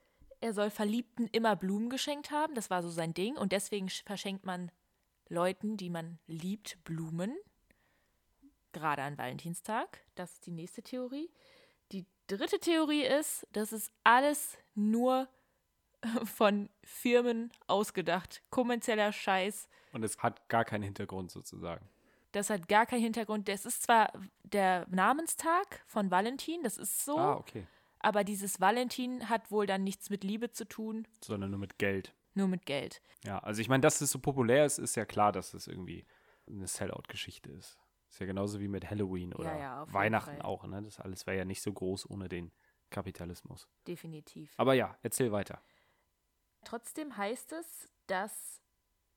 er 0.44 0.54
soll 0.54 0.70
Verliebten 0.70 1.28
immer 1.28 1.56
Blumen 1.56 1.90
geschenkt 1.90 2.30
haben. 2.30 2.54
Das 2.54 2.70
war 2.70 2.84
so 2.84 2.90
sein 2.90 3.14
Ding. 3.14 3.38
Und 3.38 3.54
deswegen 3.54 3.88
verschenkt 3.90 4.46
man 4.46 4.72
Leuten, 5.30 5.78
die 5.78 5.90
man 5.90 6.20
liebt, 6.28 6.84
Blumen. 6.84 7.34
Gerade 8.74 9.04
an 9.04 9.18
Valentinstag. 9.18 10.02
Das 10.16 10.34
ist 10.34 10.46
die 10.46 10.52
nächste 10.52 10.84
Theorie. 10.84 11.32
Die 11.94 12.06
dritte 12.28 12.60
Theorie 12.60 13.04
ist, 13.04 13.48
das 13.54 13.72
ist 13.72 13.94
alles 14.04 14.58
nur 14.76 15.30
von 16.26 16.70
Firmen 16.84 17.50
ausgedacht. 17.68 18.44
Kommerzieller 18.50 19.14
Scheiß. 19.14 19.70
Und 19.94 20.04
es 20.04 20.18
hat 20.20 20.50
gar 20.50 20.66
keinen 20.66 20.84
Hintergrund 20.84 21.32
sozusagen. 21.32 21.88
Das 22.34 22.50
hat 22.50 22.68
gar 22.68 22.86
keinen 22.86 23.04
Hintergrund. 23.04 23.48
Das 23.48 23.66
ist 23.66 23.84
zwar 23.84 24.12
der 24.44 24.88
Namenstag 24.90 25.84
von 25.86 26.12
Valentin, 26.12 26.64
das 26.64 26.78
ist 26.78 27.06
so. 27.06 27.18
Ah, 27.18 27.36
okay. 27.36 27.66
Aber 28.04 28.24
dieses 28.24 28.60
Valentin 28.60 29.30
hat 29.30 29.50
wohl 29.50 29.66
dann 29.66 29.84
nichts 29.84 30.10
mit 30.10 30.24
Liebe 30.24 30.52
zu 30.52 30.66
tun. 30.68 31.08
Sondern 31.24 31.50
nur 31.50 31.60
mit 31.60 31.80
Geld. 31.80 32.14
Nur 32.36 32.48
mit 32.48 32.66
Geld. 32.66 33.02
Ja, 33.24 33.40
also 33.40 33.62
ich 33.62 33.70
meine, 33.70 33.82
dass 33.82 34.02
es 34.02 34.12
so 34.12 34.20
populär 34.20 34.66
ist, 34.66 34.78
ist 34.78 34.96
ja 34.96 35.06
klar, 35.06 35.32
dass 35.32 35.54
es 35.54 35.68
irgendwie 35.68 36.06
eine 36.48 36.68
Sellout-Geschichte 36.68 37.50
ist. 37.52 37.80
Ist 38.10 38.20
ja 38.20 38.26
genauso 38.26 38.60
wie 38.60 38.68
mit 38.68 38.90
Halloween 38.90 39.34
oder 39.34 39.54
ja, 39.54 39.60
ja, 39.60 39.94
Weihnachten 39.94 40.42
auch, 40.42 40.66
ne? 40.66 40.82
Das 40.82 41.00
alles 41.00 41.26
wäre 41.26 41.38
ja 41.38 41.46
nicht 41.46 41.62
so 41.62 41.72
groß 41.72 42.10
ohne 42.10 42.28
den 42.28 42.52
Kapitalismus. 42.90 43.68
Definitiv. 43.88 44.54
Aber 44.58 44.74
ja, 44.74 44.98
erzähl 45.02 45.32
weiter. 45.32 45.64
Trotzdem 46.64 47.16
heißt 47.16 47.54
es, 47.54 47.90
dass 48.08 48.62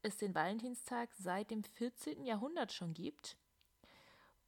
es 0.02 0.16
den 0.16 0.34
Valentinstag 0.34 1.12
seit 1.14 1.50
dem 1.50 1.64
14. 1.64 2.24
Jahrhundert 2.24 2.72
schon 2.72 2.94
gibt. 2.94 3.36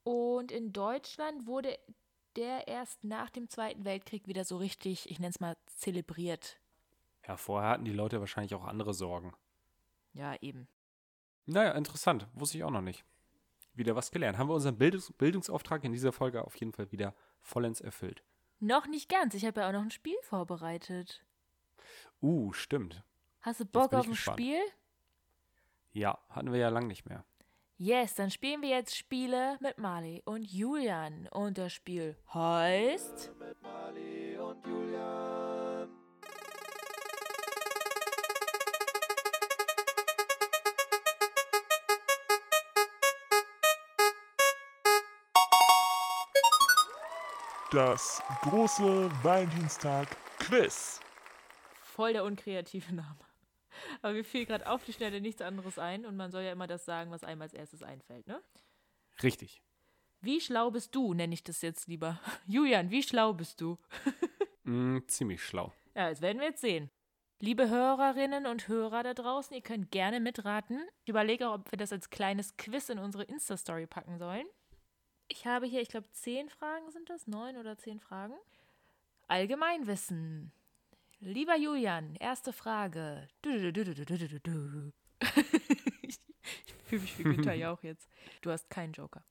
Und 0.05 0.53
in 0.53 0.73
Deutschland 0.73 1.47
wurde 1.47 1.77
der 2.39 2.69
erst 2.69 3.03
nach 3.03 3.31
dem 3.31 3.49
Zweiten 3.49 3.85
Weltkrieg 3.85 4.29
wieder 4.29 4.45
so 4.45 4.57
richtig, 4.57 5.11
ich 5.11 5.19
nenne 5.19 5.31
es 5.31 5.41
mal, 5.41 5.57
zelebriert. 5.67 6.59
Ja, 7.27 7.37
vorher 7.37 7.71
hatten 7.71 7.85
die 7.85 7.93
Leute 7.93 8.21
wahrscheinlich 8.21 8.55
auch 8.55 8.65
andere 8.65 8.95
Sorgen. 8.95 9.35
Ja, 10.15 10.37
eben. 10.41 10.69
Naja, 11.47 11.73
interessant. 11.73 12.29
Wusste 12.35 12.59
ich 12.59 12.65
auch 12.65 12.71
noch 12.71 12.81
nicht. 12.81 13.05
Wieder 13.75 13.97
was 13.97 14.11
gelernt. 14.11 14.39
Haben 14.39 14.49
wir 14.49 14.55
unseren 14.55 14.79
Bildungs 14.79 15.13
Bildungsauftrag 15.13 15.85
in 15.85 15.93
dieser 15.93 16.13
Folge 16.13 16.45
auf 16.45 16.55
jeden 16.57 16.73
Fall 16.73 16.91
wieder 16.93 17.15
vollends 17.41 17.81
erfüllt. 17.81 18.23
Noch 18.61 18.87
nicht 18.87 19.09
ganz. 19.09 19.35
Ich 19.35 19.45
habe 19.45 19.61
ja 19.61 19.69
auch 19.69 19.73
noch 19.73 19.83
ein 19.83 19.91
Spiel 19.91 20.17
vorbereitet. 20.23 21.25
Uh, 22.23 22.53
stimmt. 22.53 23.05
Hast 23.41 23.61
du 23.61 23.67
Bock 23.67 23.93
auf 23.93 24.07
ein 24.07 24.11
gespannt. 24.11 24.41
Spiel? 24.41 24.61
Ja, 25.93 26.19
hatten 26.31 26.53
wir 26.53 26.59
ja 26.59 26.69
lang 26.69 26.87
nicht 26.87 27.09
mehr. 27.09 27.25
Yes, 27.81 28.17
dann 28.17 28.29
spielen 28.29 28.61
wir 28.61 28.71
jetzt 28.71 28.97
Spiele 28.97 29.57
mit 29.61 29.79
Marley 29.79 30.21
und 30.25 30.43
Julian. 30.43 31.29
Und 31.31 31.59
das 31.59 31.73
Spiel 31.73 32.17
heißt. 32.35 33.31
Das 47.71 48.21
große 48.43 49.09
Valentinstag-Quiz. 49.23 50.99
Voll 51.81 52.13
der 52.15 52.25
unkreative 52.25 52.93
Name. 52.93 53.28
Aber 54.03 54.13
mir 54.13 54.25
fiel 54.25 54.47
gerade 54.47 54.69
auf 54.69 54.85
die 54.85 54.93
Schnelle 54.93 55.21
nichts 55.21 55.43
anderes 55.43 55.79
ein 55.79 56.07
und 56.07 56.17
man 56.17 56.31
soll 56.31 56.43
ja 56.43 56.53
immer 56.53 56.67
das 56.67 56.85
sagen, 56.85 57.11
was 57.11 57.25
einem 57.25 57.43
als 57.43 57.55
erstes 57.55 57.83
einfällt, 57.83 58.27
ne? 58.27 58.43
Richtig. 59.23 59.63
Wie 60.21 60.41
schlau 60.41 60.71
bist 60.71 60.95
du, 60.95 61.15
nenne 61.15 61.35
ich 61.35 61.45
das 61.45 61.63
jetzt 61.63 61.89
lieber. 61.89 62.21
Julian, 62.47 62.91
wie 62.91 63.03
schlau 63.03 63.33
bist 63.33 63.61
du? 63.61 63.79
Mm, 64.65 64.99
ziemlich 65.07 65.43
schlau. 65.43 65.73
Ja, 65.95 66.11
das 66.11 66.21
werden 66.21 66.41
wir 66.41 66.49
jetzt 66.49 66.61
sehen. 66.61 66.91
Liebe 67.41 67.71
Hörerinnen 67.71 68.45
und 68.45 68.69
Hörer 68.69 69.03
da 69.03 69.15
draußen, 69.15 69.57
ihr 69.57 69.63
könnt 69.63 69.91
gerne 69.91 70.21
mitraten. 70.21 70.87
Ich 71.05 71.09
überlege 71.09 71.49
auch, 71.49 71.55
ob 71.55 71.73
wir 71.73 71.79
das 71.79 71.91
als 71.91 72.11
kleines 72.11 72.55
Quiz 72.59 72.91
in 72.91 72.99
unsere 72.99 73.25
Insta-Story 73.25 73.87
packen 73.87 74.19
sollen. 74.19 74.45
Ich 75.29 75.47
habe 75.47 75.65
hier, 75.65 75.81
ich 75.81 75.89
glaube, 75.89 76.11
zehn 76.11 76.51
Fragen 76.51 76.91
sind 76.91 77.09
das, 77.09 77.27
neun 77.27 77.57
oder 77.57 77.79
zehn 77.79 77.99
Fragen. 77.99 78.35
Allgemeinwissen. 79.29 80.53
Lieber 81.21 81.57
Julian, 81.57 82.15
erste 82.17 82.53
Frage. 82.53 83.27
Du, 83.43 83.51
du, 83.51 83.73
du, 83.73 83.85
du, 83.85 84.05
du, 84.05 84.19
du, 84.19 84.29
du, 84.29 84.41
du. 84.41 84.93
ich 86.03 86.21
ich 86.67 86.75
fühle 86.85 87.03
mich 87.03 87.19
wie 87.19 87.23
Günther 87.25 87.55
Jauch 87.55 87.83
jetzt. 87.83 88.09
Du 88.41 88.51
hast 88.51 88.71
keinen 88.71 88.93
Joker. 88.93 89.25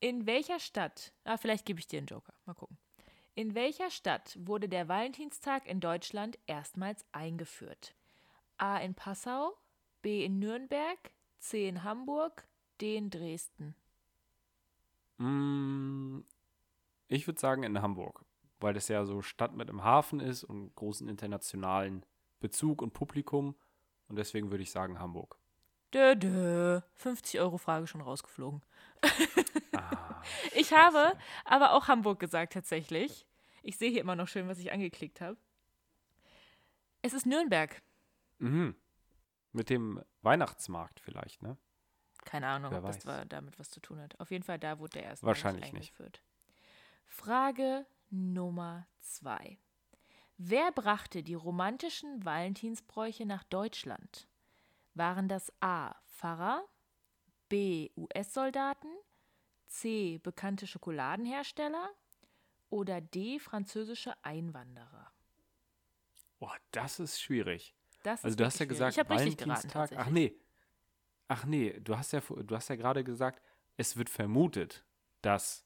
In 0.00 0.26
welcher 0.26 0.58
Stadt, 0.58 1.12
ah, 1.24 1.36
vielleicht 1.36 1.64
gebe 1.64 1.78
ich 1.78 1.86
dir 1.86 1.98
einen 1.98 2.08
Joker, 2.08 2.34
mal 2.44 2.54
gucken. 2.54 2.76
In 3.34 3.54
welcher 3.54 3.90
Stadt 3.90 4.36
wurde 4.40 4.68
der 4.68 4.88
Valentinstag 4.88 5.66
in 5.66 5.78
Deutschland 5.78 6.38
erstmals 6.46 7.04
eingeführt? 7.12 7.94
A 8.58 8.78
in 8.78 8.94
Passau, 8.94 9.56
B 10.02 10.24
in 10.24 10.40
Nürnberg, 10.40 10.98
C 11.38 11.68
in 11.68 11.84
Hamburg, 11.84 12.48
D 12.80 12.96
in 12.96 13.10
Dresden. 13.10 13.76
Mm, 15.18 16.20
ich 17.08 17.26
würde 17.26 17.40
sagen 17.40 17.62
in 17.62 17.80
Hamburg, 17.80 18.24
weil 18.60 18.74
das 18.74 18.88
ja 18.88 19.04
so 19.04 19.22
Stadt 19.22 19.54
mit 19.54 19.68
einem 19.68 19.84
Hafen 19.84 20.20
ist 20.20 20.44
und 20.44 20.74
großen 20.74 21.08
internationalen 21.08 22.04
Bezug 22.40 22.82
und 22.82 22.92
Publikum. 22.92 23.56
Und 24.08 24.16
deswegen 24.16 24.50
würde 24.50 24.62
ich 24.62 24.70
sagen 24.70 24.98
Hamburg. 24.98 25.38
Dö, 25.94 26.14
dö. 26.16 26.80
50 26.94 27.40
Euro 27.40 27.58
Frage 27.58 27.86
schon 27.86 28.00
rausgeflogen. 28.00 28.62
Ah, 29.76 30.22
Ich 30.54 30.72
habe 30.72 31.12
aber 31.44 31.72
auch 31.72 31.88
Hamburg 31.88 32.18
gesagt 32.18 32.52
tatsächlich. 32.52 33.26
Ich 33.62 33.78
sehe 33.78 33.90
hier 33.90 34.00
immer 34.00 34.16
noch 34.16 34.28
schön, 34.28 34.48
was 34.48 34.58
ich 34.58 34.72
angeklickt 34.72 35.20
habe. 35.20 35.36
Es 37.02 37.12
ist 37.12 37.26
Nürnberg. 37.26 37.82
mhm. 38.38 38.74
Mit 39.52 39.70
dem 39.70 40.02
Weihnachtsmarkt 40.20 41.00
vielleicht, 41.00 41.42
ne? 41.42 41.56
Keine 42.26 42.46
Ahnung, 42.48 42.72
Wer 42.72 42.80
ob 42.80 42.86
das 42.86 42.96
weiß. 42.98 43.06
war, 43.06 43.24
damit 43.24 43.58
was 43.58 43.70
zu 43.70 43.80
tun 43.80 43.98
hat. 44.00 44.18
Auf 44.20 44.30
jeden 44.30 44.44
Fall, 44.44 44.58
da 44.58 44.78
wurde 44.78 44.98
der 44.98 45.04
erste 45.04 45.24
Wahrscheinlich 45.24 45.72
nicht. 45.72 45.94
Frage 47.06 47.86
Nummer 48.10 48.86
zwei. 49.00 49.58
Wer 50.38 50.70
brachte 50.72 51.22
die 51.22 51.34
romantischen 51.34 52.24
Valentinsbräuche 52.24 53.24
nach 53.26 53.44
Deutschland? 53.44 54.28
Waren 54.94 55.28
das 55.28 55.52
A. 55.60 55.94
Pfarrer, 56.06 56.64
B. 57.48 57.90
US-Soldaten, 57.96 58.88
C. 59.66 60.18
bekannte 60.22 60.66
Schokoladenhersteller 60.66 61.90
oder 62.70 63.00
D. 63.00 63.38
französische 63.38 64.12
Einwanderer? 64.22 65.10
Boah, 66.38 66.56
das 66.70 67.00
ist 67.00 67.20
schwierig. 67.20 67.74
Das 68.02 68.24
Also 68.24 68.28
ist 68.32 68.40
du 68.40 68.44
hast 68.44 68.58
ja 68.58 68.66
gesagt, 68.66 68.94
geraten. 68.96 69.10
Valentinstag. 69.14 69.92
Ach 69.96 70.10
nee. 70.10 70.38
Ach 71.28 71.44
nee, 71.44 71.72
du 71.80 71.96
hast 71.96 72.12
ja 72.12 72.20
du 72.20 72.54
hast 72.54 72.68
ja 72.68 72.76
gerade 72.76 73.02
gesagt, 73.02 73.42
es 73.76 73.96
wird 73.96 74.08
vermutet, 74.10 74.84
dass 75.22 75.65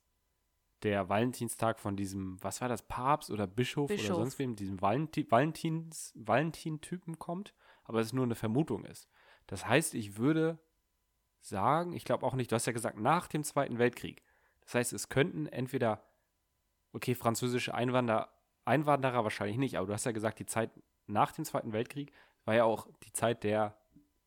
der 0.83 1.09
Valentinstag 1.09 1.79
von 1.79 1.97
diesem, 1.97 2.43
was 2.43 2.61
war 2.61 2.69
das, 2.69 2.83
Papst 2.83 3.31
oder 3.31 3.47
Bischof, 3.47 3.89
Bischof. 3.89 4.11
oder 4.11 4.17
sonst 4.17 4.39
wem, 4.39 4.57
diesem 4.57 4.81
Valenti 4.81 5.31
Valentins 5.31 6.13
Valentin-Typen 6.17 7.19
kommt, 7.19 7.55
aber 7.85 8.01
es 8.01 8.13
nur 8.13 8.25
eine 8.25 8.35
Vermutung 8.35 8.85
ist. 8.85 9.09
Das 9.47 9.67
heißt, 9.67 9.95
ich 9.95 10.17
würde 10.17 10.59
sagen, 11.41 11.93
ich 11.93 12.05
glaube 12.05 12.25
auch 12.25 12.35
nicht, 12.35 12.51
du 12.51 12.55
hast 12.55 12.67
ja 12.67 12.73
gesagt, 12.73 12.99
nach 12.99 13.27
dem 13.27 13.45
Zweiten 13.45 13.79
Weltkrieg. 13.79 14.23
Das 14.61 14.75
heißt, 14.75 14.93
es 14.93 15.09
könnten 15.09 15.47
entweder, 15.47 16.03
okay, 16.93 17.15
französische 17.15 17.75
Einwanderer, 17.75 18.29
Einwanderer 18.65 19.25
wahrscheinlich 19.25 19.57
nicht, 19.57 19.79
aber 19.79 19.87
du 19.87 19.93
hast 19.93 20.05
ja 20.05 20.13
gesagt, 20.13 20.39
die 20.39 20.47
Zeit 20.47 20.71
nach 21.07 21.33
dem 21.33 21.45
Zweiten 21.45 21.73
Weltkrieg 21.73 22.13
war 22.45 22.55
ja 22.55 22.65
auch 22.65 22.89
die 23.03 23.13
Zeit 23.13 23.43
der 23.43 23.77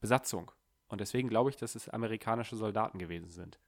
Besatzung. 0.01 0.51
Und 0.87 1.01
deswegen 1.01 1.29
glaube 1.29 1.49
ich, 1.49 1.55
dass 1.55 1.75
es 1.75 1.87
amerikanische 1.87 2.55
Soldaten 2.55 2.99
gewesen 2.99 3.29
sind. 3.29 3.59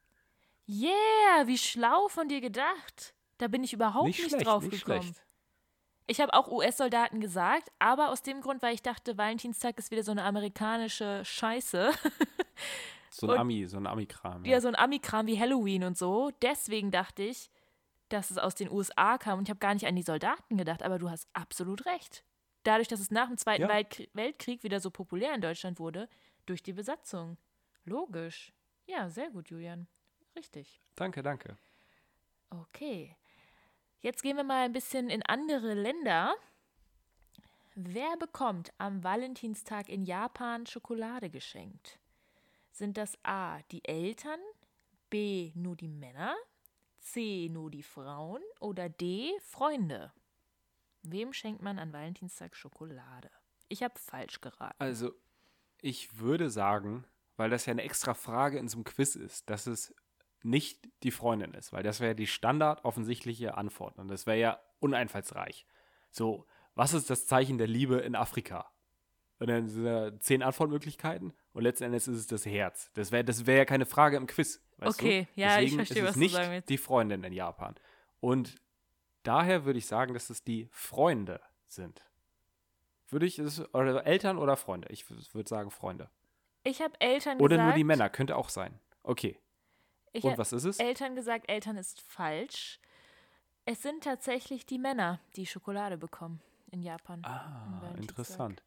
Yeah, 0.68 1.46
wie 1.46 1.58
schlau 1.58 2.08
von 2.08 2.28
dir 2.28 2.42
gedacht. 2.42 3.14
Da 3.38 3.48
bin 3.48 3.64
ich 3.64 3.74
überhaupt 3.74 4.08
nicht, 4.08 4.46
drauf 4.46 4.64
nicht 4.64 4.86
gekommen. 4.86 5.02
schlecht. 5.04 5.22
Ich 6.08 6.22
habe 6.22 6.34
auch 6.34 6.48
US-Soldaten 6.50 7.20
gesagt, 7.20 7.72
aber 7.80 8.10
aus 8.10 8.22
dem 8.22 8.42
Grund, 8.42 8.62
weil 8.62 8.74
ich 8.76 8.82
dachte, 8.84 9.18
Valentinstag 9.18 9.78
ist 9.80 9.90
wieder 9.92 10.04
so 10.04 10.12
eine 10.12 10.24
amerikanische 10.24 11.24
Scheiße. 11.26 11.92
So 13.10 13.28
ein 13.28 13.32
Und- 13.34 13.40
Ami, 13.40 13.66
so 13.66 13.78
ein 13.78 13.88
Ami-Kram. 13.88 14.46
ja, 14.46 14.60
so 14.62 14.68
ein 14.68 14.76
Ami-Kram 14.76 15.26
wie 15.28 15.40
Halloween 15.40 15.84
und 15.84 15.98
so. 15.98 16.32
Deswegen 16.42 16.92
dachte 16.92 17.24
ich, 17.24 17.50
dass 18.10 18.30
es 18.30 18.38
aus 18.38 18.56
den 18.56 18.70
USA 18.70 19.18
kam 19.18 19.40
und 19.40 19.46
ich 19.46 19.50
habe 19.50 19.60
gar 19.60 19.74
nicht 19.74 19.88
an 19.88 19.96
die 19.96 20.04
Soldaten 20.04 20.58
gedacht, 20.58 20.84
aber 20.84 21.00
du 21.00 21.10
hast 21.10 21.28
absolut 21.34 21.86
recht. 21.86 22.24
Dadurch, 22.64 22.88
dass 22.88 23.00
es 23.00 23.12
nach 23.12 23.28
dem 23.28 23.38
Zweiten 23.38 23.64
Ja. 23.64 23.70
Weltkrieg 24.14 24.64
wieder 24.64 24.80
so 24.80 24.92
populär 24.92 25.34
in 25.34 25.42
Deutschland 25.42 25.80
wurde, 25.80 26.08
durch 26.46 26.62
die 26.62 26.74
Besatzung. 26.74 27.38
Logisch. 27.86 28.52
Ja, 28.86 29.10
sehr 29.10 29.30
gut, 29.32 29.50
Julian. 29.50 29.88
Richtig. 30.36 30.82
Danke, 30.96 31.24
danke. 31.24 31.58
Okay. 32.50 33.16
Jetzt 34.02 34.22
gehen 34.22 34.38
wir 34.38 34.44
mal 34.44 34.66
ein 34.66 34.74
bisschen 34.74 35.10
in 35.10 35.24
andere 35.24 35.74
Länder. 35.74 36.36
Wer 37.74 38.16
bekommt 38.18 38.72
am 38.78 39.04
Valentinstag 39.04 39.90
in 39.90 40.06
Japan 40.06 40.66
Schokolade 40.66 41.30
geschenkt? 41.30 42.00
Sind 42.72 42.98
das 42.98 43.18
A 43.24 43.60
die 43.72 43.84
Eltern, 43.84 44.40
B 45.10 45.52
nur 45.56 45.76
die 45.76 45.88
Männer, 45.88 46.36
C 47.00 47.50
nur 47.52 47.72
die 47.72 47.84
Frauen 47.84 48.42
oder 48.60 48.90
D 48.90 49.32
Freunde? 49.42 50.14
Wem 51.04 51.34
schenkt 51.34 51.62
man 51.62 51.80
an 51.80 51.94
Valentinstag 51.94 52.56
Schokolade? 52.56 53.30
Ich 53.68 53.84
habe 53.84 53.98
falsch 54.00 54.42
geraten. 54.42 54.76
Also, 54.80 55.14
ich 55.82 56.20
würde 56.20 56.50
sagen, 56.50 57.06
weil 57.38 57.50
das 57.50 57.66
ja 57.66 57.72
eine 57.72 57.84
extra 57.84 58.14
Frage 58.14 58.58
in 58.58 58.68
so 58.68 58.78
einem 58.78 58.86
Quiz 58.86 59.16
ist, 59.16 59.50
dass 59.50 59.68
es 59.68 59.94
nicht 60.46 60.88
die 61.04 61.12
Freundin 61.12 61.54
ist, 61.54 61.74
weil 61.74 61.84
das 61.84 62.00
wäre 62.00 62.16
die 62.16 62.28
standard 62.28 62.86
offensichtliche 62.86 63.58
Antwort 63.58 63.98
und 63.98 64.08
das 64.08 64.26
wäre 64.26 64.38
ja 64.38 64.60
uneinfallsreich. 64.80 65.66
So, 66.12 66.46
was 66.76 66.94
ist 66.94 67.10
das 67.10 67.28
Zeichen 67.28 67.58
der 67.58 67.68
Liebe 67.68 67.98
in 67.98 68.16
Afrika? 68.16 68.72
Und 69.40 69.48
dann 69.48 69.68
sind 69.68 69.84
da 69.84 70.18
zehn 70.20 70.44
Antwortmöglichkeiten 70.44 71.34
und 71.52 71.64
letzten 71.64 71.86
Endes 71.86 72.08
ist 72.08 72.18
es 72.18 72.28
das 72.28 72.46
Herz. 72.46 72.92
Das 72.94 73.12
wäre 73.12 73.26
das 73.26 73.46
wär 73.46 73.58
ja 73.58 73.66
keine 73.66 73.86
Frage 73.86 74.16
im 74.18 74.28
Quiz. 74.28 74.62
Okay, 74.80 75.28
du? 75.36 75.42
ja, 75.42 75.60
ich 75.60 75.72
Deswegen 75.72 75.76
verstehe, 75.78 75.98
ist 75.98 76.04
es 76.04 76.08
was 76.08 76.14
du 76.14 76.20
nicht 76.20 76.36
sagen 76.36 76.52
willst. 76.52 76.70
die 76.70 76.78
Freundin 76.78 77.24
in 77.24 77.34
Japan. 77.34 77.76
Und 78.22 78.56
daher 79.24 79.66
würde 79.66 79.80
ich 79.80 79.88
sagen, 79.88 80.14
dass 80.14 80.30
es 80.30 80.44
die 80.44 80.68
Freunde 80.72 81.42
sind. 81.68 82.04
Würde 83.10 83.26
ich 83.26 83.40
es, 83.40 83.62
oder 83.74 84.06
Eltern 84.06 84.38
oder 84.38 84.56
Freunde? 84.56 84.88
Ich 84.90 85.10
würde 85.10 85.48
sagen 85.50 85.70
Freunde. 85.70 86.10
Ich 86.64 86.82
habe 86.82 87.00
Eltern 87.00 87.40
Oder 87.40 87.58
gesagt. 87.58 87.68
nur 87.68 87.76
die 87.76 87.84
Männer, 87.84 88.10
könnte 88.10 88.36
auch 88.36 88.50
sein. 88.50 88.80
Okay. 89.04 89.38
Ich 90.16 90.24
Und 90.24 90.38
was 90.38 90.54
ist 90.54 90.64
es? 90.64 90.80
Eltern 90.80 91.14
gesagt, 91.16 91.50
Eltern 91.50 91.76
ist 91.76 92.02
falsch. 92.02 92.80
Es 93.66 93.82
sind 93.82 94.04
tatsächlich 94.04 94.66
die 94.66 94.78
Männer, 94.78 95.20
die 95.36 95.46
Schokolade 95.46 95.98
bekommen 95.98 96.42
in 96.72 96.82
Japan. 96.82 97.24
Ah, 97.26 97.94
interessant. 97.98 98.64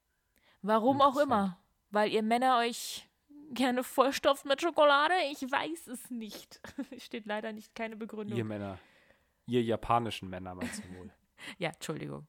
Warum 0.61 1.01
auch 1.01 1.17
Interessant. 1.17 1.31
immer. 1.33 1.59
Weil 1.91 2.11
ihr 2.13 2.23
Männer 2.23 2.59
euch 2.59 3.09
gerne 3.53 3.83
vollstopft 3.83 4.45
mit 4.45 4.61
Schokolade? 4.61 5.15
Ich 5.33 5.41
weiß 5.41 5.87
es 5.87 6.11
nicht. 6.11 6.61
Steht 6.99 7.25
leider 7.25 7.53
nicht 7.53 7.75
keine 7.75 7.97
Begründung. 7.97 8.37
Ihr 8.37 8.45
Männer. 8.45 8.79
Ihr 9.47 9.63
japanischen 9.63 10.29
Männer 10.29 10.55
meinst 10.55 10.85
du 10.85 10.99
wohl. 10.99 11.11
Ja, 11.57 11.69
Entschuldigung. 11.71 12.27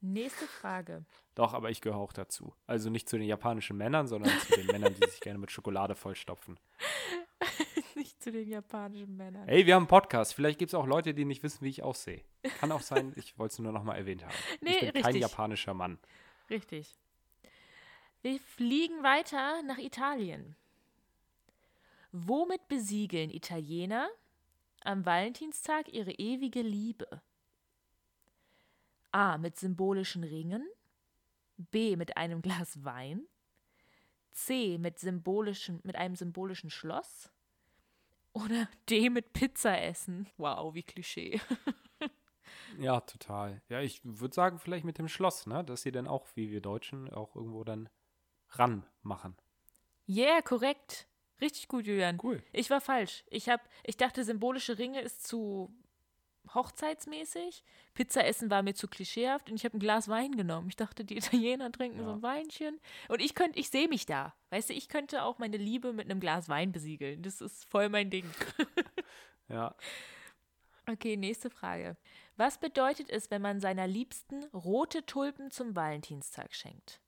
Nächste 0.00 0.46
Frage. 0.46 1.04
Doch, 1.34 1.54
aber 1.54 1.70
ich 1.70 1.80
gehöre 1.80 1.98
auch 1.98 2.12
dazu. 2.12 2.54
Also 2.68 2.88
nicht 2.88 3.08
zu 3.08 3.18
den 3.18 3.26
japanischen 3.26 3.76
Männern, 3.76 4.06
sondern 4.06 4.30
zu 4.38 4.52
den 4.54 4.66
Männern, 4.68 4.94
die 4.94 5.10
sich 5.10 5.18
gerne 5.20 5.40
mit 5.40 5.50
Schokolade 5.50 5.96
vollstopfen. 5.96 6.58
Nicht 7.94 8.22
zu 8.22 8.32
den 8.32 8.48
japanischen 8.48 9.16
Männern. 9.16 9.46
Ey, 9.48 9.66
wir 9.66 9.74
haben 9.74 9.82
einen 9.82 9.88
Podcast. 9.88 10.34
Vielleicht 10.34 10.58
gibt 10.58 10.70
es 10.70 10.74
auch 10.74 10.86
Leute, 10.86 11.14
die 11.14 11.24
nicht 11.24 11.42
wissen, 11.42 11.62
wie 11.64 11.68
ich 11.68 11.82
aussehe. 11.82 12.24
Kann 12.58 12.72
auch 12.72 12.80
sein, 12.80 13.12
ich 13.16 13.38
wollte 13.38 13.52
es 13.52 13.58
nur 13.58 13.72
noch 13.72 13.84
mal 13.84 13.96
erwähnt 13.96 14.24
haben. 14.24 14.34
Nee, 14.60 14.70
ich 14.72 14.80
bin 14.80 15.02
kein 15.02 15.12
richtig. 15.12 15.22
japanischer 15.22 15.74
Mann. 15.74 15.98
Richtig. 16.50 16.96
Wir 18.22 18.38
fliegen 18.40 19.02
weiter 19.02 19.62
nach 19.62 19.78
Italien. 19.78 20.56
Womit 22.12 22.68
besiegeln 22.68 23.30
Italiener 23.30 24.08
am 24.82 25.04
Valentinstag 25.04 25.92
ihre 25.92 26.12
ewige 26.12 26.62
Liebe? 26.62 27.22
A. 29.12 29.38
Mit 29.38 29.58
symbolischen 29.58 30.24
Ringen. 30.24 30.66
B. 31.56 31.96
Mit 31.96 32.16
einem 32.16 32.42
Glas 32.42 32.84
Wein. 32.84 33.26
C. 34.34 34.78
Mit, 34.78 34.98
symbolischen, 34.98 35.80
mit 35.84 35.96
einem 35.96 36.16
symbolischen 36.16 36.70
Schloss. 36.70 37.30
Oder 38.32 38.68
D. 38.90 39.10
Mit 39.10 39.32
Pizza 39.32 39.80
essen. 39.80 40.28
Wow, 40.36 40.74
wie 40.74 40.82
Klischee. 40.82 41.40
Ja, 42.78 43.00
total. 43.00 43.62
Ja, 43.68 43.80
ich 43.80 44.00
würde 44.04 44.34
sagen, 44.34 44.58
vielleicht 44.58 44.84
mit 44.84 44.98
dem 44.98 45.08
Schloss, 45.08 45.46
ne? 45.46 45.64
Dass 45.64 45.82
sie 45.82 45.92
dann 45.92 46.08
auch, 46.08 46.26
wie 46.34 46.50
wir 46.50 46.60
Deutschen, 46.60 47.12
auch 47.12 47.36
irgendwo 47.36 47.64
dann 47.64 47.88
ran 48.50 48.84
machen. 49.02 49.36
Yeah, 50.08 50.42
korrekt. 50.42 51.06
Richtig 51.40 51.68
gut, 51.68 51.86
Julian. 51.86 52.18
Cool. 52.22 52.42
Ich 52.52 52.70
war 52.70 52.80
falsch. 52.80 53.24
Ich, 53.28 53.48
hab, 53.48 53.60
ich 53.82 53.96
dachte, 53.96 54.24
symbolische 54.24 54.78
Ringe 54.78 55.00
ist 55.00 55.26
zu 55.26 55.72
hochzeitsmäßig. 56.52 57.64
Pizza 57.94 58.24
essen 58.26 58.50
war 58.50 58.62
mir 58.62 58.74
zu 58.74 58.88
klischeehaft 58.88 59.48
und 59.50 59.56
ich 59.56 59.64
habe 59.64 59.76
ein 59.76 59.80
Glas 59.80 60.08
Wein 60.08 60.32
genommen. 60.36 60.68
Ich 60.68 60.76
dachte, 60.76 61.04
die 61.04 61.16
Italiener 61.16 61.70
trinken 61.72 61.98
so 61.98 62.04
Ja. 62.10 62.12
ein 62.14 62.22
Weinchen. 62.22 62.80
Und 63.08 63.20
ich 63.22 63.34
könnte, 63.34 63.58
ich 63.58 63.70
sehe 63.70 63.88
mich 63.88 64.06
da. 64.06 64.34
Weißt 64.50 64.70
du, 64.70 64.74
ich 64.74 64.88
könnte 64.88 65.22
auch 65.22 65.38
meine 65.38 65.56
Liebe 65.56 65.92
mit 65.92 66.10
einem 66.10 66.20
Glas 66.20 66.48
Wein 66.48 66.72
besiegeln. 66.72 67.22
Das 67.22 67.40
ist 67.40 67.64
voll 67.70 67.88
mein 67.88 68.10
Ding. 68.10 68.28
Ja. 69.48 69.74
Okay, 70.90 71.16
nächste 71.18 71.50
Frage. 71.50 71.98
Was 72.36 72.58
bedeutet 72.58 73.10
es, 73.10 73.30
wenn 73.30 73.42
man 73.42 73.60
seiner 73.60 73.86
Liebsten 73.86 74.42
rote 74.54 75.04
Tulpen 75.04 75.50
zum 75.50 75.76
Valentinstag 75.76 76.54
schenkt? 76.54 77.00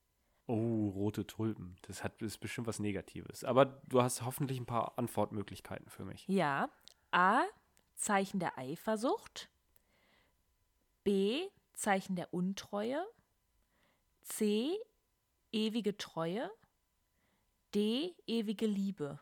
Oh, 0.47 0.89
rote 0.91 1.27
Tulpen. 1.27 1.77
Das 1.83 2.05
hat, 2.05 2.21
ist 2.21 2.39
bestimmt 2.39 2.67
was 2.67 2.79
Negatives. 2.79 3.43
Aber 3.43 3.65
du 3.89 4.03
hast 4.03 4.23
hoffentlich 4.23 4.61
ein 4.61 4.67
paar 4.67 4.99
Antwortmöglichkeiten 4.99 5.89
für 5.89 6.05
mich. 6.05 6.25
Ja. 6.29 6.69
A. 7.11 7.43
Zeichen 7.97 8.41
der 8.41 8.59
Eifersucht. 8.59 9.49
B. 11.05 11.49
Zeichen 11.73 12.17
der 12.17 12.33
Untreue. 12.33 13.05
C. 14.23 14.77
Ewige 15.53 15.97
Treue. 15.97 16.51
D. 17.75 18.15
Ewige 18.27 18.67
Liebe. 18.67 19.21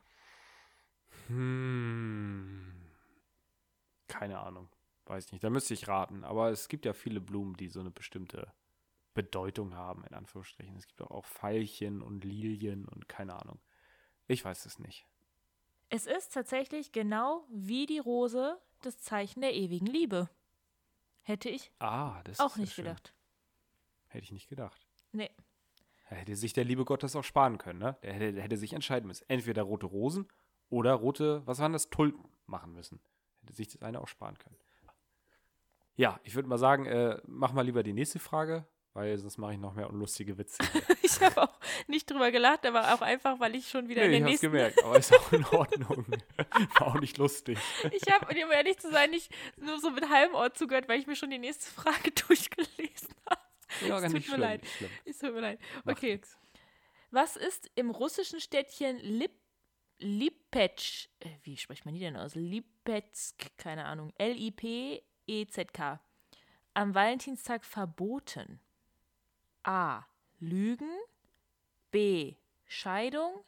Hm. 1.28 2.90
Keine 4.08 4.38
Ahnung. 4.40 4.68
Weiß 5.06 5.32
nicht. 5.32 5.44
Da 5.44 5.50
müsste 5.50 5.74
ich 5.74 5.88
raten. 5.88 6.24
Aber 6.24 6.50
es 6.50 6.68
gibt 6.68 6.84
ja 6.84 6.92
viele 6.92 7.20
Blumen, 7.20 7.56
die 7.56 7.68
so 7.68 7.80
eine 7.80 7.90
bestimmte 7.90 8.52
Bedeutung 9.12 9.74
haben, 9.74 10.04
in 10.04 10.14
Anführungsstrichen. 10.14 10.76
Es 10.76 10.86
gibt 10.86 11.02
auch, 11.02 11.10
auch 11.10 11.26
Veilchen 11.26 12.02
und 12.02 12.24
Lilien 12.24 12.86
und 12.86 13.08
keine 13.08 13.34
Ahnung. 13.40 13.60
Ich 14.26 14.44
weiß 14.44 14.66
es 14.66 14.78
nicht. 14.78 15.06
Es 15.88 16.06
ist 16.06 16.32
tatsächlich 16.32 16.92
genau 16.92 17.46
wie 17.50 17.86
die 17.86 17.98
Rose 17.98 18.60
das 18.82 18.98
Zeichen 18.98 19.40
der 19.40 19.54
ewigen 19.54 19.86
Liebe. 19.86 20.28
Hätte 21.22 21.48
ich 21.48 21.70
Ah, 21.78 22.22
das 22.24 22.40
auch 22.40 22.56
nicht 22.56 22.74
schön. 22.74 22.84
gedacht. 22.84 23.14
Hätte 24.08 24.24
ich 24.24 24.32
nicht 24.32 24.48
gedacht. 24.48 24.86
Nee. 25.12 25.30
Da 26.10 26.16
hätte 26.16 26.36
sich 26.36 26.52
der 26.52 26.64
liebe 26.64 26.84
Gott 26.84 27.02
das 27.02 27.16
auch 27.16 27.24
sparen 27.24 27.58
können, 27.58 27.78
ne? 27.78 27.96
Der 28.02 28.12
hätte, 28.12 28.40
hätte 28.42 28.56
sich 28.56 28.72
entscheiden 28.74 29.06
müssen. 29.06 29.24
Entweder 29.28 29.62
rote 29.62 29.86
Rosen 29.86 30.28
oder 30.68 30.92
rote, 30.94 31.46
was 31.46 31.58
waren 31.60 31.72
das, 31.72 31.88
Tulpen 31.90 32.24
machen 32.46 32.72
müssen. 32.72 33.00
Hätte 33.40 33.54
sich 33.54 33.68
das 33.68 33.82
eine 33.82 34.00
auch 34.00 34.08
sparen 34.08 34.38
können. 34.38 34.56
Ja, 35.96 36.18
ich 36.24 36.34
würde 36.34 36.48
mal 36.48 36.58
sagen, 36.58 36.86
äh, 36.86 37.20
mach 37.26 37.52
mal 37.52 37.62
lieber 37.62 37.82
die 37.82 37.92
nächste 37.92 38.18
Frage, 38.18 38.66
weil 38.94 39.18
sonst 39.18 39.36
mache 39.38 39.52
ich 39.52 39.58
noch 39.58 39.74
mehr 39.74 39.88
unlustige 39.90 40.38
Witze. 40.38 40.58
Ich 41.02 41.20
habe 41.20 41.42
auch 41.42 41.60
nicht 41.86 42.10
drüber 42.10 42.32
gelacht, 42.32 42.66
aber 42.66 42.92
auch 42.92 43.00
einfach, 43.00 43.38
weil 43.38 43.54
ich 43.54 43.68
schon 43.68 43.88
wieder 43.88 44.00
nee, 44.00 44.06
in 44.06 44.12
ich 44.14 44.18
den 44.18 44.24
hab's 44.24 44.30
nächsten 44.32 44.46
gemerkt, 44.50 44.82
aber 44.82 44.98
ist 44.98 45.14
auch 45.14 45.32
in 45.32 45.44
Ordnung. 45.44 46.06
War 46.78 46.86
auch 46.88 47.00
nicht 47.00 47.18
lustig. 47.18 47.56
Ich 47.92 48.10
habe, 48.12 48.26
um 48.26 48.50
ehrlich 48.50 48.78
zu 48.78 48.90
sein, 48.90 49.10
nicht 49.10 49.30
nur 49.56 49.78
so 49.78 49.90
mit 49.90 50.08
halbem 50.08 50.34
Ohr 50.34 50.52
zugehört, 50.54 50.88
weil 50.88 50.98
ich 50.98 51.06
mir 51.06 51.14
schon 51.14 51.30
die 51.30 51.38
nächste 51.38 51.70
Frage 51.70 52.10
durchgelesen 52.26 53.14
habe. 53.30 53.40
Ja, 53.86 53.96
Es 53.96 54.00
gar 54.00 54.00
tut 54.02 54.12
nicht 54.14 54.14
mir 54.14 54.22
schlimm, 54.34 54.40
leid. 54.40 54.62
nicht 54.62 54.74
schlimm. 54.76 54.90
Es 55.04 55.18
tut 55.18 55.34
mir 55.34 55.40
leid. 55.40 55.60
Macht 55.84 55.98
Okay. 55.98 56.12
nix. 56.14 56.36
Was 57.10 57.36
ist 57.36 57.70
im 57.76 57.90
russischen 57.90 58.40
Städtchen 58.40 58.98
Lip 58.98 59.32
Lipetsk, 60.00 61.08
äh, 61.20 61.28
wie 61.44 61.56
spricht 61.56 61.84
man 61.84 61.94
die 61.94 62.00
denn 62.00 62.16
aus? 62.16 62.34
Lipetsk, 62.34 63.56
keine 63.56 63.84
Ahnung, 63.84 64.12
L-I-P-E-Z-K, 64.18 66.00
am 66.74 66.94
Valentinstag 66.94 67.64
verboten? 67.64 68.60
A. 69.64 70.04
Lügen, 70.40 70.90
B. 71.90 72.36
Scheidung, 72.66 73.44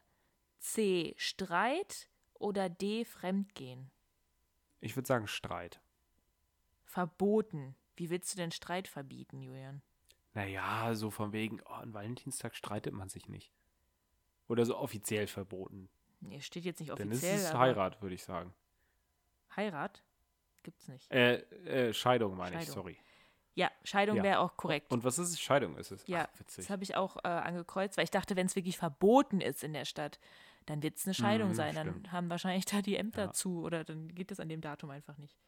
C. 0.59 1.15
Streit 1.17 2.09
oder 2.35 2.69
D. 2.69 3.05
Fremdgehen? 3.05 3.91
Ich 4.81 4.97
würde 4.97 5.07
sagen 5.07 5.27
Streit. 5.27 5.81
Verboten. 6.85 7.77
Wie 7.97 8.11
willst 8.11 8.33
du 8.33 8.37
denn 8.37 8.51
Streit 8.53 8.89
verbieten, 8.89 9.41
Julian? 9.41 9.83
Naja, 10.35 10.95
so 10.95 11.11
von 11.11 11.33
wegen, 11.33 11.61
oh, 11.63 11.73
an 11.73 11.95
Valentinstag 11.95 12.55
streitet 12.55 12.93
man 12.93 13.09
sich 13.09 13.29
nicht. 13.29 13.53
Oder 14.49 14.65
so 14.67 14.77
offiziell 14.77 15.27
verboten. 15.27 15.89
Nee, 16.21 16.41
steht 16.41 16.65
jetzt 16.65 16.81
nicht 16.81 16.91
Dann 16.91 17.09
offiziell. 17.09 17.37
ist 17.37 17.45
es 17.45 17.55
Heirat, 17.55 18.03
würde 18.03 18.15
ich 18.15 18.23
sagen. 18.23 18.55
Heirat? 19.55 20.03
Gibt's 20.63 20.89
nicht. 20.89 21.11
Äh, 21.11 21.37
äh, 21.65 21.93
Scheidung 21.95 22.37
meine 22.37 22.57
ich, 22.57 22.63
Scheidung. 22.63 22.75
sorry. 22.75 22.99
Ja, 23.57 23.71
Scheidung 23.85 24.19
Ja. 24.19 24.23
wäre 24.23 24.39
auch 24.41 24.57
korrekt. 24.57 24.93
Und 24.93 25.03
was 25.03 25.19
ist 25.19 25.31
es? 25.31 25.41
Scheidung 25.41 25.77
ist 25.79 25.91
es. 25.91 26.07
Ja, 26.07 26.29
Ach, 26.33 26.41
witzig. 26.41 26.65
das 26.67 26.71
habe 26.71 26.85
ich 26.85 26.95
auch 26.95 27.17
äh, 27.25 27.29
angekreuzt, 27.29 27.97
weil 27.97 28.05
ich 28.05 28.11
dachte, 28.11 28.37
wenn 28.37 28.47
es 28.47 28.55
wirklich 28.55 28.77
verboten 28.77 29.41
ist 29.41 29.65
in 29.65 29.73
der 29.73 29.87
Stadt, 29.87 30.21
dann 30.67 30.83
wird 30.83 30.97
es 30.99 31.07
eine 31.07 31.15
Scheidung 31.15 31.49
Mhm, 31.51 31.55
sein. 31.55 31.75
Dann 31.75 31.89
stimmt. 31.89 32.13
haben 32.13 32.29
wahrscheinlich 32.31 32.67
da 32.67 32.83
die 32.83 32.97
Ämter 32.97 33.25
Ja. 33.25 33.33
zu 33.33 33.63
oder 33.63 33.83
dann 33.83 34.15
geht 34.15 34.31
es 34.31 34.41
an 34.41 34.49
dem 34.51 34.61
Datum 34.61 34.91
einfach 34.91 35.17
nicht. 35.17 35.39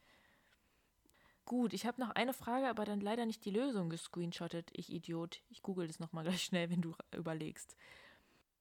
Gut, 1.44 1.72
ich 1.72 1.86
habe 1.86 2.00
noch 2.00 2.10
eine 2.10 2.32
Frage, 2.34 2.68
aber 2.68 2.84
dann 2.84 3.00
leider 3.00 3.24
nicht 3.26 3.44
die 3.44 3.50
Lösung 3.50 3.88
gescreenshottet. 3.90 4.70
Ich 4.72 4.90
Idiot. 4.92 5.42
Ich 5.50 5.62
google 5.62 5.86
das 5.86 5.98
nochmal 5.98 6.24
gleich 6.24 6.42
schnell, 6.44 6.70
wenn 6.70 6.82
du 6.82 6.94
überlegst. 7.14 7.76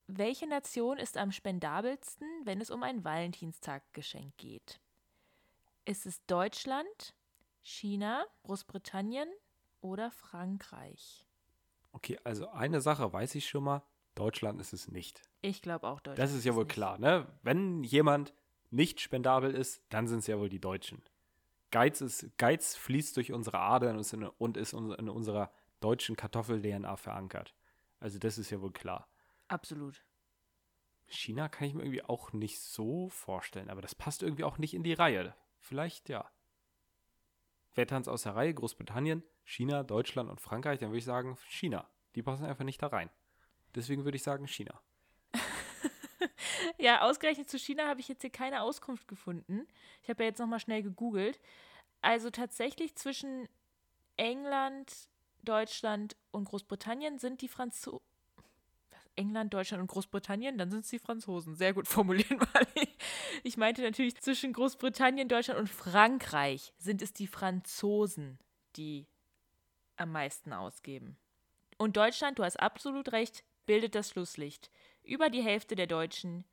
Welche 0.08 0.48
Nation 0.48 0.98
ist 0.98 1.18
am 1.18 1.32
spendabelsten, 1.32 2.28
wenn 2.46 2.62
es 2.62 2.70
um 2.70 2.84
ein 2.84 3.04
Valentinstaggeschenk 3.04 4.38
geht? 4.38 4.80
Ist 5.86 6.06
es 6.06 6.26
Deutschland, 6.28 7.14
China, 7.68 8.26
Großbritannien 8.44 9.28
oder 9.82 10.10
Frankreich? 10.10 11.28
Okay, 11.92 12.18
also 12.24 12.48
eine 12.48 12.80
Sache 12.80 13.12
weiß 13.12 13.36
ich 13.36 13.50
schon 13.50 13.66
mal. 13.66 13.84
Deutschland 14.16 14.62
ist 14.62 14.72
es 14.72 14.88
nicht. 14.88 15.22
Ich 15.42 15.62
glaube 15.62 15.86
auch 15.86 16.00
Deutschland. 16.00 16.18
Das 16.18 16.34
ist 16.34 16.46
ja 16.46 16.56
wohl 16.56 16.64
nicht. 16.64 16.74
klar, 16.74 16.98
ne? 16.98 17.28
Wenn 17.44 17.84
jemand 17.84 18.34
nicht 18.70 19.02
spendabel 19.02 19.54
ist, 19.54 19.84
dann 19.90 20.08
sind 20.08 20.20
es 20.20 20.28
ja 20.28 20.40
wohl 20.40 20.48
die 20.48 20.62
Deutschen. 20.62 21.04
Geiz, 21.70 22.00
ist, 22.00 22.38
Geiz 22.38 22.78
fließt 22.78 23.18
durch 23.18 23.34
unsere 23.34 23.60
Adern 23.60 23.98
und 24.38 24.56
ist 24.56 24.74
in, 24.74 25.10
unserer 25.10 25.52
deutschen 25.82 26.16
Kartoffel-DNA 26.16 26.96
verankert. 26.96 27.54
Also 28.00 28.18
das 28.18 28.38
ist 28.38 28.50
ja 28.50 28.62
wohl 28.62 28.72
klar. 28.72 29.10
Absolut. 29.50 30.06
China 31.08 31.50
kann 31.50 31.68
ich 31.68 31.74
mir 31.74 31.82
irgendwie 31.82 32.04
auch 32.04 32.32
nicht 32.32 32.62
so 32.62 33.10
vorstellen, 33.10 33.70
aber 33.70 33.82
das 33.82 33.94
passt 33.94 34.24
irgendwie 34.24 34.46
auch 34.46 34.58
nicht 34.58 34.74
in 34.74 34.84
die 34.84 34.94
Reihe. 34.94 35.36
Vielleicht 35.60 36.08
ja. 36.08 36.32
Wer 37.78 37.86
tanzt 37.86 38.10
aus 38.10 38.24
der 38.24 38.36
Reihe? 38.36 38.56
Großbritannien, 38.56 39.22
China, 39.44 39.84
Deutschland 39.84 40.32
und 40.32 40.42
Frankreich, 40.42 40.80
dann 40.80 40.90
würde 40.90 40.98
ich 40.98 41.06
sagen 41.06 41.38
China. 41.48 41.88
Die 42.16 42.24
passen 42.24 42.44
einfach 42.44 42.64
nicht 42.64 42.82
da 42.82 42.88
rein. 42.88 43.12
Deswegen 43.76 44.04
würde 44.04 44.16
ich 44.16 44.24
sagen 44.24 44.48
China. 44.48 44.82
Ja, 46.80 47.02
ausgerechnet 47.02 47.50
zu 47.50 47.58
China 47.58 47.88
habe 47.88 48.00
ich 48.00 48.08
jetzt 48.08 48.22
hier 48.22 48.30
keine 48.30 48.62
Auskunft 48.62 49.08
gefunden. 49.08 49.68
Ich 50.04 50.10
habe 50.10 50.24
ja 50.24 50.30
jetzt 50.30 50.40
nochmal 50.40 50.60
schnell 50.60 50.84
gegoogelt. 50.84 51.40
Also 52.02 52.30
tatsächlich 52.30 52.96
zwischen 52.96 53.48
England, 54.16 55.10
Deutschland 55.44 56.16
und 56.32 56.46
Großbritannien 56.46 57.20
sind 57.20 57.42
die 57.42 57.48
Franzosen. 57.48 58.06
England, 59.16 59.54
Deutschland 59.54 59.82
und 59.82 59.88
Großbritannien, 59.88 60.58
dann 60.58 60.70
sind 60.72 60.82
es 60.82 60.90
die 60.90 61.00
Franzosen. 61.00 61.56
Sehr 61.56 61.74
gut 61.74 61.88
formuliert, 61.88 62.30
Marley. 62.54 62.90
Ich 63.44 63.58
meinte 63.58 63.82
natürlich 63.82 64.16
zwischen 64.22 64.54
Großbritannien, 64.54 65.28
Deutschland 65.28 65.60
und 65.60 65.70
Frankreich 65.70 66.74
sind 66.78 67.02
es 67.02 67.14
die 67.14 67.28
Franzosen, 67.28 68.40
die 68.76 69.08
am 69.96 70.12
meisten 70.12 70.54
ausgeben. 70.54 71.18
Und 71.78 71.98
Deutschland, 71.98 72.40
du 72.40 72.44
hast 72.44 72.60
absolut 72.60 73.12
recht, 73.12 73.44
bildet 73.66 73.96
das 73.96 74.10
Schlusslicht. 74.10 74.72
über 75.04 75.30
die 75.30 75.44
Hälfte 75.44 75.76
der 75.76 75.88
Deutschen 75.88 76.44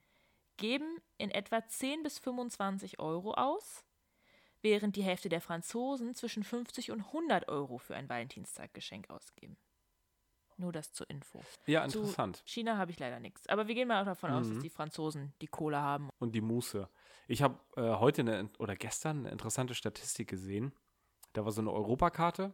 geben 0.57 0.99
in 1.19 1.31
etwa 1.31 1.67
10 1.67 2.03
bis 2.05 2.19
25 2.21 3.01
Euro 3.01 3.35
aus, 3.35 3.85
während 4.63 4.97
die 4.97 5.03
Hälfte 5.03 5.29
der 5.29 5.41
Franzosen 5.41 6.15
zwischen 6.15 6.45
50 6.45 6.93
und 6.93 7.01
100 7.07 7.49
Euro 7.49 7.79
für 7.79 7.97
ein 7.97 8.09
Valentinstaggeschenk 8.09 9.11
ausgeben. 9.11 9.57
Nur 10.57 10.73
das 10.73 10.93
zur 10.93 11.09
Info. 11.11 11.41
Ja, 11.67 11.87
Zu 11.89 11.99
interessant. 12.01 12.43
China 12.47 12.77
habe 12.77 12.91
ich 12.91 12.99
leider 12.99 13.19
nichts. 13.21 13.49
Aber 13.49 13.67
wir 13.67 13.75
gehen 13.75 13.89
mal 13.89 14.05
davon 14.05 14.31
aus, 14.31 14.49
dass 14.49 14.57
Mhm. 14.59 14.63
die 14.63 14.71
Franzosen 14.71 15.33
die 15.41 15.47
Kohle 15.49 15.81
haben. 15.81 16.11
Und 16.19 16.35
die 16.35 16.41
Muße. 16.41 16.89
Ich 17.27 17.43
habe 17.43 17.59
äh, 17.77 17.97
heute 17.99 18.23
eine, 18.23 18.51
oder 18.59 18.77
gestern 18.77 19.21
eine 19.21 19.31
interessante 19.31 19.75
Statistik 19.75 20.29
gesehen. 20.29 20.73
Da 21.33 21.45
war 21.45 21.53
so 21.53 21.61
eine 21.61 21.73
Europakarte 21.73 22.53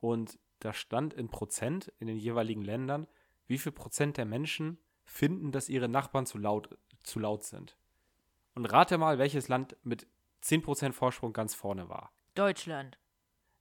und 0.00 0.38
da 0.58 0.72
stand 0.72 1.14
in 1.14 1.28
Prozent 1.28 1.92
in 1.98 2.06
den 2.08 2.16
jeweiligen 2.16 2.62
Ländern, 2.62 3.06
wie 3.46 3.58
viel 3.58 3.72
Prozent 3.72 4.16
der 4.16 4.24
Menschen 4.24 4.78
finden, 5.04 5.52
dass 5.52 5.68
ihre 5.68 5.88
Nachbarn 5.88 6.26
zu 6.26 6.38
laut, 6.38 6.76
zu 7.02 7.18
laut 7.18 7.44
sind. 7.44 7.76
Und 8.54 8.66
rate 8.66 8.98
mal, 8.98 9.18
welches 9.18 9.48
Land 9.48 9.76
mit 9.82 10.06
10% 10.42 10.92
Vorsprung 10.92 11.32
ganz 11.32 11.54
vorne 11.54 11.88
war. 11.88 12.12
Deutschland. 12.34 12.98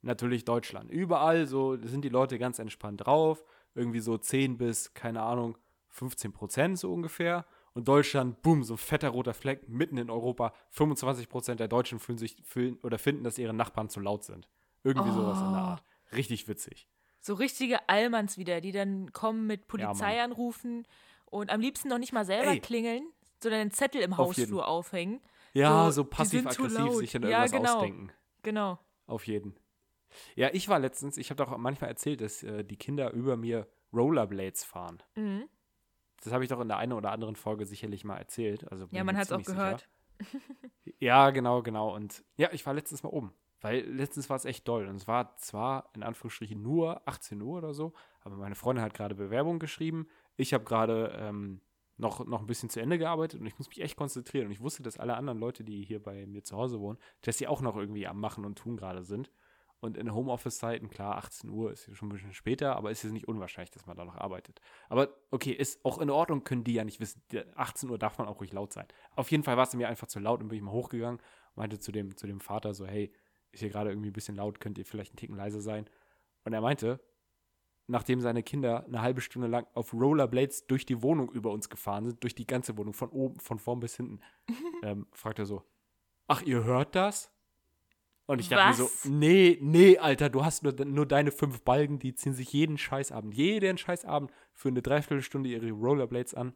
Natürlich 0.02 0.46
Deutschland. 0.46 0.90
Überall 0.92 1.46
so 1.48 1.76
sind 1.78 2.04
die 2.04 2.10
Leute 2.10 2.40
ganz 2.40 2.60
entspannt 2.60 3.06
drauf. 3.06 3.44
Irgendwie 3.76 4.00
so 4.00 4.18
10 4.18 4.58
bis, 4.58 4.94
keine 4.94 5.22
Ahnung, 5.22 5.58
15 5.90 6.34
Prozent 6.34 6.80
so 6.80 6.92
ungefähr. 6.94 7.46
Und 7.74 7.88
Deutschland, 7.88 8.42
boom, 8.42 8.64
so 8.64 8.74
ein 8.74 8.78
fetter 8.78 9.10
roter 9.10 9.34
Fleck 9.34 9.70
mitten 9.70 9.98
in 9.98 10.10
Europa. 10.10 10.54
25 10.72 11.30
Prozent 11.30 11.60
der 11.60 11.68
Deutschen 11.68 12.00
fühlen 12.00 12.18
sich 12.18 12.36
fühlen 12.44 12.78
oder 12.84 12.98
finden, 12.98 13.24
dass 13.24 13.38
ihre 13.38 13.54
Nachbarn 13.54 13.90
zu 13.90 14.00
laut 14.00 14.24
sind. 14.24 14.50
Irgendwie 14.84 15.12
sowas 15.12 15.40
in 15.40 15.52
der 15.54 15.62
Oh. 15.62 15.66
Art. 15.66 15.84
Richtig 16.14 16.48
witzig. 16.48 16.88
So 17.22 17.36
richtige 17.36 17.88
Allmanns 17.88 18.38
wieder, 18.38 18.60
die 18.62 18.72
dann 18.72 19.14
kommen 19.14 19.46
mit 19.48 19.68
Polizei 19.68 20.16
Mann. 20.18 20.32
anrufen 20.32 20.88
und 21.26 21.52
am 21.52 21.62
liebsten 21.62 21.88
noch 21.88 22.00
nicht 22.00 22.12
mal 22.14 22.26
selber 22.26 22.52
Ey. 22.52 22.60
klingeln, 22.60 23.04
sondern 23.40 23.62
einen 23.62 23.72
Zettel 23.72 24.02
im 24.02 24.12
Auf 24.14 24.36
jeden. 24.36 24.50
Hausflur 24.50 24.68
aufhängen. 24.68 25.22
Ja, 25.54 25.86
So, 25.86 25.92
so, 25.92 26.04
passiv-aggressiv 26.10 26.94
sich 26.96 27.12
dann 27.12 27.24
Ja, 27.24 27.30
irgendwas 27.44 27.52
genau. 27.52 27.76
ausdenken. 27.76 28.12
Genau. 28.42 28.80
Auf 29.06 29.28
jeden. 29.28 29.56
Ja, 30.36 30.50
ich 30.54 30.70
war 30.70 30.80
letztens, 30.80 31.18
ich 31.18 31.30
habe 31.30 31.44
doch 31.44 31.56
manchmal 31.58 31.90
erzählt, 31.90 32.22
dass 32.22 32.44
äh, 32.44 32.64
die 32.64 32.78
Kinder 32.78 33.12
über 33.12 33.38
mir 33.38 33.68
Rollerblades 33.94 34.64
fahren. 34.64 35.02
Mhm. 35.16 35.50
Das 36.24 36.34
habe 36.34 36.44
ich 36.44 36.50
doch 36.50 36.60
in 36.60 36.68
der 36.68 36.78
einen 36.78 36.94
oder 36.94 37.12
anderen 37.12 37.36
Folge 37.36 37.66
sicherlich 37.66 38.04
mal 38.04 38.18
erzählt. 38.18 38.72
Also 38.72 38.88
Ja, 38.92 39.04
man 39.04 39.18
hat 39.18 39.26
es 39.26 39.32
auch 39.32 39.44
gehört. 39.44 39.88
Ja, 41.00 41.32
genau, 41.32 41.64
genau. 41.64 41.96
Und 41.96 42.24
ja, 42.38 42.50
ich 42.52 42.64
war 42.68 42.76
letztens 42.76 43.02
mal 43.02 43.10
oben. 43.10 43.34
Weil 43.60 43.82
letztens 43.86 44.30
war 44.30 44.36
es 44.36 44.46
echt 44.46 44.68
doll. 44.68 44.88
Und 44.88 44.96
es 44.96 45.08
war 45.08 45.36
zwar 45.38 45.90
in 45.96 46.04
Anführungsstrichen 46.04 46.62
nur 46.62 47.08
18 47.08 47.42
Uhr 47.42 47.58
oder 47.58 47.74
so, 47.74 47.94
aber 48.22 48.36
meine 48.36 48.56
Freundin 48.56 48.84
hat 48.84 48.94
gerade 48.94 49.16
Bewerbung 49.16 49.58
geschrieben. 49.58 50.08
Ich 50.36 50.54
habe 50.54 50.64
gerade 50.64 51.16
ähm, 51.20 51.62
noch, 51.98 52.26
noch 52.26 52.42
ein 52.42 52.48
bisschen 52.48 52.70
zu 52.70 52.80
Ende 52.80 52.98
gearbeitet 52.98 53.40
und 53.40 53.46
ich 53.46 53.58
muss 53.58 53.68
mich 53.70 53.82
echt 53.82 53.96
konzentrieren. 53.96 54.48
Und 54.48 54.52
ich 54.52 54.62
wusste, 54.62 54.84
dass 54.84 54.98
alle 54.98 55.16
anderen 55.16 55.40
Leute, 55.40 55.64
die 55.64 55.84
hier 55.84 56.02
bei 56.02 56.26
mir 56.26 56.44
zu 56.44 56.58
Hause 56.58 56.80
wohnen, 56.80 56.98
dass 57.22 57.38
sie 57.38 57.48
auch 57.48 57.62
noch 57.62 57.78
irgendwie 57.78 58.08
am 58.08 58.20
Machen 58.20 58.46
und 58.46 58.58
Tun 58.58 58.78
gerade 58.78 59.04
sind. 59.04 59.32
Und 59.82 59.98
in 59.98 60.14
Homeoffice-Zeiten, 60.14 60.90
klar, 60.90 61.18
18 61.18 61.50
Uhr 61.50 61.72
ist 61.72 61.90
schon 61.96 62.08
ein 62.08 62.12
bisschen 62.12 62.34
später, 62.34 62.76
aber 62.76 62.92
ist 62.92 63.04
jetzt 63.04 63.14
nicht 63.14 63.28
unwahrscheinlich, 63.28 63.72
dass 63.72 63.88
man 63.88 63.98
da 63.98 64.06
noch 64.06 64.16
arbeitet. 64.16 64.62
Aber 64.90 65.10
okay, 65.32 65.52
ist 65.52 65.84
auch 65.84 65.98
in 65.98 66.10
Ordnung, 66.10 66.44
können 66.44 66.64
die 66.64 66.76
ja 66.76 66.84
nicht 66.84 67.00
wissen. 67.00 67.24
Die- 67.32 67.44
18 67.56 67.90
Uhr 67.90 67.98
darf 67.98 68.18
man 68.20 68.28
auch 68.28 68.40
ruhig 68.40 68.54
laut 68.54 68.72
sein. 68.72 68.86
Auf 69.16 69.32
jeden 69.32 69.44
Fall 69.44 69.58
war 69.58 69.64
es 69.64 69.74
mir 69.74 69.90
einfach 69.90 70.08
zu 70.08 70.20
laut 70.20 70.42
und 70.42 70.48
bin 70.50 70.58
ich 70.58 70.64
mal 70.64 70.72
hochgegangen 70.72 71.20
meinte 71.56 71.80
zu 71.80 71.92
dem, 71.92 72.16
zu 72.18 72.28
dem 72.28 72.40
Vater 72.40 72.74
so, 72.74 72.86
hey, 72.86 73.12
ist 73.52 73.60
hier 73.60 73.70
gerade 73.70 73.90
irgendwie 73.90 74.10
ein 74.10 74.14
bisschen 74.14 74.36
laut, 74.36 74.60
könnt 74.60 74.78
ihr 74.78 74.86
vielleicht 74.86 75.12
einen 75.12 75.18
Ticken 75.18 75.36
leiser 75.36 75.62
sein? 75.62 75.90
Und 76.44 76.54
er 76.54 76.62
meinte, 76.62 77.00
nachdem 77.88 78.22
seine 78.22 78.44
Kinder 78.44 78.86
eine 78.86 79.02
halbe 79.02 79.22
Stunde 79.22 79.48
lang 79.48 79.68
auf 79.74 79.94
Rollerblades 79.94 80.68
durch 80.68 80.86
die 80.86 81.02
Wohnung 81.02 81.32
über 81.32 81.52
uns 81.52 81.70
gefahren 81.70 82.06
sind, 82.06 82.24
durch 82.24 82.36
die 82.36 82.48
ganze 82.48 82.78
Wohnung, 82.78 82.94
von 82.94 83.10
oben, 83.10 83.40
von 83.40 83.60
vorn 83.60 83.80
bis 83.80 83.96
hinten, 83.98 84.22
ähm, 84.84 85.08
fragt 85.12 85.40
er 85.40 85.46
so, 85.46 85.64
ach, 86.28 86.42
ihr 86.44 86.64
hört 86.64 86.96
das? 86.96 87.31
Und 88.32 88.40
ich 88.40 88.48
dachte 88.48 88.82
mir 88.82 88.86
Was? 88.86 89.04
so, 89.04 89.10
nee, 89.10 89.58
nee, 89.60 89.98
Alter, 89.98 90.30
du 90.30 90.46
hast 90.46 90.64
nur, 90.64 90.74
nur 90.86 91.06
deine 91.06 91.34
fünf 91.34 91.64
Balken, 91.64 92.00
die 92.00 92.16
ziehen 92.16 92.34
sich 92.34 92.54
jeden 92.54 92.78
Scheißabend, 92.78 93.34
jeden 93.34 93.78
Scheißabend 93.78 94.32
für 94.54 94.70
eine 94.70 94.82
Dreiviertelstunde 94.82 95.50
ihre 95.50 95.70
Rollerblades 95.72 96.34
an 96.34 96.54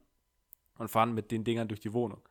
und 0.77 0.87
fahren 0.87 1.13
mit 1.13 1.31
den 1.31 1.43
Dingern 1.43 1.67
durch 1.67 1.81
die 1.81 1.91
Wohnung. 1.91 2.21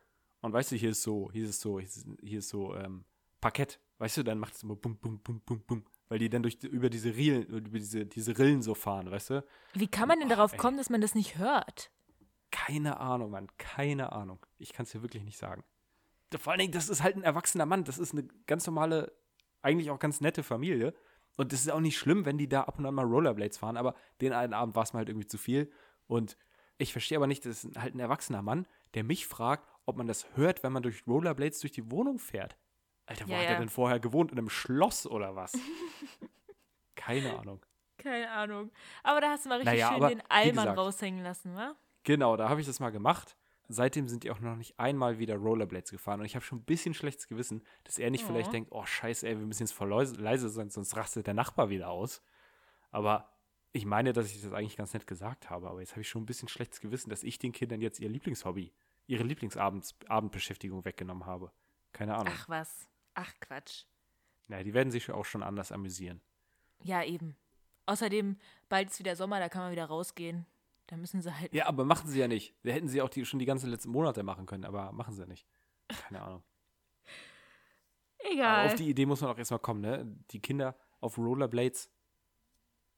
Und 0.41 0.51
weißt 0.51 0.71
du, 0.71 0.77
hier 0.77 0.89
ist 0.89 1.03
so, 1.03 1.29
hier 1.31 1.47
ist 1.47 1.61
so, 1.61 1.79
hier 1.79 1.87
ist, 1.87 2.07
hier 2.23 2.39
ist 2.39 2.49
so 2.49 2.75
ähm, 2.75 3.05
Parkett. 3.39 3.79
Weißt 3.99 4.17
du, 4.17 4.23
dann 4.23 4.39
macht 4.39 4.55
es 4.55 4.63
immer 4.63 4.75
bum, 4.75 4.97
bum, 4.97 5.19
bum, 5.19 5.39
bum, 5.41 5.61
bum. 5.61 5.85
Weil 6.09 6.17
die 6.17 6.29
dann 6.29 6.41
durch 6.41 6.57
über 6.63 6.89
diese 6.89 7.15
Rillen, 7.15 7.45
über 7.45 7.77
diese, 7.77 8.03
diese 8.03 8.35
Rillen 8.39 8.63
so 8.63 8.73
fahren, 8.73 9.11
weißt 9.11 9.29
du? 9.29 9.45
Wie 9.75 9.87
kann 9.87 10.07
man 10.07 10.19
denn 10.19 10.29
darauf 10.29 10.53
ey. 10.53 10.57
kommen, 10.57 10.77
dass 10.77 10.89
man 10.89 11.01
das 11.01 11.13
nicht 11.13 11.37
hört? 11.37 11.91
Keine 12.49 12.99
Ahnung, 12.99 13.29
Mann, 13.29 13.47
keine 13.59 14.11
Ahnung. 14.11 14.43
Ich 14.57 14.73
kann 14.73 14.85
es 14.85 14.91
dir 14.91 15.03
wirklich 15.03 15.23
nicht 15.23 15.37
sagen. 15.37 15.63
Vor 16.35 16.51
allen 16.51 16.61
Dingen, 16.61 16.73
das 16.73 16.89
ist 16.89 17.03
halt 17.03 17.15
ein 17.15 17.21
erwachsener 17.21 17.67
Mann. 17.67 17.83
Das 17.83 17.99
ist 17.99 18.13
eine 18.13 18.23
ganz 18.47 18.65
normale, 18.65 19.11
eigentlich 19.65 19.89
auch 19.91 19.99
ganz 19.99 20.21
nette 20.21 20.43
Familie. 20.43 20.93
Und 21.37 21.51
das 21.51 21.59
ist 21.61 21.69
auch 21.69 21.81
nicht 21.81 21.97
schlimm, 21.97 22.25
wenn 22.25 22.37
die 22.37 22.47
da 22.47 22.61
ab 22.61 22.79
und 22.79 22.85
an 22.85 22.93
mal 22.95 23.05
Rollerblades 23.05 23.57
fahren, 23.57 23.75
aber 23.75 23.93
den 24.21 24.31
einen 24.31 24.53
Abend 24.53 24.75
war 24.75 24.83
es 24.83 24.93
mir 24.93 24.99
halt 24.99 25.09
irgendwie 25.09 25.27
zu 25.27 25.37
viel. 25.37 25.69
Und 26.07 26.37
ich 26.77 26.93
verstehe 26.93 27.17
aber 27.17 27.27
nicht, 27.27 27.45
das 27.45 27.65
ist 27.65 27.77
halt 27.77 27.93
ein 27.93 27.99
erwachsener 27.99 28.41
Mann, 28.41 28.67
der 28.93 29.03
mich 29.03 29.27
fragt, 29.27 29.67
ob 29.85 29.97
man 29.97 30.07
das 30.07 30.25
hört, 30.35 30.63
wenn 30.63 30.71
man 30.71 30.81
durch 30.83 31.05
Rollerblades 31.07 31.59
durch 31.59 31.73
die 31.73 31.91
Wohnung 31.91 32.19
fährt. 32.19 32.55
Alter, 33.05 33.27
wo 33.27 33.31
Ja, 33.31 33.37
hat 33.39 33.43
ja. 33.45 33.49
er 33.51 33.59
denn 33.59 33.69
vorher 33.69 33.99
gewohnt? 33.99 34.31
In 34.31 34.37
einem 34.37 34.49
Schloss 34.49 35.05
oder 35.05 35.35
was? 35.35 35.53
Keine 36.95 37.37
Ahnung. 37.37 37.65
Keine 37.97 38.29
Ahnung. 38.31 38.71
Aber 39.03 39.21
da 39.21 39.29
hast 39.29 39.45
du 39.45 39.49
mal 39.49 39.55
richtig 39.59 39.73
Naja, 39.81 39.93
schön 39.97 40.07
den 40.09 40.21
Allmann 40.29 40.55
gesagt- 40.55 40.77
raushängen 40.77 41.23
lassen, 41.23 41.55
wa? 41.55 41.75
Genau, 42.03 42.35
da 42.37 42.49
habe 42.49 42.61
ich 42.61 42.67
das 42.67 42.79
mal 42.79 42.91
gemacht. 42.91 43.35
Seitdem 43.67 44.07
sind 44.07 44.23
die 44.23 44.31
auch 44.31 44.39
noch 44.39 44.55
nicht 44.55 44.79
einmal 44.79 45.17
wieder 45.19 45.35
Rollerblades 45.37 45.91
gefahren. 45.91 46.19
Und 46.19 46.25
ich 46.25 46.35
habe 46.35 46.45
schon 46.45 46.59
ein 46.59 46.65
bisschen 46.65 46.93
schlechtes 46.93 47.27
Gewissen, 47.27 47.63
dass 47.83 47.97
er 47.97 48.11
nicht 48.11 48.23
Oh. 48.25 48.27
vielleicht 48.27 48.53
denkt, 48.53 48.71
oh 48.71 48.85
scheiße, 48.85 49.27
ey, 49.27 49.37
wir 49.39 49.45
müssen 49.45 49.63
jetzt 49.63 49.73
voll 49.73 49.89
leise, 49.89 50.49
sein, 50.49 50.69
sonst 50.69 50.95
rastet 50.95 51.27
der 51.27 51.33
Nachbar 51.33 51.69
wieder 51.69 51.89
aus. 51.89 52.21
Aber 52.91 53.31
ich 53.71 53.85
meine, 53.85 54.13
dass 54.13 54.27
ich 54.31 54.41
das 54.41 54.53
eigentlich 54.53 54.77
ganz 54.77 54.93
nett 54.93 55.07
gesagt 55.07 55.49
habe. 55.49 55.69
Aber 55.69 55.79
jetzt 55.79 55.91
habe 55.91 56.01
ich 56.01 56.09
schon 56.09 56.23
ein 56.23 56.27
bisschen 56.27 56.47
schlechtes 56.47 56.79
Gewissen, 56.79 57.09
dass 57.09 57.23
ich 57.23 57.39
den 57.39 57.51
Kindern 57.51 57.81
jetzt 57.81 57.99
ihr 57.99 58.09
Lieblingshobby, 58.09 58.71
ihre 59.07 59.23
Lieblingsabendbeschäftigung 59.23 60.85
weggenommen 60.85 61.25
habe. 61.25 61.51
Keine 61.91 62.15
Ahnung. 62.15 62.33
Ach 62.35 62.49
was. 62.49 62.87
Ach 63.13 63.33
Quatsch. 63.39 63.85
Naja, 64.47 64.63
die 64.63 64.73
werden 64.73 64.91
sich 64.91 65.09
auch 65.11 65.25
schon 65.25 65.43
anders 65.43 65.71
amüsieren. 65.71 66.21
Ja, 66.83 67.03
eben. 67.03 67.35
Außerdem, 67.87 68.37
bald 68.69 68.89
ist 68.91 68.99
wieder 68.99 69.15
Sommer, 69.15 69.39
da 69.39 69.49
kann 69.49 69.63
man 69.63 69.71
wieder 69.71 69.85
rausgehen. 69.85 70.45
Da 70.87 70.97
müssen 70.97 71.21
sie 71.21 71.33
halt. 71.39 71.53
Ja, 71.53 71.65
aber 71.67 71.83
machen 71.85 72.07
sie 72.09 72.19
ja 72.19 72.27
nicht. 72.27 72.53
Da 72.63 72.71
hätten 72.71 72.87
sie 72.87 73.01
auch 73.01 73.09
die, 73.09 73.25
schon 73.25 73.39
die 73.39 73.45
ganzen 73.45 73.69
letzten 73.69 73.89
Monate 73.89 74.21
machen 74.23 74.45
können, 74.45 74.65
aber 74.65 74.91
machen 74.91 75.15
sie 75.15 75.25
nicht. 75.25 75.47
Keine 75.87 76.21
Ahnung. 76.21 76.43
Aber 78.25 78.33
Egal. 78.33 78.65
auf 78.67 78.75
die 78.75 78.89
Idee 78.89 79.05
muss 79.05 79.21
man 79.21 79.29
auch 79.29 79.37
erstmal 79.37 79.59
kommen, 79.59 79.81
ne? 79.81 80.03
Die 80.31 80.39
Kinder 80.41 80.75
auf 80.99 81.17
Rollerblades 81.19 81.91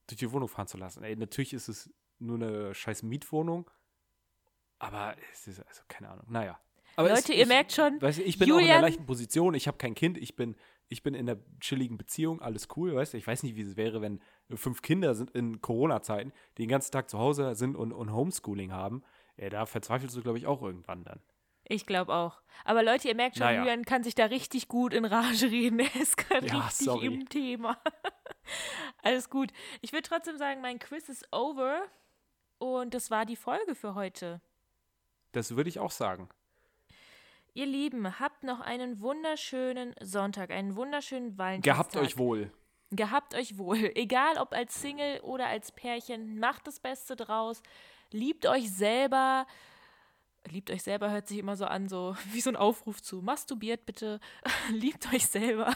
durch 0.08 0.20
die 0.20 0.32
Wohnung 0.32 0.48
fahren 0.48 0.68
zu 0.68 0.78
lassen. 0.78 1.04
Ey, 1.04 1.18
natürlich 1.18 1.54
ist 1.54 1.68
es 1.68 1.90
nur 2.20 2.36
eine 2.36 2.74
scheiß 2.74 3.04
Mietwohnung, 3.04 3.70
aber 4.80 5.16
es 5.34 5.48
ist, 5.48 5.60
also 5.68 5.82
keine 5.90 6.10
Ahnung. 6.12 6.26
Naja. 6.30 6.58
Aber 6.96 7.10
Leute, 7.10 7.20
es, 7.24 7.30
ihr 7.30 7.44
es, 7.44 7.48
merkt 7.50 7.74
schon, 7.74 8.02
Weißt 8.02 8.20
ich 8.20 8.40
bin 8.40 8.50
auch 8.52 8.56
in 8.56 8.62
Julian- 8.62 8.78
einer 8.78 8.88
leichten 8.88 9.06
Position, 9.06 9.54
ich 9.54 9.68
habe 9.68 9.78
kein 9.78 9.96
Kind, 9.96 10.18
ich 10.18 10.36
bin, 10.38 10.56
ich 10.88 11.04
bin 11.04 11.14
in 11.14 11.30
einer 11.30 11.40
chilligen 11.60 11.98
Beziehung, 11.98 12.42
alles 12.42 12.70
cool, 12.78 12.96
weißt 12.96 13.14
du? 13.14 13.18
Ich 13.18 13.28
weiß 13.28 13.44
nicht, 13.44 13.58
wie 13.58 13.62
es 13.64 13.76
wäre, 13.76 14.02
wenn 14.02 14.22
fünf 14.56 14.82
Kinder 14.82 15.14
sind 15.16 15.32
in 15.32 15.62
Corona-Zeiten, 15.62 16.32
die 16.58 16.64
den 16.64 16.70
ganzen 16.70 16.92
Tag 16.92 17.10
zu 17.10 17.18
Hause 17.20 17.56
sind 17.56 17.76
und, 17.76 17.92
und 17.92 18.14
Homeschooling 18.14 18.72
haben. 18.72 19.04
Ja, 19.38 19.50
da 19.50 19.66
verzweifelst 19.66 20.16
du, 20.16 20.22
glaube 20.22 20.38
ich, 20.38 20.48
auch 20.48 20.62
irgendwann 20.62 21.04
dann. 21.04 21.20
Ich 21.70 21.86
glaube 21.86 22.14
auch. 22.14 22.42
Aber 22.64 22.82
Leute, 22.82 23.10
ihr 23.10 23.16
merkt 23.16 23.36
schon, 23.38 23.46
Naja. 23.46 23.60
Julian 23.60 23.84
kann 23.84 24.04
sich 24.04 24.16
da 24.16 24.26
richtig 24.26 24.70
gut 24.70 24.94
in 24.94 25.04
Rage 25.06 25.52
reden. 25.52 25.80
Er 25.94 25.96
ist 26.02 26.16
gerade 26.18 26.48
Ja, 26.48 26.60
richtig 26.66 26.86
sorry. 26.86 27.06
im 27.08 27.28
Thema. 27.28 27.78
Alles 29.04 29.30
gut. 29.30 29.52
Ich 29.82 29.92
würde 29.92 30.08
trotzdem 30.08 30.38
sagen, 30.38 30.62
mein 30.62 30.80
Quiz 30.80 31.10
ist 31.10 31.28
over. 31.34 31.82
Und 32.58 32.94
das 32.94 33.12
war 33.12 33.26
die 33.26 33.36
Folge 33.36 33.76
für 33.76 33.96
heute. 33.96 34.42
Das 35.34 35.56
würde 35.56 35.70
ich 35.70 35.80
auch 35.80 35.92
sagen. 35.92 36.30
Ihr 37.54 37.66
Lieben, 37.66 38.20
habt 38.20 38.44
noch 38.44 38.62
einen 38.62 39.02
wunderschönen 39.02 39.94
Sonntag, 40.02 40.52
einen 40.52 40.76
wunderschönen 40.76 41.38
Valentinstag. 41.38 41.92
Gehabt 41.92 41.98
euch 41.98 42.18
wohl. 42.18 42.52
Gehabt 42.92 43.36
euch 43.36 43.58
wohl. 43.58 43.92
Egal 43.96 44.38
ob 44.38 44.54
als 44.54 44.82
Single 44.82 45.20
oder 45.22 45.48
als 45.48 45.72
Pärchen, 45.72 46.40
macht 46.40 46.68
das 46.68 46.80
Beste 46.80 47.16
draus. 47.16 47.62
Liebt 48.12 48.46
euch 48.46 48.72
selber. 48.72 49.46
Liebt 50.50 50.72
euch 50.72 50.84
selber 50.84 51.12
hört 51.12 51.28
sich 51.28 51.40
immer 51.40 51.58
so 51.58 51.66
an, 51.66 51.90
so 51.90 52.16
wie 52.32 52.42
so 52.42 52.50
ein 52.50 52.56
Aufruf 52.56 53.02
zu. 53.02 53.22
Masturbiert 53.22 53.86
bitte. 53.86 54.20
Liebt 54.72 55.12
euch 55.14 55.28
selber. 55.28 55.76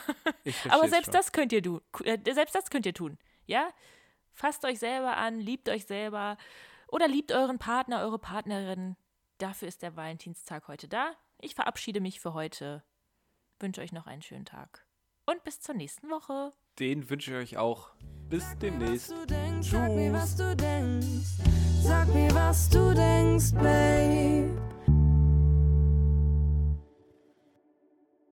Aber 0.69 0.87
selbst 0.87 1.07
schon. 1.07 1.13
das 1.13 1.31
könnt 1.31 1.51
ihr 1.51 1.61
tun. 1.61 1.81
Äh, 2.03 2.19
selbst 2.33 2.55
das 2.55 2.69
könnt 2.69 2.85
ihr 2.85 2.93
tun. 2.93 3.17
Ja? 3.45 3.69
Fasst 4.33 4.63
euch 4.63 4.79
selber 4.79 5.17
an, 5.17 5.39
liebt 5.39 5.67
euch 5.67 5.85
selber 5.85 6.37
oder 6.87 7.07
liebt 7.07 7.33
euren 7.33 7.59
Partner, 7.59 8.01
eure 8.01 8.17
Partnerin. 8.17 8.95
Dafür 9.37 9.67
ist 9.67 9.81
der 9.81 9.95
Valentinstag 9.97 10.67
heute 10.67 10.87
da. 10.87 11.11
Ich 11.39 11.55
verabschiede 11.55 11.99
mich 11.99 12.19
für 12.19 12.33
heute. 12.33 12.83
Wünsche 13.59 13.81
euch 13.81 13.91
noch 13.91 14.07
einen 14.07 14.21
schönen 14.21 14.45
Tag. 14.45 14.85
Und 15.25 15.43
bis 15.43 15.59
zur 15.59 15.75
nächsten 15.75 16.09
Woche. 16.09 16.53
Den 16.79 17.09
wünsche 17.09 17.31
ich 17.31 17.37
euch 17.37 17.57
auch. 17.57 17.89
Bis 18.29 18.57
demnächst. 18.61 19.13
Denkst, 19.29 19.69
sag 19.69 19.91
mir, 19.91 20.13
was 20.13 20.35
du 20.35 20.55
denkst. 20.55 21.41
Sag 21.83 22.07
mir, 22.13 22.33
was 22.33 22.69
du 22.69 22.93
denkst, 22.93 23.53
Babe. 23.53 24.70